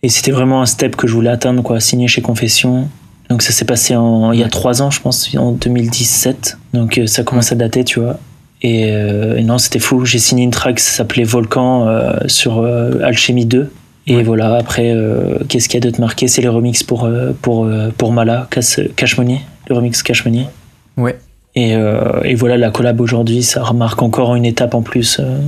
et 0.03 0.09
c'était 0.11 0.31
vraiment 0.31 0.61
un 0.61 0.67
step 0.67 0.95
que 0.95 1.07
je 1.07 1.15
voulais 1.15 1.31
atteindre 1.31 1.63
quoi 1.63 1.81
signer 1.81 2.07
chez 2.07 2.21
Confession 2.21 2.91
donc 3.29 3.43
ça 3.43 3.53
s'est 3.53 3.65
passé 3.65 3.95
en, 3.95 4.33
il 4.33 4.41
y 4.41 4.43
a 4.43 4.49
trois 4.49 4.81
ans, 4.83 4.91
je 4.91 5.01
pense, 5.01 5.35
en 5.37 5.53
2017. 5.53 6.59
Donc 6.73 6.99
euh, 6.99 7.07
ça 7.07 7.23
commence 7.23 7.53
à 7.53 7.55
dater, 7.55 7.85
tu 7.85 8.01
vois. 8.01 8.19
Euh, 8.65 9.37
et, 9.37 9.43
non, 9.43 9.59
c'était 9.59 9.79
fou. 9.79 10.05
J'ai 10.05 10.19
signé 10.19 10.45
une 10.45 10.51
track, 10.51 10.81
ça 10.81 10.99
s'appelait 10.99 11.25
Volcan 11.25 11.87
euh, 11.87 12.15
sur 12.27 12.65
Alchemy 12.65 13.47
2. 13.47 13.71
Et 14.11 14.23
voilà, 14.23 14.57
après, 14.57 14.97
qu'est-ce 15.51 15.69
qu'il 15.69 15.79
y 15.79 15.87
a 15.87 15.87
d'autre 15.87 16.01
marqué? 16.01 16.29
C'est 16.29 16.41
les 16.41 16.49
remix 16.49 16.83
pour, 16.83 17.07
pour, 17.43 17.69
pour 17.99 18.13
Mala, 18.13 18.49
Cash 18.51 19.19
Money, 19.19 19.43
le 19.69 19.77
remix 19.77 20.03
Cash 20.03 20.25
Money. 20.25 20.47
Ouais. 20.97 21.19
Euh, 21.59 22.21
et, 22.25 22.35
voilà, 22.35 22.57
la 22.57 22.71
collab 22.71 23.01
aujourd'hui, 23.01 23.43
ça 23.43 23.63
remarque 23.63 24.03
encore 24.03 24.35
une 24.35 24.45
étape 24.45 24.75
en 24.75 24.83
plus. 24.83 25.19
Euh. 25.21 25.39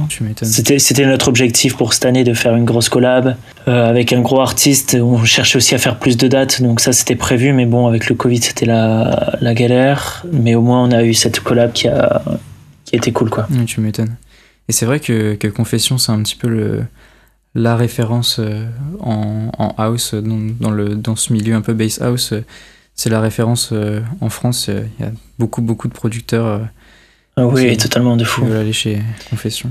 C'était, 0.42 0.79
c'était 0.79 1.07
notre 1.07 1.29
objectif 1.29 1.77
pour 1.77 1.92
cette 1.92 2.05
année 2.05 2.25
de 2.25 2.35
faire 2.35 2.55
une 2.57 2.64
grosse 2.64 2.88
collab 2.88 3.37
euh, 3.68 3.88
avec 3.88 4.12
un 4.12 4.20
gros 4.20 4.40
artiste. 4.40 4.96
On 5.01 5.25
cherchait 5.25 5.57
aussi 5.57 5.75
à 5.75 5.79
faire 5.79 5.99
plus 5.99 6.16
de 6.16 6.29
dates, 6.29 6.62
donc 6.62 6.81
ça 6.81 6.92
c'était 6.92 7.16
prévu, 7.16 7.53
mais 7.53 7.66
bon, 7.66 7.87
avec 7.87 8.09
le 8.09 8.14
Covid, 8.14 8.42
c'était 8.42 8.66
la, 8.66 9.37
la 9.40 9.55
galère. 9.55 10.25
Mais 10.33 10.55
au 10.55 10.62
moins, 10.62 10.85
on 10.85 10.90
a 10.90 11.05
eu 11.05 11.14
cette 11.14 11.40
collab 11.40 11.73
qui 11.73 11.88
a, 11.88 12.23
qui 12.85 12.96
été 12.96 13.12
cool, 13.12 13.31
quoi. 13.31 13.46
tu 13.66 13.81
m'étonnes. 13.81 14.16
Et 14.68 14.73
c'est 14.73 14.87
vrai 14.87 15.01
que, 15.01 15.35
que 15.35 15.49
Confession, 15.49 15.99
c'est 15.99 16.12
un 16.12 16.23
petit 16.23 16.37
peu 16.37 16.49
le, 16.49 16.85
la 17.55 17.77
référence 17.77 18.40
en, 19.01 19.51
en 19.59 19.75
house, 19.79 20.14
dans, 20.14 20.38
dans, 20.61 20.70
le, 20.70 20.94
dans 20.94 21.16
ce 21.16 21.33
milieu 21.33 21.55
un 21.55 21.61
peu 21.61 21.75
bass 21.75 22.01
house 22.01 22.35
c'est 22.94 23.11
la 23.11 23.20
référence 23.20 23.70
euh, 23.72 24.00
en 24.20 24.29
France. 24.29 24.68
Euh, 24.68 24.85
il 24.98 25.05
y 25.05 25.09
a 25.09 25.12
beaucoup, 25.38 25.62
beaucoup 25.62 25.88
de 25.88 25.92
producteurs. 25.92 26.46
Euh, 26.46 26.59
ah 27.37 27.46
oui, 27.46 27.76
totalement 27.76 28.16
de 28.16 28.24
fou. 28.24 28.44
Veulent 28.44 28.59
aller 28.59 28.72
chez 28.72 29.00
Confession. 29.31 29.70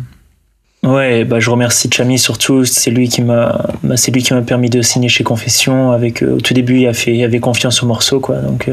Ouais, 0.81 1.25
bah 1.25 1.41
je 1.41 1.49
remercie 1.49 1.89
Chami 1.91 2.17
surtout. 2.17 2.63
C'est 2.65 2.89
lui 2.89 3.09
qui 3.09 3.21
m'a, 3.21 3.67
bah, 3.83 3.97
c'est 3.97 4.11
lui 4.11 4.23
qui 4.23 4.33
m'a 4.33 4.41
permis 4.41 4.69
de 4.69 4.81
signer 4.81 5.09
chez 5.09 5.23
Confession. 5.23 5.91
Avec 5.91 6.21
au 6.21 6.39
tout 6.39 6.53
début, 6.53 6.79
il 6.79 6.87
a 6.87 6.93
fait, 6.93 7.15
il 7.15 7.23
avait 7.23 7.39
confiance 7.39 7.83
au 7.83 7.85
morceau, 7.85 8.19
quoi. 8.19 8.37
Donc, 8.37 8.71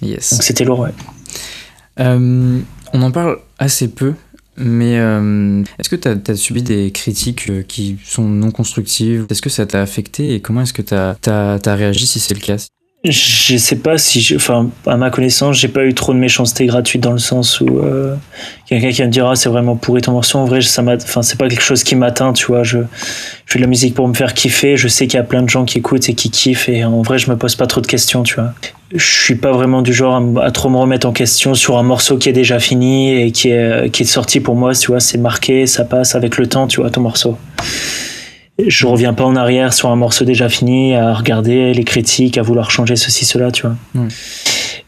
yes. 0.00 0.32
Donc 0.32 0.42
c'était 0.42 0.64
lourd, 0.64 0.78
ouais. 0.78 0.92
on 1.98 2.62
en 2.94 3.10
parle 3.10 3.38
assez 3.58 3.88
peu 3.88 4.14
mais 4.56 4.98
euh, 4.98 5.62
est-ce 5.78 5.88
que 5.88 5.96
tu 5.96 6.08
as, 6.08 6.36
subi 6.36 6.62
des 6.62 6.90
critiques 6.90 7.48
euh, 7.48 7.62
qui 7.62 7.98
sont 8.04 8.28
non 8.28 8.50
constructives? 8.50 9.26
Est-ce 9.30 9.42
que 9.42 9.50
ça 9.50 9.66
t'a 9.66 9.80
affecté? 9.80 10.34
Et 10.34 10.40
comment 10.40 10.62
est-ce 10.62 10.72
que 10.72 10.82
tu 10.82 11.68
réagi 11.70 12.06
si 12.06 12.20
c'est 12.20 12.34
le 12.34 12.40
cas? 12.40 12.56
Je 13.04 13.56
sais 13.56 13.76
pas 13.76 13.98
si, 13.98 14.32
enfin, 14.36 14.68
à 14.86 14.96
ma 14.96 15.10
connaissance, 15.10 15.56
j'ai 15.56 15.66
pas 15.66 15.84
eu 15.84 15.92
trop 15.92 16.12
de 16.12 16.18
méchanceté 16.18 16.66
gratuite 16.66 17.02
dans 17.02 17.10
le 17.10 17.18
sens 17.18 17.60
où 17.60 17.80
euh, 17.80 18.14
quelqu'un 18.66 18.92
qui 18.92 19.02
me 19.02 19.08
dira 19.08 19.34
c'est 19.34 19.48
vraiment 19.48 19.74
pourri 19.74 20.02
ton 20.02 20.12
morceau. 20.12 20.38
En 20.38 20.44
vrai, 20.44 20.60
ça 20.60 20.84
enfin, 20.84 21.22
c'est 21.22 21.36
pas 21.36 21.48
quelque 21.48 21.64
chose 21.64 21.82
qui 21.82 21.96
m'atteint, 21.96 22.32
tu 22.32 22.46
vois. 22.46 22.62
Je, 22.62 22.78
je 22.78 23.52
fais 23.52 23.58
de 23.58 23.64
la 23.64 23.68
musique 23.68 23.94
pour 23.94 24.06
me 24.06 24.14
faire 24.14 24.34
kiffer. 24.34 24.76
Je 24.76 24.86
sais 24.86 25.08
qu'il 25.08 25.16
y 25.16 25.20
a 25.20 25.24
plein 25.24 25.42
de 25.42 25.50
gens 25.50 25.64
qui 25.64 25.78
écoutent 25.78 26.08
et 26.08 26.14
qui 26.14 26.30
kiffent 26.30 26.68
et 26.68 26.84
en 26.84 27.02
vrai, 27.02 27.18
je 27.18 27.28
me 27.28 27.36
pose 27.36 27.56
pas 27.56 27.66
trop 27.66 27.80
de 27.80 27.88
questions, 27.88 28.22
tu 28.22 28.36
vois. 28.36 28.54
Je 28.94 29.04
suis 29.04 29.34
pas 29.34 29.50
vraiment 29.50 29.82
du 29.82 29.92
genre 29.92 30.22
à, 30.40 30.50
trop 30.52 30.68
me 30.68 30.76
remettre 30.76 31.08
en 31.08 31.12
question 31.12 31.54
sur 31.54 31.78
un 31.78 31.82
morceau 31.82 32.18
qui 32.18 32.28
est 32.28 32.34
déjà 32.34 32.60
fini 32.60 33.20
et 33.20 33.32
qui 33.32 33.48
est, 33.48 33.90
qui 33.90 34.04
est 34.04 34.06
sorti 34.06 34.38
pour 34.38 34.54
moi, 34.54 34.74
tu 34.74 34.92
vois. 34.92 35.00
C'est 35.00 35.18
marqué, 35.18 35.66
ça 35.66 35.84
passe 35.84 36.14
avec 36.14 36.38
le 36.38 36.46
temps, 36.46 36.68
tu 36.68 36.80
vois, 36.80 36.90
ton 36.90 37.00
morceau 37.00 37.36
je 38.66 38.86
reviens 38.86 39.12
pas 39.12 39.24
en 39.24 39.36
arrière 39.36 39.72
sur 39.72 39.90
un 39.90 39.96
morceau 39.96 40.24
déjà 40.24 40.48
fini 40.48 40.94
à 40.94 41.14
regarder 41.14 41.72
les 41.72 41.84
critiques, 41.84 42.38
à 42.38 42.42
vouloir 42.42 42.70
changer 42.70 42.96
ceci, 42.96 43.24
cela, 43.24 43.50
tu 43.50 43.62
vois. 43.62 43.76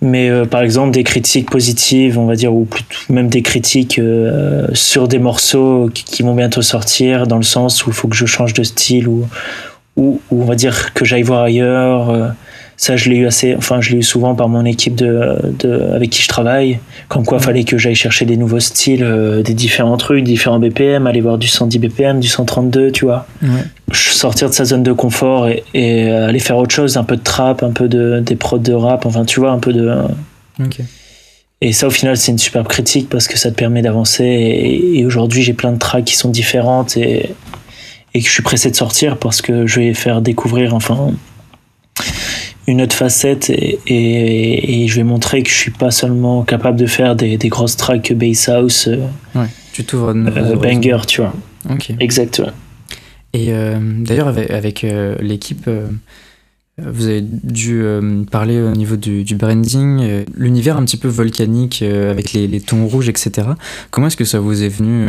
Mais 0.01 0.29
euh, 0.29 0.45
par 0.45 0.63
exemple, 0.63 0.91
des 0.91 1.05
critiques 1.05 1.51
positives, 1.51 2.19
on 2.19 2.27
va 2.27 2.37
dire, 2.37 2.53
ou 2.53 2.69
même 3.09 3.29
des 3.29 3.43
critiques 3.43 3.99
euh, 3.99 4.67
sur 4.75 5.09
des 5.09 5.19
morceaux 5.19 5.91
qui, 5.93 6.23
vont 6.23 6.35
bientôt 6.35 6.63
sortir, 6.63 7.27
dans 7.27 7.39
le 7.39 7.43
sens 7.43 7.87
où 7.87 7.91
il 7.91 7.95
faut 7.95 8.09
que 8.09 8.17
je 8.17 8.27
change 8.27 8.53
de 8.53 8.63
style, 8.63 9.09
ou, 9.09 9.27
ou, 9.97 10.21
on 10.31 10.45
va 10.45 10.57
dire 10.57 10.93
que 10.93 11.05
j'aille 11.05 11.23
voir 11.23 11.43
ailleurs. 11.43 12.35
Euh, 12.75 12.77
ça, 12.77 12.97
je 12.97 13.09
l'ai 13.09 13.17
eu 13.17 13.27
assez, 13.27 13.55
enfin, 13.57 13.81
je 13.81 13.93
l'ai 13.93 13.99
eu 13.99 14.03
souvent 14.03 14.35
par 14.35 14.49
mon 14.49 14.65
équipe 14.65 14.95
de, 14.95 15.37
de, 15.59 15.93
avec 15.95 16.11
qui 16.11 16.23
je 16.23 16.29
travaille. 16.29 16.79
Comme 17.09 17.25
quoi, 17.25 17.39
il 17.39 17.45
fallait 17.45 17.65
que 17.65 17.79
j'aille 17.79 17.95
chercher 17.95 18.25
des 18.25 18.37
nouveaux 18.37 18.61
styles, 18.61 19.05
euh, 19.05 19.43
des 19.43 19.55
différents 19.55 19.97
trucs, 19.97 20.25
différents 20.25 20.59
BPM, 20.59 21.07
aller 21.07 21.21
voir 21.21 21.39
du 21.39 21.49
110 21.49 21.79
BPM, 21.79 22.21
du 22.21 22.29
132, 22.29 22.91
tu 22.91 23.05
vois. 23.05 23.27
Ouais. 23.43 23.49
Sortir 23.93 24.49
de 24.49 24.55
sa 24.55 24.65
zone 24.65 24.83
de 24.83 24.93
confort 24.93 25.49
et, 25.49 25.63
et, 25.75 26.11
aller 26.11 26.41
faire 26.41 26.57
autre 26.57 26.75
chose, 26.75 26.97
un 26.97 27.05
peu 27.05 27.17
de 27.17 27.23
trap, 27.23 27.63
un 27.63 27.71
peu 27.71 27.89
de, 27.89 28.21
des 28.21 28.37
prods 28.37 28.59
de 28.59 28.73
rap, 28.73 29.07
enfin, 29.07 29.25
tu 29.25 29.41
vois, 29.41 29.51
un 29.51 29.59
peu 29.59 29.73
de. 29.73 29.93
Et 31.61 31.73
ça, 31.73 31.87
au 31.87 31.91
final, 31.91 32.17
c'est 32.17 32.33
une 32.33 32.39
superbe 32.39 32.69
critique 32.69 33.09
parce 33.09 33.27
que 33.27 33.39
ça 33.39 33.51
te 33.51 33.57
permet 33.57 33.81
d'avancer. 33.81 34.25
Et, 34.25 34.99
et 34.99 35.07
aujourd'hui, 35.07 35.43
j'ai 35.43 35.55
plein 35.55 35.73
de 35.73 35.79
tracks 35.79 36.05
qui 36.05 36.17
sont 36.17 36.29
différentes 36.29 36.97
et, 36.97 37.31
et 38.15 38.21
que 38.21 38.27
je 38.27 38.33
suis 38.33 38.43
pressé 38.43 38.71
de 38.71 38.77
sortir 38.77 39.17
parce 39.17 39.43
que 39.43 39.67
je 39.67 39.81
vais 39.81 39.95
faire 39.95 40.23
découvrir, 40.23 40.75
enfin, 40.75 41.13
une 42.67 42.81
autre 42.81 42.97
facette 42.97 43.51
et, 43.51 43.79
et, 43.87 44.89
je 44.89 44.97
vais 44.97 45.03
montrer 45.03 45.43
que 45.43 45.51
je 45.51 45.55
suis 45.55 45.71
pas 45.71 45.91
seulement 45.91 46.45
capable 46.45 46.79
de 46.79 46.87
faire 46.87 47.15
des, 47.17 47.37
des 47.37 47.49
grosses 47.49 47.77
tracks 47.77 48.13
bass 48.13 48.49
house 48.49 48.89
euh, 48.89 49.07
ouais, 49.35 49.49
tu 49.73 49.85
t'ouvres 49.85 50.11
euh, 50.11 50.57
banger 50.57 50.97
tu 51.07 51.21
vois. 51.21 51.35
Ok. 51.71 51.93
Exactement. 52.01 52.53
Et 53.33 53.53
euh, 53.53 53.79
d'ailleurs 53.81 54.29
avec, 54.29 54.51
avec 54.51 54.87
l'équipe 55.21 55.69
vous 56.79 57.07
avez 57.07 57.21
dû 57.23 57.85
parler 58.31 58.61
au 58.61 58.73
niveau 58.73 58.97
du, 58.97 59.23
du 59.23 59.37
branding 59.37 60.25
l'univers 60.37 60.77
un 60.77 60.85
petit 60.85 60.97
peu 60.97 61.09
volcanique 61.09 61.83
avec 61.83 62.33
les, 62.33 62.49
les, 62.49 62.61
tons 62.61 62.87
rouges 62.87 63.09
etc 63.09 63.49
comment 63.91 64.09
est-ce 64.09 64.17
que 64.17 64.25
ça 64.25 64.41
vous 64.41 64.63
est 64.63 64.69
venu 64.69 65.07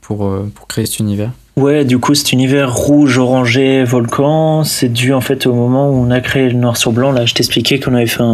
pour, 0.00 0.32
pour 0.54 0.68
créer 0.68 0.86
cet 0.86 1.00
univers? 1.00 1.32
Ouais, 1.56 1.84
du 1.84 1.98
coup, 1.98 2.16
cet 2.16 2.32
univers 2.32 2.74
rouge, 2.74 3.16
orangé, 3.16 3.84
volcan, 3.84 4.64
c'est 4.64 4.88
dû 4.88 5.12
en 5.12 5.20
fait 5.20 5.46
au 5.46 5.54
moment 5.54 5.88
où 5.88 5.94
on 5.94 6.10
a 6.10 6.20
créé 6.20 6.48
le 6.48 6.58
noir 6.58 6.76
sur 6.76 6.90
blanc. 6.90 7.12
Là, 7.12 7.26
je 7.26 7.34
t'expliquais 7.34 7.78
qu'on 7.78 7.94
avait 7.94 8.08
fait 8.08 8.24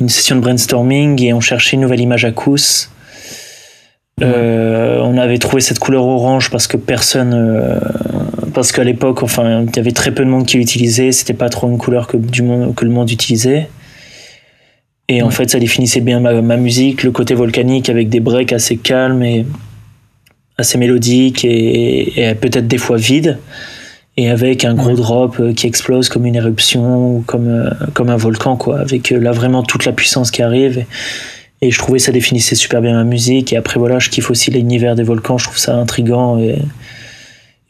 une 0.00 0.10
session 0.10 0.36
de 0.36 0.42
brainstorming 0.42 1.22
et 1.22 1.32
on 1.32 1.40
cherchait 1.40 1.76
une 1.76 1.82
nouvelle 1.82 2.00
image 2.00 2.26
à 2.26 2.30
Kous. 2.30 2.90
Euh, 4.20 5.00
on 5.02 5.16
avait 5.16 5.38
trouvé 5.38 5.62
cette 5.62 5.78
couleur 5.78 6.04
orange 6.04 6.50
parce 6.50 6.66
que 6.66 6.76
personne, 6.76 7.32
euh, 7.32 7.80
parce 8.52 8.70
qu'à 8.70 8.84
l'époque, 8.84 9.22
enfin, 9.22 9.62
il 9.62 9.74
y 9.74 9.78
avait 9.78 9.92
très 9.92 10.10
peu 10.10 10.22
de 10.22 10.28
monde 10.28 10.44
qui 10.44 10.58
l'utilisait. 10.58 11.10
C'était 11.10 11.32
pas 11.32 11.48
trop 11.48 11.70
une 11.70 11.78
couleur 11.78 12.06
que 12.06 12.18
du 12.18 12.42
monde 12.42 12.74
que 12.74 12.84
le 12.84 12.90
monde 12.90 13.10
utilisait. 13.10 13.70
Et 15.08 15.22
en 15.22 15.30
fait, 15.30 15.48
ça 15.48 15.58
définissait 15.58 16.02
bien 16.02 16.20
ma, 16.20 16.42
ma 16.42 16.58
musique, 16.58 17.02
le 17.02 17.12
côté 17.12 17.32
volcanique 17.34 17.88
avec 17.88 18.10
des 18.10 18.20
breaks 18.20 18.52
assez 18.52 18.76
calmes 18.76 19.22
et 19.22 19.46
assez 20.62 20.78
mélodiques 20.78 21.44
et, 21.44 22.30
et 22.30 22.34
peut-être 22.34 22.66
des 22.66 22.78
fois 22.78 22.96
vides. 22.96 23.38
Et 24.18 24.28
avec 24.28 24.66
un 24.66 24.74
gros 24.74 24.94
drop 24.94 25.40
euh, 25.40 25.54
qui 25.54 25.66
explose 25.66 26.10
comme 26.10 26.26
une 26.26 26.36
éruption 26.36 27.16
ou 27.16 27.24
comme, 27.26 27.48
euh, 27.48 27.70
comme 27.94 28.10
un 28.10 28.18
volcan, 28.18 28.56
quoi. 28.58 28.78
Avec 28.78 29.10
euh, 29.10 29.18
là 29.18 29.32
vraiment 29.32 29.62
toute 29.62 29.86
la 29.86 29.92
puissance 29.92 30.30
qui 30.30 30.42
arrive. 30.42 30.76
Et, 30.78 30.86
et 31.62 31.70
je 31.70 31.78
trouvais 31.78 31.98
ça 31.98 32.12
définissait 32.12 32.54
super 32.54 32.82
bien 32.82 32.92
ma 32.92 33.04
musique. 33.04 33.54
Et 33.54 33.56
après, 33.56 33.78
voilà, 33.78 33.98
je 34.00 34.10
kiffe 34.10 34.30
aussi 34.30 34.50
l'univers 34.50 34.96
des 34.96 35.02
volcans. 35.02 35.38
Je 35.38 35.44
trouve 35.44 35.56
ça 35.56 35.74
intriguant 35.76 36.38
et, 36.38 36.58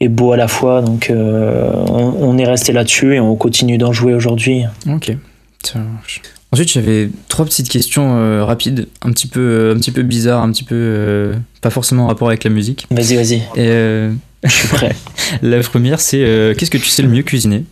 et 0.01 0.09
beau 0.09 0.33
à 0.33 0.37
la 0.37 0.49
fois. 0.49 0.81
Donc, 0.81 1.09
euh, 1.09 1.71
on, 1.87 2.13
on 2.19 2.37
est 2.37 2.45
resté 2.45 2.73
là-dessus 2.73 3.15
et 3.15 3.21
on 3.21 3.37
continue 3.37 3.77
d'en 3.77 3.93
jouer 3.93 4.13
aujourd'hui. 4.13 4.65
Ok, 4.85 5.15
ça 5.63 5.79
marche. 5.79 6.21
Ensuite, 6.53 6.71
j'avais 6.71 7.09
trois 7.29 7.45
petites 7.45 7.67
questions 7.67 8.15
euh, 8.15 8.45
rapides, 8.45 8.85
un 9.01 9.11
petit 9.11 9.25
peu, 9.25 9.73
un 9.75 9.79
petit 9.79 9.89
peu 9.89 10.03
bizarres, 10.03 10.43
un 10.43 10.51
petit 10.51 10.63
peu 10.63 10.75
euh, 10.77 11.33
pas 11.61 11.71
forcément 11.71 12.03
en 12.03 12.07
rapport 12.07 12.27
avec 12.27 12.43
la 12.43 12.51
musique. 12.51 12.85
Vas-y, 12.91 13.15
vas-y, 13.15 13.37
Et 13.37 13.41
euh, 13.57 14.11
je 14.43 14.51
suis 14.51 14.67
prêt. 14.67 14.95
la 15.41 15.59
première, 15.61 15.99
c'est 15.99 16.53
qu'est-ce 16.55 16.69
que 16.69 16.77
tu 16.77 16.89
sais 16.89 17.01
le 17.01 17.09
mieux 17.09 17.23
cuisiner? 17.23 17.63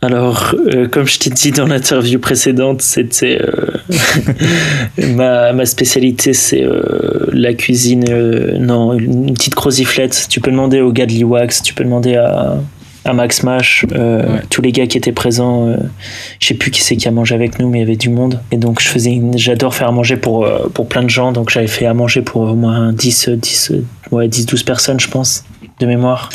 Alors, 0.00 0.54
comme 0.92 1.06
je 1.06 1.18
t'ai 1.18 1.28
dit 1.28 1.50
dans 1.50 1.66
l'interview 1.66 2.18
précédente, 2.18 2.80
c'était 2.80 3.38
ma, 5.08 5.52
ma 5.52 5.66
spécialité, 5.66 6.32
c'est 6.32 6.64
la 7.34 7.52
cuisine. 7.52 8.06
non, 8.58 8.94
une 8.94 9.34
petite 9.34 9.54
croziflette. 9.54 10.28
Tu 10.30 10.40
peux 10.40 10.50
demander 10.50 10.80
au 10.80 10.90
gars 10.90 11.04
de 11.04 11.12
l'Iwax, 11.12 11.62
tu 11.62 11.74
peux 11.74 11.84
demander 11.84 12.14
à, 12.14 12.62
à 13.06 13.12
Max 13.12 13.42
Mash, 13.42 13.86
euh, 13.92 14.22
Ouais. 14.34 14.40
tous 14.50 14.60
les 14.62 14.72
gars 14.72 14.86
qui 14.86 14.98
étaient 14.98 15.12
présents. 15.12 15.68
euh, 15.68 15.76
je 16.40 16.48
sais 16.48 16.54
plus 16.54 16.70
qui 16.70 16.82
c'est 16.82 16.96
qui 16.96 17.08
a 17.08 17.10
mangé 17.10 17.34
avec 17.34 17.58
nous, 17.58 17.68
mais 17.68 17.78
il 17.78 17.82
y 17.82 17.84
avait 17.84 17.96
du 17.96 18.10
monde. 18.10 18.40
Et 18.52 18.56
donc, 18.56 18.80
je 18.82 18.88
faisais, 18.88 19.12
une- 19.12 19.38
j'adore 19.38 19.74
faire 19.74 19.88
à 19.88 19.92
manger 19.92 20.16
pour 20.16 20.44
euh, 20.44 20.68
pour 20.74 20.88
plein 20.88 21.02
de 21.02 21.10
gens. 21.10 21.32
Donc, 21.32 21.50
j'avais 21.50 21.66
fait 21.68 21.86
à 21.86 21.94
manger 21.94 22.22
pour 22.22 22.42
au 22.42 22.54
moins 22.54 22.92
10, 22.92 23.28
10, 23.30 23.70
euh, 23.72 23.84
ouais, 24.10 24.28
10, 24.28 24.46
12 24.46 24.62
personnes, 24.62 25.00
je 25.00 25.08
pense, 25.08 25.44
de 25.80 25.86
mémoire. 25.86 26.28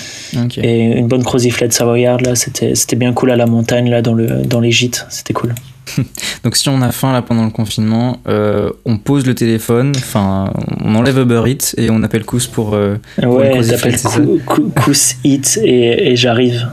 Et 0.61 0.79
une 0.83 1.07
bonne 1.07 1.23
croziflette 1.23 1.73
savoyarde, 1.73 2.25
là, 2.25 2.35
c'était, 2.35 2.75
c'était 2.75 2.95
bien 2.95 3.11
cool 3.13 3.31
à 3.31 3.35
la 3.35 3.45
montagne, 3.45 3.89
là, 3.89 4.01
dans, 4.01 4.13
le, 4.13 4.27
dans 4.45 4.59
les 4.59 4.71
gîtes. 4.71 5.05
C'était 5.09 5.33
cool. 5.33 5.53
Donc 6.43 6.55
si 6.55 6.69
on 6.69 6.81
a 6.81 6.91
faim 6.91 7.11
là 7.13 7.21
pendant 7.21 7.43
le 7.45 7.51
confinement, 7.51 8.19
euh, 8.27 8.69
on 8.85 8.97
pose 8.97 9.25
le 9.25 9.35
téléphone, 9.35 9.91
enfin 9.95 10.51
on 10.83 10.95
enlève 10.95 11.17
Uber 11.19 11.43
Eats 11.47 11.73
et 11.77 11.89
on 11.89 12.01
appelle 12.03 12.23
Kous 12.25 12.47
pour 12.51 12.73
euh, 12.73 12.95
Ouais, 13.37 13.51
Cou- 14.45 14.71
Cous 14.75 15.15
Hit 15.23 15.59
et, 15.63 16.11
et 16.11 16.15
j'arrive. 16.15 16.67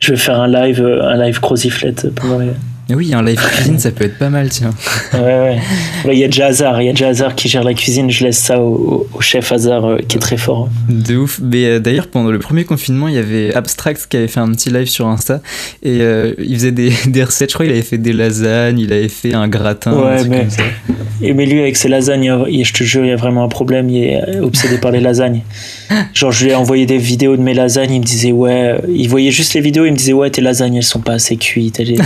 Je 0.00 0.12
vais 0.12 0.18
faire 0.18 0.40
un 0.40 0.48
live, 0.48 0.84
un 0.84 1.16
live 1.24 1.40
croziflette 1.40 2.14
pendant 2.14 2.38
les- 2.38 2.50
oui, 2.94 3.12
un 3.14 3.22
live 3.22 3.40
cuisine, 3.40 3.78
ça 3.80 3.90
peut 3.90 4.04
être 4.04 4.16
pas 4.16 4.30
mal, 4.30 4.48
tiens. 4.48 4.70
Ouais, 5.12 5.18
ouais. 5.20 5.58
Ouais, 6.04 6.14
Il 6.14 6.18
y 6.20 6.24
a 6.24 6.28
déjà 6.28 6.46
Hazard, 6.46 6.80
il 6.80 6.86
y 6.86 6.88
a 6.88 6.92
déjà 6.92 7.08
Hazard 7.08 7.34
qui 7.34 7.48
gère 7.48 7.64
la 7.64 7.74
cuisine. 7.74 8.10
Je 8.10 8.24
laisse 8.24 8.38
ça 8.38 8.60
au, 8.60 9.08
au 9.12 9.20
chef 9.20 9.50
Hazard 9.50 9.84
euh, 9.84 9.98
qui 10.06 10.16
est 10.16 10.20
très 10.20 10.36
fort. 10.36 10.68
De 10.88 11.16
ouf. 11.16 11.40
Mais 11.42 11.64
euh, 11.64 11.78
d'ailleurs, 11.80 12.06
pendant 12.06 12.30
le 12.30 12.38
premier 12.38 12.64
confinement, 12.64 13.08
il 13.08 13.14
y 13.14 13.18
avait 13.18 13.52
Abstract 13.54 14.06
qui 14.08 14.16
avait 14.16 14.28
fait 14.28 14.38
un 14.38 14.52
petit 14.52 14.70
live 14.70 14.86
sur 14.86 15.08
Insta 15.08 15.40
et 15.82 15.98
euh, 16.00 16.32
il 16.38 16.54
faisait 16.54 16.70
des, 16.70 16.92
des 17.08 17.24
recettes. 17.24 17.50
Je 17.50 17.54
crois 17.54 17.66
qu'il 17.66 17.72
avait 17.74 17.82
fait 17.82 17.98
des 17.98 18.12
lasagnes, 18.12 18.78
il 18.78 18.92
avait 18.92 19.08
fait 19.08 19.34
un 19.34 19.48
gratin. 19.48 19.92
Ouais, 19.92 20.20
un 20.20 20.24
mais- 20.24 20.38
comme 20.42 20.50
ça. 20.50 20.62
Et 21.22 21.32
mais 21.32 21.46
lui, 21.46 21.60
avec 21.60 21.76
ses 21.76 21.88
lasagnes, 21.88 22.28
a- 22.30 22.44
je 22.46 22.72
te 22.72 22.84
jure, 22.84 23.04
il 23.04 23.08
y 23.08 23.12
a 23.12 23.16
vraiment 23.16 23.42
un 23.42 23.48
problème. 23.48 23.88
Il 23.90 24.04
est 24.04 24.38
obsédé 24.40 24.78
par 24.78 24.92
les 24.92 25.00
lasagnes. 25.00 25.40
Genre, 26.14 26.30
je 26.30 26.44
lui 26.44 26.52
ai 26.52 26.54
envoyé 26.54 26.84
des 26.86 26.98
vidéos 26.98 27.36
de 27.36 27.42
mes 27.42 27.54
lasagnes. 27.54 27.94
Il 27.94 28.00
me 28.00 28.04
disait, 28.04 28.32
ouais, 28.32 28.76
il 28.88 29.08
voyait 29.08 29.30
juste 29.30 29.54
les 29.54 29.60
vidéos. 29.62 29.86
Il 29.86 29.92
me 29.92 29.96
disait, 29.96 30.12
ouais, 30.12 30.30
tes 30.30 30.42
lasagnes, 30.42 30.76
elles 30.76 30.82
sont 30.82 31.00
pas 31.00 31.14
assez 31.14 31.36
cuites. 31.36 31.80
elles- 31.80 31.96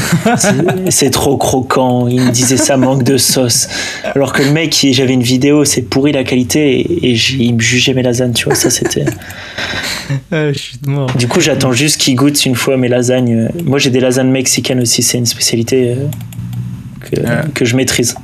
c'est- 0.88 1.11
trop 1.11 1.37
croquant. 1.37 2.06
Il 2.09 2.20
me 2.20 2.30
disait, 2.30 2.56
ça 2.56 2.76
manque 2.76 3.02
de 3.02 3.16
sauce. 3.16 3.68
Alors 4.14 4.33
que 4.33 4.42
le 4.42 4.50
mec, 4.52 4.87
j'avais 4.92 5.12
une 5.12 5.22
vidéo, 5.22 5.64
c'est 5.64 5.83
pourri 5.83 6.12
la 6.12 6.24
qualité. 6.24 6.80
Et, 6.80 7.16
il 7.38 7.54
me 7.54 7.61
jugeait 7.61 7.94
mes 7.94 8.02
lasagnes, 8.02 8.33
tu 8.33 8.44
vois. 8.44 8.54
Ça, 8.54 8.70
c'était. 8.70 9.04
Ah, 10.33 10.52
je 10.52 10.59
suis 10.59 10.78
mort. 10.87 11.09
Du 11.16 11.28
coup, 11.28 11.40
j'attends 11.40 11.70
juste 11.70 12.00
qu'il 12.00 12.16
goûte 12.16 12.44
une 12.44 12.56
fois 12.56 12.76
mes 12.76 12.88
lasagnes. 12.88 13.48
Moi, 13.64 13.78
j'ai 13.78 13.90
des 13.90 14.00
lasagnes 14.00 14.30
mexicaines 14.30 14.80
aussi. 14.80 15.04
C'est 15.04 15.18
une 15.18 15.26
spécialité 15.26 15.94
euh, 15.96 16.06
que, 17.00 17.48
que 17.52 17.64
je 17.64 17.76
maîtrise. 17.76 18.16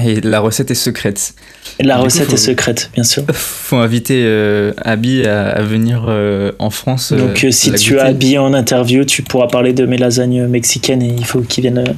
Et 0.00 0.20
la 0.22 0.40
recette 0.40 0.70
est 0.70 0.74
secrète. 0.74 1.34
Et 1.78 1.82
la 1.84 1.96
Du 1.96 2.02
recette 2.04 2.32
est 2.32 2.36
secrète, 2.38 2.90
bien 2.94 3.04
sûr. 3.04 3.24
Faut 3.32 3.76
inviter 3.76 4.22
euh, 4.24 4.72
Abby 4.78 5.26
à, 5.26 5.48
à 5.50 5.62
venir 5.62 6.06
euh, 6.08 6.50
en 6.58 6.70
France. 6.70 7.12
Donc, 7.12 7.44
euh, 7.44 7.48
euh, 7.48 7.50
si 7.50 7.72
tu 7.72 7.90
goûter. 7.92 8.02
as 8.02 8.06
habillé 8.06 8.38
en 8.38 8.54
interview, 8.54 9.04
tu 9.04 9.22
pourras 9.22 9.48
parler 9.48 9.74
de 9.74 9.84
mes 9.84 9.98
lasagnes 9.98 10.46
mexicaines 10.46 11.02
et 11.02 11.08
il 11.14 11.24
faut 11.26 11.40
qu'ils 11.42 11.62
viennent 11.62 11.78
euh, 11.86 11.92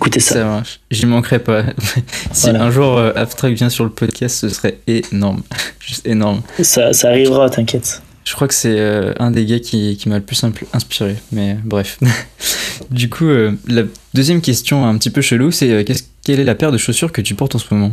goûter 0.00 0.18
ça. 0.20 0.34
Ça 0.34 0.44
marche. 0.44 0.80
J'y 0.90 1.06
manquerai 1.06 1.38
pas. 1.38 1.62
si 2.32 2.50
Voilà. 2.50 2.64
un 2.64 2.70
jour 2.72 2.98
euh, 2.98 3.12
Abstract 3.14 3.56
vient 3.56 3.70
sur 3.70 3.84
le 3.84 3.90
podcast, 3.90 4.36
ce 4.40 4.48
serait 4.48 4.78
énorme. 4.88 5.42
Juste 5.80 6.04
énorme. 6.06 6.42
Ça, 6.62 6.92
ça 6.92 7.08
arrivera, 7.08 7.48
t'inquiète. 7.48 8.02
Je 8.24 8.34
crois 8.34 8.48
que 8.48 8.54
c'est 8.54 8.74
euh, 8.80 9.12
un 9.20 9.30
des 9.30 9.46
gars 9.46 9.60
qui, 9.60 9.96
qui 9.96 10.08
m'a 10.08 10.16
le 10.16 10.22
plus 10.24 10.42
inspiré, 10.72 11.14
mais 11.30 11.56
bref. 11.64 11.98
du 12.90 13.08
coup, 13.08 13.26
euh, 13.26 13.52
la 13.68 13.82
deuxième 14.14 14.40
question 14.40 14.84
un 14.84 14.98
petit 14.98 15.10
peu 15.10 15.20
chelou, 15.20 15.52
c'est 15.52 15.70
euh, 15.70 15.84
qu'est-ce- 15.84 16.02
quelle 16.26 16.40
est 16.40 16.44
la 16.44 16.56
paire 16.56 16.72
de 16.72 16.78
chaussures 16.78 17.12
que 17.12 17.20
tu 17.20 17.36
portes 17.36 17.54
en 17.54 17.58
ce 17.58 17.72
moment? 17.72 17.92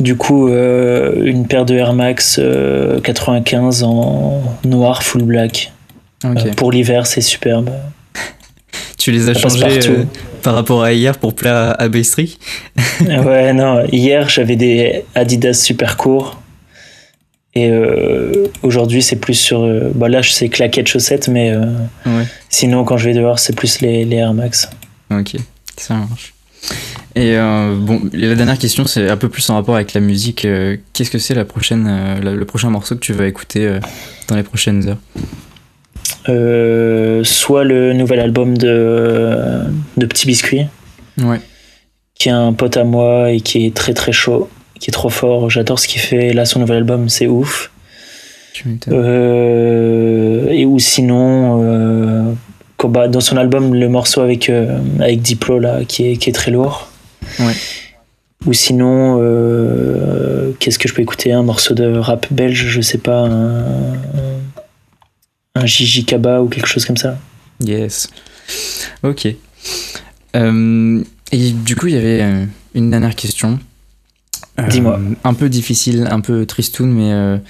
Du 0.00 0.16
coup, 0.16 0.48
euh, 0.48 1.24
une 1.24 1.46
paire 1.46 1.64
de 1.64 1.74
Air 1.74 1.94
Max 1.94 2.36
euh, 2.38 3.00
95 3.00 3.82
en 3.84 4.42
noir 4.64 5.02
full 5.02 5.22
black. 5.22 5.72
Euh, 6.26 6.34
pour 6.56 6.70
l'hiver, 6.72 7.06
c'est 7.06 7.22
superbe. 7.22 7.70
tu 8.98 9.12
les 9.12 9.30
as 9.30 9.34
changées 9.34 9.64
euh, 9.88 10.04
par 10.42 10.54
rapport 10.54 10.82
à 10.82 10.92
hier 10.92 11.16
pour 11.16 11.34
plaire 11.34 11.54
à, 11.54 11.70
à 11.70 11.88
Baystreak 11.88 12.38
ouais, 13.00 13.52
non, 13.54 13.86
hier 13.90 14.28
j'avais 14.28 14.56
des 14.56 15.04
Adidas 15.14 15.54
super 15.54 15.96
courts. 15.96 16.38
Et 17.54 17.70
euh, 17.70 18.48
aujourd'hui, 18.62 19.02
c'est 19.02 19.16
plus 19.16 19.34
sur. 19.34 19.62
euh, 19.62 19.90
bah 19.94 20.08
là, 20.10 20.20
c'est 20.22 20.50
claquettes 20.50 20.86
chaussettes, 20.88 21.28
mais 21.28 21.50
euh, 21.50 21.64
Ouais. 22.04 22.24
sinon, 22.50 22.84
quand 22.84 22.96
je 22.98 23.06
vais 23.08 23.14
dehors, 23.14 23.38
c'est 23.38 23.56
plus 23.56 23.80
les, 23.80 24.04
les 24.04 24.16
Air 24.16 24.34
Max. 24.34 24.68
Ok, 25.10 25.36
ça 25.78 25.94
marche. 25.94 26.34
Et 27.16 27.36
euh, 27.36 27.74
bon, 27.76 28.02
la 28.12 28.34
dernière 28.34 28.58
question, 28.58 28.86
c'est 28.86 29.08
un 29.10 29.16
peu 29.16 29.28
plus 29.28 29.48
en 29.50 29.54
rapport 29.56 29.74
avec 29.74 29.94
la 29.94 30.00
musique. 30.00 30.44
euh, 30.44 30.76
Qu'est-ce 30.92 31.10
que 31.10 31.18
c'est 31.18 31.34
la 31.34 31.44
prochaine, 31.44 31.86
euh, 31.88 32.20
la- 32.22 32.32
le 32.34 32.44
prochain 32.44 32.70
morceau 32.70 32.94
que 32.94 33.00
tu 33.00 33.12
vas 33.12 33.26
écouter 33.26 33.78
dans 34.28 34.36
les 34.36 34.42
prochaines 34.44 34.88
heures? 34.88 34.98
Euh, 36.28 37.24
soit 37.24 37.64
le 37.64 37.92
nouvel 37.94 38.20
album 38.20 38.56
de, 38.56 39.62
de 39.96 40.06
Petit 40.06 40.26
Biscuit, 40.26 40.66
Ouais. 41.18 41.40
qui 42.14 42.28
est 42.28 42.32
un 42.32 42.52
pote 42.52 42.76
à 42.76 42.84
moi 42.84 43.30
et 43.32 43.40
qui 43.40 43.66
est 43.66 43.74
très 43.74 43.94
très 43.94 44.12
chaud, 44.12 44.48
qui 44.78 44.90
est 44.90 44.92
trop 44.92 45.08
fort. 45.10 45.50
J'adore 45.50 45.78
ce 45.80 45.88
qu'il 45.88 46.00
fait. 46.00 46.32
Là, 46.32 46.44
son 46.44 46.60
nouvel 46.60 46.76
album, 46.78 47.08
c'est 47.08 47.26
ouf. 47.26 47.70
Euh, 48.88 50.48
et 50.50 50.66
ou 50.66 50.78
sinon, 50.78 52.36
bah, 52.88 53.08
dans 53.08 53.20
son 53.20 53.36
album, 53.36 53.74
le 53.74 53.88
morceau 53.88 54.20
avec, 54.20 54.48
euh, 54.48 54.78
avec 54.98 55.20
Diplo, 55.22 55.58
là, 55.58 55.84
qui 55.84 56.06
est, 56.06 56.16
qui 56.16 56.30
est 56.30 56.32
très 56.32 56.50
lourd. 56.50 56.88
Ouais. 57.38 57.54
Ou 58.46 58.52
sinon, 58.52 59.18
euh, 59.20 60.52
qu'est-ce 60.58 60.78
que 60.78 60.88
je 60.88 60.94
peux 60.94 61.02
écouter? 61.02 61.32
Un 61.32 61.42
morceau 61.42 61.74
de 61.74 61.98
rap 61.98 62.26
belge, 62.30 62.66
je 62.68 62.80
sais 62.80 62.98
pas, 62.98 63.20
un, 63.26 63.92
un 65.54 65.66
Gigi 65.66 66.04
Kaba 66.04 66.40
ou 66.40 66.48
quelque 66.48 66.68
chose 66.68 66.86
comme 66.86 66.96
ça. 66.96 67.18
Yes. 67.62 68.08
Ok. 69.02 69.28
Euh, 70.36 71.02
et 71.32 71.50
du 71.50 71.76
coup, 71.76 71.88
il 71.88 71.94
y 71.94 71.98
avait 71.98 72.46
une 72.74 72.90
dernière 72.90 73.14
question. 73.14 73.58
Euh, 74.58 74.66
Dis-moi. 74.68 74.98
Un 75.22 75.34
peu 75.34 75.48
difficile, 75.48 76.08
un 76.10 76.20
peu 76.20 76.46
tristoun, 76.46 76.90
mais 76.90 77.40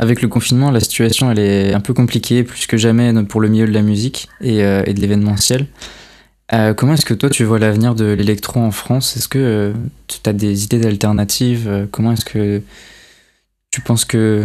avec 0.00 0.22
le 0.22 0.28
confinement, 0.28 0.70
la 0.70 0.80
situation 0.80 1.30
elle 1.30 1.38
est 1.38 1.74
un 1.74 1.80
peu 1.80 1.94
compliquée, 1.94 2.42
plus 2.42 2.66
que 2.66 2.76
jamais 2.76 3.12
pour 3.24 3.40
le 3.40 3.48
milieu 3.48 3.66
de 3.66 3.72
la 3.72 3.82
musique 3.82 4.28
et, 4.40 4.64
euh, 4.64 4.82
de 4.82 5.00
l'événementiel. 5.00 5.66
Euh, 6.52 6.74
comment 6.74 6.94
est-ce 6.94 7.04
que 7.04 7.14
toi 7.14 7.30
tu 7.30 7.44
vois 7.44 7.58
l'avenir 7.58 7.94
de 7.94 8.06
l'électro 8.06 8.60
en 8.60 8.72
France? 8.72 9.16
Est-ce 9.16 9.28
que 9.28 9.72
tu 10.08 10.28
as 10.28 10.32
des 10.32 10.64
idées 10.64 10.80
d'alternatives? 10.80 11.68
Euh, 11.68 11.86
Comment 11.88 12.12
est-ce 12.12 12.24
que 12.24 12.62
tu 13.70 13.80
penses 13.82 14.04
que, 14.04 14.44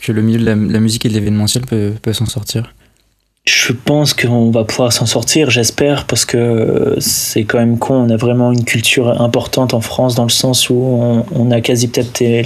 que 0.00 0.10
le 0.10 0.22
milieu 0.22 0.40
de 0.40 0.44
la, 0.44 0.80
musique 0.80 1.04
et 1.06 1.08
de 1.10 1.14
l'événementiel 1.14 1.64
peut, 1.64 1.92
peut 2.02 2.12
s'en 2.12 2.26
sortir? 2.26 2.74
Je 3.44 3.74
pense 3.74 4.14
qu'on 4.14 4.50
va 4.50 4.64
pouvoir 4.64 4.90
s'en 4.90 5.04
sortir, 5.04 5.50
j'espère, 5.50 6.06
parce 6.06 6.24
que 6.24 6.96
c'est 6.98 7.44
quand 7.44 7.58
même 7.58 7.78
con. 7.78 7.94
On 7.94 8.10
a 8.10 8.16
vraiment 8.16 8.52
une 8.52 8.64
culture 8.64 9.20
importante 9.20 9.74
en 9.74 9.82
France 9.82 10.14
dans 10.14 10.24
le 10.24 10.30
sens 10.30 10.70
où 10.70 11.24
on, 11.30 11.50
a 11.50 11.60
quasi 11.60 11.88
peut-être 11.88 12.22
euh, 12.22 12.42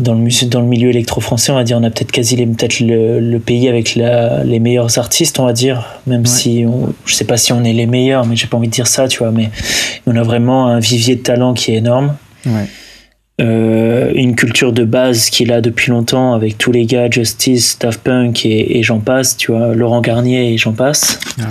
dans 0.00 0.14
le, 0.14 0.20
mus- 0.20 0.44
dans 0.48 0.60
le 0.60 0.66
milieu 0.68 0.90
électro-français, 0.90 1.50
on 1.50 1.56
va 1.56 1.64
dire, 1.64 1.76
on 1.76 1.82
a 1.82 1.90
peut-être 1.90 2.12
quasi 2.12 2.36
peut-être 2.36 2.78
le, 2.78 3.18
le 3.18 3.38
pays 3.40 3.68
avec 3.68 3.96
la- 3.96 4.44
les 4.44 4.60
meilleurs 4.60 4.96
artistes, 4.96 5.40
on 5.40 5.44
va 5.46 5.52
dire, 5.52 5.84
même 6.06 6.20
Ouais. 6.20 6.26
si 6.26 6.64
on, 6.68 6.94
je 7.04 7.14
sais 7.14 7.24
pas 7.24 7.36
si 7.36 7.52
on 7.52 7.64
est 7.64 7.72
les 7.72 7.86
meilleurs, 7.86 8.24
mais 8.24 8.36
j'ai 8.36 8.46
pas 8.46 8.56
envie 8.56 8.68
de 8.68 8.72
dire 8.72 8.86
ça, 8.86 9.08
tu 9.08 9.18
vois, 9.18 9.32
mais 9.32 9.50
on 10.06 10.14
a 10.14 10.22
vraiment 10.22 10.68
un 10.68 10.78
vivier 10.78 11.16
de 11.16 11.22
talent 11.22 11.52
qui 11.52 11.72
est 11.72 11.76
énorme. 11.78 12.16
Ouais. 12.46 12.66
euh, 13.40 14.12
une 14.14 14.34
culture 14.36 14.72
de 14.72 14.84
base 14.84 15.30
qu'il 15.30 15.52
a 15.52 15.60
depuis 15.60 15.90
longtemps 15.90 16.32
avec 16.32 16.58
tous 16.58 16.70
les 16.72 16.86
gars, 16.86 17.08
Justice, 17.10 17.76
Daft 17.80 18.00
Punk 18.02 18.46
et, 18.46 18.82
j'en 18.84 18.98
passe, 19.00 19.36
tu 19.36 19.50
vois, 19.52 19.74
Laurent 19.74 20.00
Garnier 20.00 20.52
et 20.52 20.58
j'en 20.58 20.72
passe. 20.72 21.18
Ah 21.40 21.44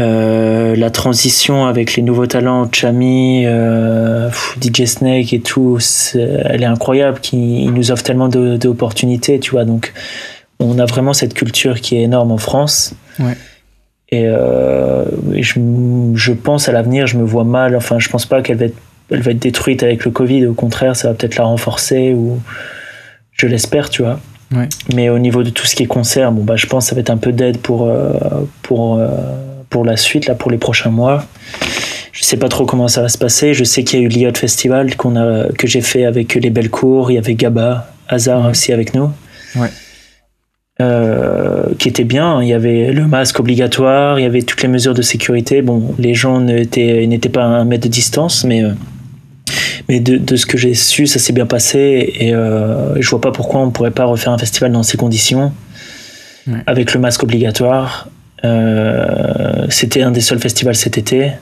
euh, 0.00 0.76
la 0.76 0.90
transition 0.90 1.66
avec 1.66 1.96
les 1.96 2.02
nouveaux 2.02 2.26
talents, 2.26 2.68
Chami, 2.70 3.44
euh, 3.46 4.30
DJ 4.60 4.84
Snake 4.84 5.32
et 5.32 5.40
tout, 5.40 5.78
elle 6.14 6.62
est 6.62 6.66
incroyable, 6.66 7.20
qui 7.20 7.66
nous 7.66 7.90
offre 7.90 8.02
tellement 8.02 8.28
d'opportunités, 8.28 9.40
tu 9.40 9.52
vois. 9.52 9.64
Donc, 9.64 9.92
on 10.60 10.78
a 10.78 10.86
vraiment 10.86 11.12
cette 11.12 11.34
culture 11.34 11.80
qui 11.80 11.96
est 11.96 12.02
énorme 12.02 12.32
en 12.32 12.38
France. 12.38 12.94
Et, 14.10 14.24
je, 14.24 15.60
je, 16.14 16.32
pense 16.32 16.68
à 16.68 16.72
l'avenir, 16.72 17.06
je 17.06 17.18
me 17.18 17.24
vois 17.24 17.44
mal. 17.44 17.76
Enfin, 17.76 17.98
je 17.98 18.08
pense 18.08 18.26
pas 18.26 18.42
qu'elle 18.42 18.56
va 18.56 18.66
être 18.66 18.76
elle 19.10 19.22
va 19.22 19.30
être 19.30 19.38
détruite 19.38 19.82
avec 19.82 20.04
le 20.04 20.10
Covid. 20.10 20.46
Au 20.46 20.54
contraire, 20.54 20.96
ça 20.96 21.08
va 21.08 21.14
peut-être 21.14 21.36
la 21.36 21.44
renforcer 21.44 22.12
ou 22.12 22.40
je 23.32 23.46
l'espère, 23.46 23.90
tu 23.90 24.02
vois. 24.02 24.20
Mais 24.94 25.10
au 25.10 25.18
niveau 25.18 25.42
de 25.42 25.50
tout 25.50 25.66
ce 25.66 25.76
qui 25.76 25.82
est 25.82 25.86
concert, 25.86 26.32
bon 26.32 26.42
bah 26.42 26.56
je 26.56 26.66
pense 26.66 26.86
que 26.86 26.88
ça 26.88 26.94
va 26.94 27.02
être 27.02 27.10
un 27.10 27.18
peu 27.18 27.32
d'aide 27.32 27.58
pour 27.58 27.86
euh, 27.86 28.14
pour 28.62 28.96
euh, 28.96 29.08
pour 29.70 29.84
la 29.84 29.96
suite 29.96 30.26
là 30.26 30.34
pour 30.34 30.50
les 30.50 30.58
prochains 30.58 30.90
mois. 30.90 31.24
Je 32.12 32.24
sais 32.24 32.36
pas 32.36 32.48
trop 32.48 32.66
comment 32.66 32.88
ça 32.88 33.02
va 33.02 33.08
se 33.08 33.18
passer. 33.18 33.54
Je 33.54 33.64
sais 33.64 33.84
qu'il 33.84 34.00
y 34.00 34.02
a 34.02 34.04
eu 34.04 34.08
l'IOT 34.08 34.34
Festival 34.34 34.96
qu'on 34.96 35.16
a 35.16 35.52
que 35.52 35.66
j'ai 35.66 35.80
fait 35.80 36.04
avec 36.04 36.34
les 36.34 36.50
Belles 36.50 36.70
Cours. 36.70 37.10
Il 37.10 37.14
y 37.14 37.18
avait 37.18 37.34
Gaba, 37.34 37.92
Hazard 38.08 38.48
aussi 38.48 38.72
avec 38.72 38.94
nous. 38.94 39.10
Ouais. 39.56 39.68
Euh, 40.80 41.74
qui 41.78 41.88
était 41.88 42.04
bien. 42.04 42.42
Il 42.42 42.48
y 42.48 42.54
avait 42.54 42.92
le 42.92 43.06
masque 43.06 43.40
obligatoire, 43.40 44.18
il 44.20 44.22
y 44.22 44.26
avait 44.26 44.42
toutes 44.42 44.62
les 44.62 44.68
mesures 44.68 44.94
de 44.94 45.02
sécurité. 45.02 45.60
Bon, 45.60 45.94
les 45.98 46.14
gens 46.14 46.40
n'étaient 46.40 47.28
pas 47.28 47.42
à 47.42 47.46
un 47.46 47.64
mètre 47.64 47.84
de 47.84 47.88
distance, 47.88 48.44
mais 48.44 48.62
mais 49.88 50.00
de, 50.00 50.36
ce 50.36 50.44
que 50.44 50.58
j'ai 50.58 50.74
su, 50.74 51.06
ça 51.06 51.18
s'est 51.18 51.32
bien 51.32 51.46
passé 51.46 52.12
et 52.18 52.34
euh, 52.34 53.00
je 53.00 53.08
vois 53.08 53.20
pas 53.20 53.32
pourquoi 53.32 53.60
on 53.60 53.70
pourrait 53.70 53.90
pas 53.90 54.04
refaire 54.04 54.32
un 54.32 54.38
festival 54.38 54.70
dans 54.70 54.82
ces 54.82 54.98
conditions, 54.98 55.52
avec 56.66 56.94
le 56.94 57.00
masque 57.00 57.22
obligatoire. 57.22 58.08
Euh, 58.44 59.66
c'était 59.70 60.02
un 60.02 60.10
des 60.10 60.20
seuls 60.20 60.40
festivals 60.40 60.76
cet 60.76 60.98
été. 60.98 61.32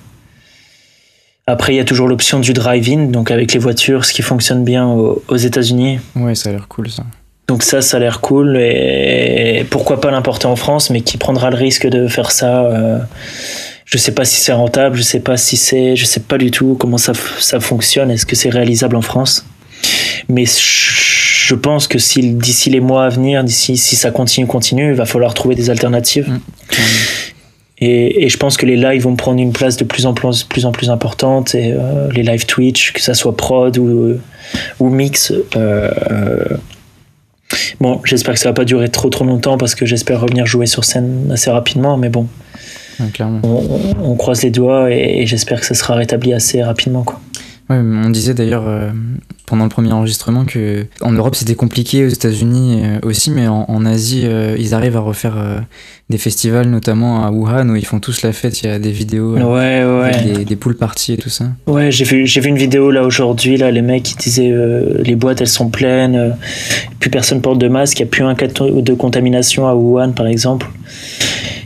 Après, 1.47 1.75
il 1.75 1.77
y 1.77 1.81
a 1.81 1.85
toujours 1.85 2.09
l'option 2.09 2.41
du 2.41 2.53
drive-in, 2.53 3.07
donc 3.07 3.31
avec 3.31 3.53
les 3.53 3.61
voitures, 3.61 4.05
ce 4.05 4.13
qui 4.13 4.23
fonctionne 4.23 4.65
bien 4.65 4.87
aux, 4.87 5.37
États-Unis. 5.37 6.01
Ouais, 6.17 6.35
ça 6.35 6.49
a 6.49 6.53
l'air 6.53 6.67
cool 6.69 6.91
ça. 6.91 7.05
Donc 7.47 7.63
ça, 7.63 7.81
ça 7.81 7.99
a 7.99 8.01
l'air 8.01 8.21
cool 8.21 8.57
et 8.57 9.65
pourquoi 9.71 10.01
pas 10.01 10.11
l'importer 10.11 10.47
en 10.47 10.57
France, 10.57 10.91
mais 10.91 11.03
qui 11.03 11.17
prendra 11.17 11.51
le 11.51 11.57
risque 11.57 11.87
de 11.87 12.09
faire 12.09 12.33
ça 12.33 12.65
euh, 12.65 12.99
je 13.87 13.99
sais 13.99 14.13
pas 14.13 14.25
si 14.25 14.41
c'est 14.41 14.53
rentable, 14.53 14.97
je 14.97 15.03
sais 15.03 15.21
pas 15.21 15.37
si 15.37 15.57
c'est, 15.57 15.95
je 15.95 16.05
sais 16.05 16.21
pas 16.21 16.39
du 16.39 16.51
tout 16.51 16.77
comment 16.79 16.99
ça, 16.99 17.13
ça 17.39 17.61
fonctionne. 17.61 18.11
Est-ce 18.11 18.27
que 18.27 18.35
c'est 18.35 18.51
réalisable 18.51 18.97
en 18.97 19.01
France 19.01 19.47
Mais 20.29 20.45
je 20.45 21.16
pense 21.55 21.89
que 21.89 21.99
si 21.99 22.35
d'ici 22.35 22.71
les 22.71 22.81
mois 22.81 23.05
à 23.05 23.09
venir, 23.09 23.45
d'ici 23.45 23.77
si 23.77 23.97
ça 23.97 24.11
continue, 24.11 24.47
continue, 24.47 24.91
il 24.91 24.97
va 24.97 25.07
falloir 25.07 25.35
trouver 25.35 25.55
des 25.55 25.71
alternatives. 25.71 26.29
Mmh. 26.29 26.41
Et, 27.79 28.25
et, 28.25 28.29
je 28.31 28.37
pense 28.39 28.57
que 28.57 28.65
les 28.65 28.77
lives 28.77 29.03
vont 29.03 29.17
prendre 29.17 29.39
une 29.39 29.53
place 29.53 29.77
de 29.77 29.85
plus 29.85 30.07
en 30.07 30.15
plus, 30.15 30.45
plus, 30.45 30.65
en 30.65 30.73
plus 30.73 30.89
importante. 30.89 31.55
Et 31.55 31.73
euh, 31.73 32.11
les 32.11 32.23
live 32.23 32.47
Twitch, 32.47 32.93
que 32.93 33.01
ça 33.03 33.13
soit 33.13 33.37
prod 33.37 33.77
ou, 33.77 34.15
ou 34.81 34.89
mix. 34.89 35.31
Euh, 35.57 35.91
euh, 36.11 36.45
bon, 37.81 38.01
j'espère 38.05 38.35
que 38.35 38.41
ça 38.41 38.49
va 38.49 38.55
pas 38.55 38.65
durer 38.65 38.89
trop 38.89 39.11
trop 39.11 39.25
longtemps 39.25 39.59
parce 39.59 39.75
que 39.75 39.85
j'espère 39.85 40.21
revenir 40.21 40.47
jouer 40.47 40.67
sur 40.67 40.85
scène 40.85 41.31
assez 41.31 41.51
rapidement. 41.51 41.99
Mais 41.99 42.09
bon, 42.09 42.27
on, 43.43 44.15
croise 44.17 44.43
les 44.43 44.51
doigts 44.51 44.91
et, 44.91 45.27
j'espère 45.27 45.61
que 45.61 45.67
ça 45.67 45.75
sera 45.75 45.95
rétabli 45.95 46.33
assez 46.33 46.63
rapidement. 46.63 47.03
Quoi. 47.03 47.21
on 47.69 48.09
disait 48.09 48.33
d'ailleurs 48.33 48.67
euh, 48.67 48.91
pendant 49.47 49.65
le 49.65 49.71
premier 49.71 49.93
enregistrement 49.93 50.45
que 50.45 50.87
en 51.01 51.13
Europe 51.13 51.37
c'était 51.37 51.55
compliqué, 51.55 52.05
aux 52.05 52.09
États-Unis 52.09 52.83
euh, 52.83 52.99
aussi, 53.03 53.31
mais 53.31 53.47
en, 53.49 53.87
Asie 53.87 54.23
euh, 54.25 54.57
ils 54.59 54.75
arrivent 54.75 54.97
à 54.97 55.01
refaire 55.01 55.37
des 56.11 56.19
festivals, 56.19 56.69
notamment 56.69 57.25
à 57.25 57.31
Wuhan 57.31 57.69
où 57.71 57.77
ils 57.77 57.87
font 57.87 58.01
tous 58.01 58.23
la 58.23 58.33
fête. 58.33 58.61
Il 58.63 58.67
y 58.67 58.69
a 58.69 58.79
des 58.79 58.91
vidéos, 58.91 59.35
ouais, 59.37 59.85
ouais. 59.85 60.45
des, 60.45 60.57
poules 60.57 60.77
parties 60.77 61.13
et 61.13 61.17
tout 61.17 61.29
ça. 61.29 61.47
Ouais, 61.67 61.91
j'ai 61.91 62.05
vu, 62.05 62.27
j'ai 62.27 62.41
vu 62.41 62.49
une 62.49 62.59
vidéo 62.59 62.91
là 62.91 63.05
aujourd'hui 63.05 63.57
là, 63.57 63.71
les 63.71 63.83
mecs 63.83 64.03
qui 64.03 64.17
disaient 64.17 64.53
les 64.99 65.15
boîtes 65.15 65.41
elles 65.41 65.47
sont 65.47 65.69
pleines, 65.69 66.37
plus 66.99 67.11
personne 67.11 67.41
porte 67.41 67.59
de 67.59 67.69
masque, 67.69 68.01
il 68.01 68.03
n'y 68.03 68.09
a 68.09 68.11
plus 68.11 68.25
un 68.25 68.35
cas 68.35 68.49
de 68.49 68.95
contamination 68.95 69.69
à 69.69 69.75
Wuhan 69.75 70.13
par 70.13 70.27
exemple 70.27 70.67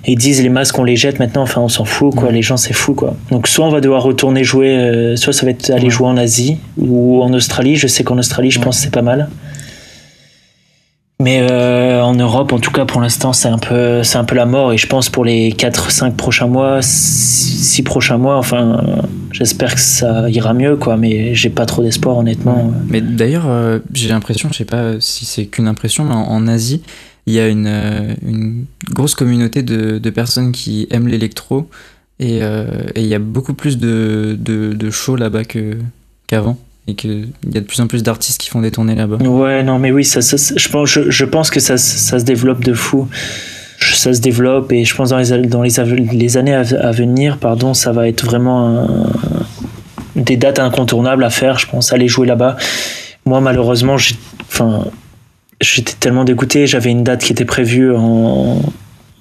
ils 0.06 0.16
disent 0.16 0.42
les 0.42 0.48
masques 0.48 0.78
on 0.78 0.84
les 0.84 0.96
jette 0.96 1.18
maintenant 1.18 1.42
enfin 1.42 1.60
on 1.60 1.68
s'en 1.68 1.84
fout 1.84 2.14
quoi. 2.14 2.30
Les 2.32 2.42
gens 2.42 2.56
c'est 2.56 2.72
fou 2.72 2.94
quoi. 2.94 3.16
Donc 3.30 3.48
soit 3.48 3.66
on 3.66 3.70
va 3.70 3.80
devoir 3.80 4.02
retourner 4.02 4.44
jouer 4.44 4.76
euh, 4.76 5.16
soit 5.16 5.32
ça 5.32 5.44
va 5.44 5.50
être 5.50 5.70
aller 5.70 5.90
jouer 5.90 6.06
en 6.06 6.16
Asie 6.16 6.58
ou 6.78 7.22
en 7.22 7.32
Australie. 7.32 7.76
Je 7.76 7.86
sais 7.86 8.02
qu'en 8.02 8.18
Australie 8.18 8.50
je 8.50 8.60
pense 8.60 8.78
c'est 8.78 8.90
pas 8.90 9.02
mal. 9.02 9.28
Mais 11.22 11.40
euh, 11.42 12.02
en 12.02 12.14
Europe 12.14 12.54
en 12.54 12.58
tout 12.58 12.70
cas 12.70 12.86
pour 12.86 13.02
l'instant 13.02 13.34
c'est 13.34 13.48
un 13.48 13.58
peu 13.58 14.02
c'est 14.02 14.16
un 14.16 14.24
peu 14.24 14.34
la 14.34 14.46
mort. 14.46 14.72
Et 14.72 14.78
je 14.78 14.86
pense 14.86 15.10
pour 15.10 15.24
les 15.24 15.52
4 15.52 15.90
5 15.90 16.16
prochains 16.16 16.46
mois 16.46 16.78
6 16.80 17.82
prochains 17.82 18.16
mois 18.16 18.38
enfin 18.38 18.82
j'espère 19.32 19.74
que 19.74 19.80
ça 19.80 20.30
ira 20.30 20.54
mieux 20.54 20.76
quoi. 20.76 20.96
Mais 20.96 21.34
j'ai 21.34 21.50
pas 21.50 21.66
trop 21.66 21.82
d'espoir 21.82 22.16
honnêtement. 22.16 22.72
Mais 22.88 23.02
d'ailleurs 23.02 23.44
euh, 23.48 23.80
j'ai 23.92 24.08
l'impression 24.08 24.48
je 24.50 24.56
sais 24.56 24.64
pas 24.64 24.94
si 24.98 25.26
c'est 25.26 25.44
qu'une 25.44 25.68
impression 25.68 26.04
mais 26.04 26.14
en 26.14 26.48
Asie 26.48 26.80
il 27.26 27.34
y 27.34 27.40
a 27.40 27.48
une, 27.48 27.66
euh, 27.66 28.14
une 28.26 28.66
grosse 28.90 29.14
communauté 29.14 29.62
de, 29.62 29.98
de, 29.98 30.10
personnes 30.10 30.52
qui 30.52 30.86
aiment 30.90 31.08
l'électro 31.08 31.68
et, 32.18 32.40
euh, 32.42 32.66
et, 32.94 33.02
il 33.02 33.06
y 33.06 33.14
a 33.14 33.18
beaucoup 33.18 33.54
plus 33.54 33.78
de, 33.78 34.36
de, 34.38 34.72
de 34.72 34.90
shows 34.90 35.16
là-bas 35.16 35.42
qu'avant. 36.26 36.58
et 36.86 36.94
qu'il 36.94 37.28
y 37.52 37.56
a 37.56 37.60
de 37.60 37.66
plus 37.66 37.80
en 37.80 37.86
plus 37.86 38.02
d'artistes 38.02 38.40
qui 38.40 38.48
font 38.48 38.60
des 38.60 38.70
tournées 38.70 38.94
là-bas. 38.94 39.16
Ouais, 39.16 39.62
non, 39.62 39.78
mais 39.78 39.92
oui, 39.92 40.04
ça, 40.04 40.20
je, 40.20 40.68
pense, 40.68 40.88
je, 40.88 41.10
je, 41.10 41.24
pense 41.24 41.50
que 41.50 41.60
ça, 41.60 41.76
ça 41.78 42.18
se 42.18 42.24
développe 42.24 42.64
de 42.64 42.74
fou 42.74 43.08
ça 43.80 44.12
se 44.12 44.20
développe 44.20 44.72
et 44.72 44.84
je 44.84 44.94
pense 44.94 45.10
dans 45.10 45.18
les, 45.18 45.46
dans 45.46 45.62
les, 45.62 46.36
années 46.36 46.54
à, 46.54 46.90
venir, 46.92 47.38
pardon, 47.38 47.74
ça 47.74 47.92
va 47.92 48.08
être 48.08 48.24
vraiment 48.24 48.86
des 50.16 50.36
dates 50.36 50.58
incontournables 50.58 51.24
à 51.24 51.30
faire, 51.30 51.58
je 51.58 51.66
pense, 51.66 51.92
aller 51.92 52.08
jouer 52.08 52.26
là-bas. 52.26 52.56
Moi, 53.24 53.40
malheureusement, 53.40 53.96
enfin, 54.48 54.84
j'étais 55.60 55.94
tellement 55.98 56.24
dégoûté. 56.24 56.66
J'avais 56.66 56.90
une 56.90 57.04
date 57.04 57.22
qui 57.22 57.32
était 57.32 57.44
prévue 57.44 57.94
en, 57.94 58.60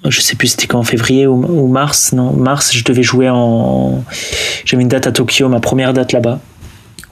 je 0.08 0.20
sais 0.20 0.36
plus 0.36 0.48
c'était 0.48 0.66
quand, 0.66 0.78
en 0.78 0.84
février 0.84 1.26
ou, 1.26 1.66
mars. 1.68 2.12
Non, 2.12 2.32
mars, 2.32 2.74
je 2.74 2.84
devais 2.84 3.02
jouer 3.02 3.28
en. 3.28 4.02
J'avais 4.64 4.82
une 4.82 4.88
date 4.88 5.06
à 5.06 5.12
Tokyo, 5.12 5.48
ma 5.48 5.60
première 5.60 5.92
date 5.92 6.12
là-bas. 6.12 6.40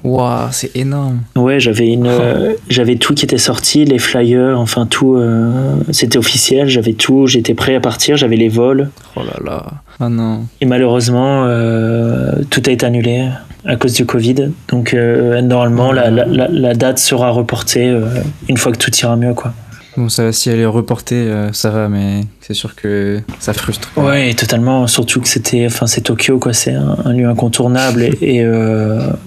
Waouh, 0.04 0.48
c'est 0.52 0.76
énorme. 0.76 1.22
Ouais, 1.34 1.58
j'avais 1.58 1.88
une, 1.88 2.06
oh. 2.06 2.56
j'avais 2.68 2.96
tout 2.96 3.14
qui 3.14 3.24
était 3.24 3.36
sorti, 3.36 3.84
les 3.84 3.98
flyers, 3.98 4.58
enfin 4.58 4.86
tout, 4.86 5.16
euh, 5.16 5.74
c'était 5.90 6.18
officiel. 6.18 6.68
J'avais 6.68 6.92
tout, 6.92 7.26
j'étais 7.26 7.54
prêt 7.54 7.74
à 7.74 7.80
partir, 7.80 8.16
j'avais 8.16 8.36
les 8.36 8.48
vols. 8.48 8.90
Oh 9.16 9.20
là 9.24 9.36
là. 9.44 9.66
Ah 9.98 10.08
non. 10.08 10.46
Et 10.60 10.66
malheureusement, 10.66 11.44
euh, 11.46 12.32
tout 12.48 12.62
a 12.66 12.70
été 12.70 12.86
annulé 12.86 13.26
à 13.64 13.76
cause 13.76 13.92
du 13.92 14.06
Covid. 14.06 14.50
Donc 14.68 14.94
euh, 14.94 15.40
normalement, 15.40 15.92
la, 15.92 16.10
la, 16.10 16.24
la, 16.26 16.74
date 16.74 16.98
sera 16.98 17.30
reportée 17.30 17.88
euh, 17.88 18.06
une 18.48 18.56
fois 18.56 18.72
que 18.72 18.78
tout 18.78 18.94
ira 18.96 19.16
mieux, 19.16 19.34
quoi. 19.34 19.52
Bon, 19.96 20.08
ça, 20.08 20.30
si 20.30 20.48
elle 20.48 20.60
est 20.60 20.66
reportée, 20.66 21.16
euh, 21.16 21.52
ça 21.52 21.70
va, 21.70 21.88
mais 21.88 22.20
c'est 22.40 22.54
sûr 22.54 22.76
que 22.76 23.20
ça 23.40 23.52
frustre. 23.52 23.90
Ouais, 23.96 24.32
totalement. 24.34 24.86
Surtout 24.86 25.20
que 25.20 25.26
c'était, 25.26 25.66
enfin, 25.66 25.88
c'est 25.88 26.02
Tokyo, 26.02 26.38
quoi. 26.38 26.52
C'est 26.52 26.72
un, 26.72 27.12
lieu 27.12 27.28
incontournable. 27.28 28.10
Et, 28.22 28.46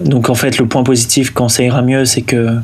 donc, 0.00 0.30
en 0.30 0.34
fait, 0.34 0.56
le 0.56 0.66
point 0.66 0.82
positif 0.82 1.30
quand 1.30 1.50
ça 1.50 1.62
ira 1.62 1.82
mieux, 1.82 2.06
c'est 2.06 2.22
que 2.22 2.56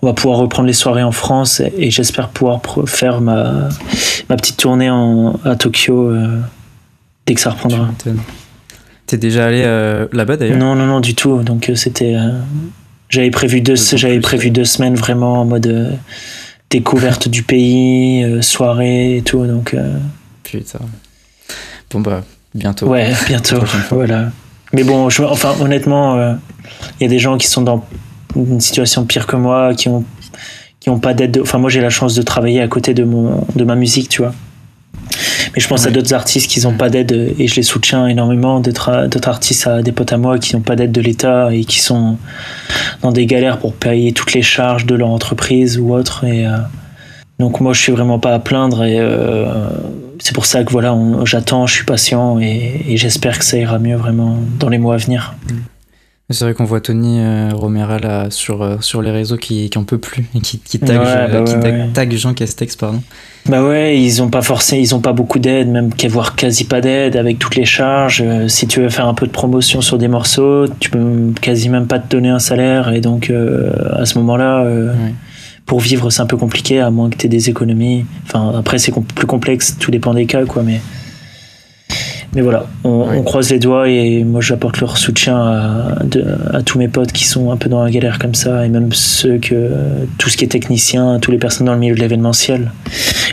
on 0.00 0.06
va 0.06 0.14
pouvoir 0.14 0.38
reprendre 0.38 0.66
les 0.66 0.72
soirées 0.72 1.02
en 1.02 1.12
France 1.12 1.60
et, 1.76 1.90
j'espère 1.90 2.30
pouvoir 2.30 2.62
faire 2.86 3.20
ma, 3.20 3.68
ma 4.30 4.36
petite 4.36 4.56
tournée 4.56 4.88
en, 4.88 5.38
à 5.44 5.54
Tokyo 5.54 6.10
dès 7.26 7.34
que 7.34 7.40
ça 7.40 7.50
reprendra. 7.50 7.90
T'es 9.12 9.18
déjà 9.18 9.44
allé 9.44 9.62
euh, 9.62 10.06
là-bas 10.14 10.38
d'ailleurs 10.38 10.56
Non, 10.56 10.74
non, 10.74 10.86
non, 10.86 11.00
du 11.00 11.14
tout. 11.14 11.42
Donc 11.42 11.68
euh, 11.68 11.74
c'était. 11.74 12.14
Euh, 12.14 12.30
j'avais 13.10 13.30
prévu 13.30 13.60
deux, 13.60 13.74
j'avais 13.76 14.20
prévu 14.20 14.50
deux 14.50 14.64
semaines 14.64 14.94
vraiment 14.94 15.42
en 15.42 15.44
mode 15.44 15.98
découverte 16.70 17.28
du 17.28 17.42
pays, 17.42 18.24
soirée 18.42 19.18
et 19.18 19.22
tout. 19.22 19.46
Donc. 19.46 19.76
Putain. 20.44 20.78
Bon 21.90 22.00
bah 22.00 22.24
bientôt. 22.54 22.86
Ouais, 22.86 23.12
bientôt. 23.26 23.58
voilà. 23.90 24.30
Mais 24.72 24.82
bon, 24.82 25.10
je, 25.10 25.22
enfin 25.24 25.56
honnêtement, 25.60 26.38
il 26.98 27.02
y 27.02 27.04
a 27.04 27.10
des 27.10 27.18
gens 27.18 27.36
qui 27.36 27.48
sont 27.48 27.60
dans 27.60 27.84
une 28.34 28.62
situation 28.62 29.04
pire 29.04 29.26
que 29.26 29.36
moi, 29.36 29.74
qui 29.74 29.90
ont 29.90 30.06
qui 30.80 30.88
ont 30.88 30.98
pas 30.98 31.12
d'aide. 31.12 31.38
Enfin 31.42 31.58
moi 31.58 31.68
j'ai 31.68 31.82
la 31.82 31.90
chance 31.90 32.14
de 32.14 32.22
travailler 32.22 32.62
à 32.62 32.68
côté 32.68 32.94
de 32.94 33.04
mon 33.04 33.46
de 33.54 33.64
ma 33.64 33.74
musique, 33.74 34.08
tu 34.08 34.22
vois. 34.22 34.32
Mais 35.54 35.60
je 35.60 35.68
pense 35.68 35.86
à 35.86 35.90
d'autres 35.90 36.14
artistes 36.14 36.50
qui 36.50 36.60
n'ont 36.62 36.76
pas 36.76 36.88
d'aide 36.88 37.34
et 37.38 37.46
je 37.46 37.56
les 37.56 37.62
soutiens 37.62 38.06
énormément. 38.06 38.60
D'autres 38.60 39.28
artistes, 39.28 39.66
à 39.66 39.82
des 39.82 39.92
potes 39.92 40.12
à 40.12 40.16
moi 40.16 40.38
qui 40.38 40.56
n'ont 40.56 40.62
pas 40.62 40.76
d'aide 40.76 40.92
de 40.92 41.00
l'État 41.00 41.52
et 41.52 41.64
qui 41.64 41.80
sont 41.80 42.16
dans 43.02 43.12
des 43.12 43.26
galères 43.26 43.58
pour 43.58 43.74
payer 43.74 44.12
toutes 44.12 44.32
les 44.32 44.42
charges 44.42 44.86
de 44.86 44.94
leur 44.94 45.08
entreprise 45.08 45.78
ou 45.78 45.92
autre. 45.92 46.24
Et 46.24 46.46
euh, 46.46 46.56
donc 47.38 47.60
moi, 47.60 47.72
je 47.74 47.80
suis 47.80 47.92
vraiment 47.92 48.18
pas 48.18 48.32
à 48.32 48.38
plaindre 48.38 48.84
et 48.84 48.98
euh, 48.98 49.46
c'est 50.20 50.34
pour 50.34 50.46
ça 50.46 50.64
que 50.64 50.70
voilà, 50.70 50.96
j'attends, 51.24 51.66
je 51.66 51.74
suis 51.74 51.84
patient 51.84 52.38
et, 52.38 52.96
j'espère 52.96 53.38
que 53.38 53.44
ça 53.44 53.58
ira 53.58 53.78
mieux 53.78 53.96
vraiment 53.96 54.38
dans 54.58 54.68
les 54.68 54.78
mois 54.78 54.94
à 54.94 54.98
venir. 54.98 55.34
C'est 56.32 56.44
vrai 56.44 56.54
qu'on 56.54 56.64
voit 56.64 56.80
Tony 56.80 57.20
euh, 57.20 57.50
Romera 57.52 57.98
là 57.98 58.26
sur, 58.30 58.62
euh, 58.62 58.76
sur 58.80 59.02
les 59.02 59.10
réseaux 59.10 59.36
qui, 59.36 59.68
qui 59.70 59.78
en 59.78 59.84
peut 59.84 59.98
plus 59.98 60.26
et 60.34 60.40
qui, 60.40 60.58
qui 60.58 60.78
tag, 60.78 60.98
Ouais, 60.98 61.04
euh, 61.06 61.28
bah 61.44 61.52
ouais, 61.52 61.62
ouais. 61.70 61.88
tag 61.92 62.12
Jean 62.14 62.34
Castex, 62.34 62.76
pardon. 62.76 63.02
Bah 63.46 63.62
ouais, 63.64 64.00
ils 64.00 64.22
ont 64.22 64.28
pas 64.30 64.42
forcé, 64.42 64.78
ils 64.78 64.94
ont 64.94 65.00
pas 65.00 65.12
beaucoup 65.12 65.38
d'aide, 65.38 65.68
même 65.68 65.90
voire 66.08 66.36
quasi 66.36 66.64
pas 66.64 66.80
d'aide 66.80 67.16
avec 67.16 67.38
toutes 67.38 67.56
les 67.56 67.64
charges. 67.64 68.22
Euh, 68.24 68.48
si 68.48 68.66
tu 68.66 68.80
veux 68.80 68.88
faire 68.88 69.06
un 69.08 69.14
peu 69.14 69.26
de 69.26 69.32
promotion 69.32 69.80
sur 69.80 69.98
des 69.98 70.08
morceaux, 70.08 70.66
tu 70.80 70.90
peux 70.90 71.32
quasi 71.40 71.68
même 71.68 71.86
pas 71.86 71.98
te 71.98 72.08
donner 72.08 72.28
un 72.28 72.38
salaire 72.38 72.92
et 72.92 73.00
donc 73.00 73.30
euh, 73.30 73.70
à 74.00 74.06
ce 74.06 74.16
moment-là, 74.18 74.62
euh, 74.64 74.92
pour 75.66 75.80
vivre 75.80 76.10
c'est 76.10 76.22
un 76.22 76.26
peu 76.26 76.36
compliqué 76.36 76.80
à 76.80 76.90
moins 76.90 77.10
que 77.10 77.16
tu 77.16 77.26
aies 77.26 77.28
des 77.28 77.50
économies. 77.50 78.04
Enfin 78.24 78.52
après 78.58 78.78
c'est 78.78 78.92
com- 78.92 79.04
plus 79.14 79.26
complexe, 79.26 79.76
tout 79.78 79.90
dépend 79.90 80.14
des 80.14 80.26
cas 80.26 80.44
quoi, 80.44 80.62
mais 80.62 80.80
mais 82.34 82.40
voilà, 82.40 82.66
on, 82.84 83.22
croise 83.22 83.50
les 83.50 83.58
doigts 83.58 83.88
et 83.88 84.24
moi 84.24 84.40
j'apporte 84.40 84.80
leur 84.80 84.96
soutien 84.96 85.36
à, 85.36 86.02
de- 86.04 86.24
à 86.52 86.62
tous 86.62 86.78
mes 86.78 86.88
potes 86.88 87.12
qui 87.12 87.24
sont 87.24 87.50
un 87.52 87.56
peu 87.56 87.68
dans 87.68 87.84
la 87.84 87.90
galère 87.90 88.18
comme 88.18 88.34
ça 88.34 88.64
et 88.64 88.68
même 88.68 88.92
ceux 88.92 89.38
que 89.38 89.70
tout 90.18 90.28
ce 90.30 90.36
qui 90.36 90.44
est 90.44 90.48
technicien, 90.48 91.18
tous 91.20 91.30
les 91.30 91.38
personnes 91.38 91.66
dans 91.66 91.74
le 91.74 91.78
milieu 91.80 91.94
de 91.94 92.00
l'événementiel, 92.00 92.72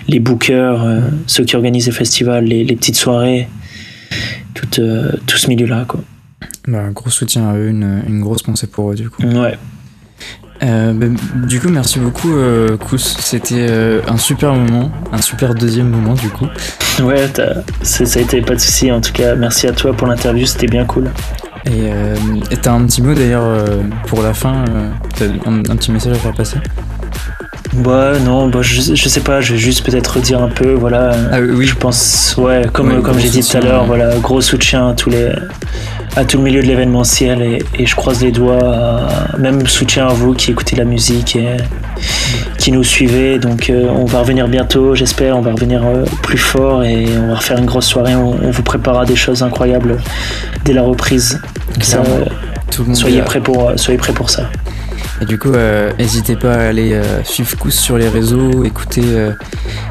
les 0.08 0.20
bookers, 0.20 0.84
euh, 0.84 1.00
ceux 1.28 1.46
qui 1.46 1.56
organisent 1.56 1.86
les 1.88 1.92
festivals, 1.94 2.44
les, 2.46 2.64
les 2.64 2.76
petites 2.76 2.96
soirées, 2.98 3.48
tout, 4.54 4.82
euh, 4.82 5.12
tout 5.28 5.38
ce 5.38 5.48
milieu-là 5.48 5.86
quoi. 5.88 6.02
Bah, 6.68 6.80
un 6.80 6.92
gros 6.92 7.10
soutien 7.10 7.50
à 7.50 7.56
eux, 7.56 7.70
une, 7.70 8.04
une 8.08 8.22
grosse 8.22 8.44
pensée 8.44 8.68
pour 8.68 8.92
eux 8.92 8.96
du 8.96 9.10
coup. 9.10 9.24
Ouais. 9.24 9.58
Euh, 10.62 10.94
bah, 10.94 11.06
du 11.48 11.60
coup, 11.60 11.70
merci 11.70 12.00
beaucoup, 12.00 12.36
euh, 12.36 12.76
Kous. 12.78 12.98
C'était 13.20 13.68
euh, 13.70 14.02
un 14.08 14.18
super 14.18 14.54
moment, 14.54 14.92
un 15.12 15.22
super 15.22 15.56
deuxième 15.56 15.90
moment 15.90 16.14
du 16.14 16.30
coup. 16.30 16.48
Ouais, 17.02 17.30
ça 17.82 18.04
a 18.04 18.22
été 18.22 18.42
pas 18.42 18.56
de 18.56 18.60
souci. 18.60 18.92
En 18.92 19.00
tout 19.00 19.14
cas, 19.14 19.34
merci 19.36 19.68
à 19.68 19.72
toi 19.72 19.94
pour 19.94 20.06
l'interview, 20.06 20.46
c'était 20.46 20.68
bien 20.68 20.84
cool. 20.84 21.06
Et 21.66 21.84
euh, 21.84 22.14
t'as 22.62 22.74
un 22.74 22.84
petit 22.86 23.02
mot 23.02 23.14
d'ailleurs 23.14 23.48
pour 24.08 24.22
la 24.22 24.34
fin, 24.34 24.66
t'as 25.18 25.26
un, 25.50 25.60
un 25.60 25.76
petit 25.78 25.94
message 25.94 26.12
à 26.18 26.20
faire 26.20 26.34
passer? 26.34 26.58
Ouais, 27.74 28.20
non, 28.20 28.50
bah, 28.50 28.60
je, 28.62 28.96
je 28.96 29.10
sais 29.10 29.22
pas, 29.22 29.40
je 29.40 29.54
vais 29.54 29.60
juste 29.60 29.86
peut-être 29.86 30.08
redire 30.16 30.42
un 30.42 30.50
peu, 30.50 30.74
voilà. 30.74 31.12
Ah 31.32 31.40
oui, 31.40 31.66
Je 31.68 31.76
pense, 31.76 32.36
ouais, 32.38 32.64
comme, 32.74 32.92
Ouais, 32.92 33.02
comme 33.02 33.18
j'ai 33.18 33.30
dit 33.30 33.48
tout 33.48 33.56
à 33.56 33.62
l'heure, 33.62 33.82
ouais. 33.84 33.88
voilà, 33.88 34.18
gros 34.18 34.42
soutien 34.42 34.90
à 34.90 34.94
tous 34.94 35.10
les, 35.10 35.30
à 36.16 36.26
tout 36.26 36.38
le 36.38 36.44
milieu 36.44 36.62
de 36.62 36.68
l'événementiel 36.68 37.42
et, 37.42 37.60
et 37.78 37.86
je 37.86 37.96
croise 37.96 38.22
les 38.22 38.32
doigts, 38.32 38.60
à- 38.64 39.38
même 39.38 39.66
soutien 39.68 40.08
à 40.08 40.14
vous 40.14 40.34
qui 40.34 40.52
écoutez 40.52 40.76
la 40.76 40.84
musique 40.86 41.36
et 41.36 41.58
qui 42.58 42.72
nous 42.72 42.84
suivez. 42.84 43.40
Donc, 43.40 43.70
euh, 43.70 43.88
on 43.90 44.06
va 44.06 44.20
revenir 44.20 44.48
bientôt, 44.48 44.96
j'espère, 44.96 45.38
on 45.38 45.42
va 45.42 45.52
revenir 45.52 45.84
euh, 45.86 46.04
plus 46.24 46.38
fort 46.38 46.84
et 46.84 47.06
on 47.18 47.28
va 47.28 47.36
refaire 47.36 47.58
une 47.58 47.66
grosse 47.66 47.86
soirée. 47.88 48.16
On, 48.16 48.36
on 48.44 48.52
vous 48.52 48.64
préparera 48.64 49.06
des 49.06 49.16
choses 49.16 49.44
incroyables 49.44 49.98
dès 50.66 50.74
la 50.74 50.82
reprise. 50.84 51.40
Ça, 51.82 51.98
Clairement. 52.00 52.16
euh, 52.22 52.30
tout 52.72 52.82
le 52.84 52.88
monde. 52.90 52.98
soyez 52.98 53.22
prêts 53.22 53.42
pour, 53.42 53.72
soyez 53.78 53.98
prêts 53.98 54.14
pour 54.14 54.30
ça. 54.30 54.50
Et 55.22 55.26
du 55.26 55.38
coup, 55.38 55.52
euh, 55.52 55.92
n'hésitez 56.00 56.36
pas 56.36 56.54
à 56.54 56.68
aller 56.70 56.94
euh, 56.94 57.24
suivre 57.24 57.58
Kous 57.58 57.72
sur 57.72 57.98
les 57.98 58.08
réseaux, 58.08 58.64
écouter 58.64 59.04
euh, 59.06 59.32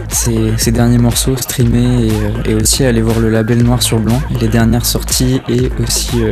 ses, 0.08 0.56
ses 0.56 0.72
derniers 0.72 0.98
morceaux, 0.98 1.36
streamer 1.36 2.08
et, 2.46 2.50
et 2.50 2.54
aussi 2.54 2.84
aller 2.84 3.02
voir 3.02 3.18
le 3.20 3.28
label 3.28 3.62
Noir 3.62 3.82
sur 3.82 3.98
Blanc, 3.98 4.20
les 4.40 4.48
dernières 4.48 4.86
sorties 4.86 5.40
et 5.48 5.70
aussi 5.82 6.22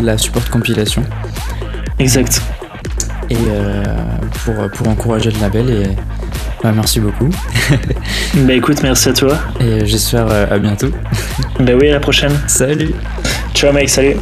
la 0.00 0.16
support 0.16 0.48
compilation. 0.50 1.04
Exact. 1.98 2.40
Et 3.28 3.36
pour, 4.44 4.54
pour 4.72 4.88
encourager 4.88 5.30
le 5.30 5.40
label. 5.40 5.68
Et 5.70 5.86
bah, 6.62 6.72
merci 6.74 7.00
beaucoup. 7.00 7.28
Bah 8.34 8.52
écoute, 8.52 8.82
merci 8.82 9.08
à 9.08 9.12
toi. 9.12 9.38
Et 9.60 9.86
j'espère 9.86 10.28
à 10.30 10.58
bientôt. 10.58 10.90
Bah 11.58 11.72
oui, 11.80 11.88
à 11.88 11.94
la 11.94 12.00
prochaine. 12.00 12.32
Salut 12.46 12.92
Ciao 13.54 13.72
mec, 13.72 13.88
salut. 13.88 14.16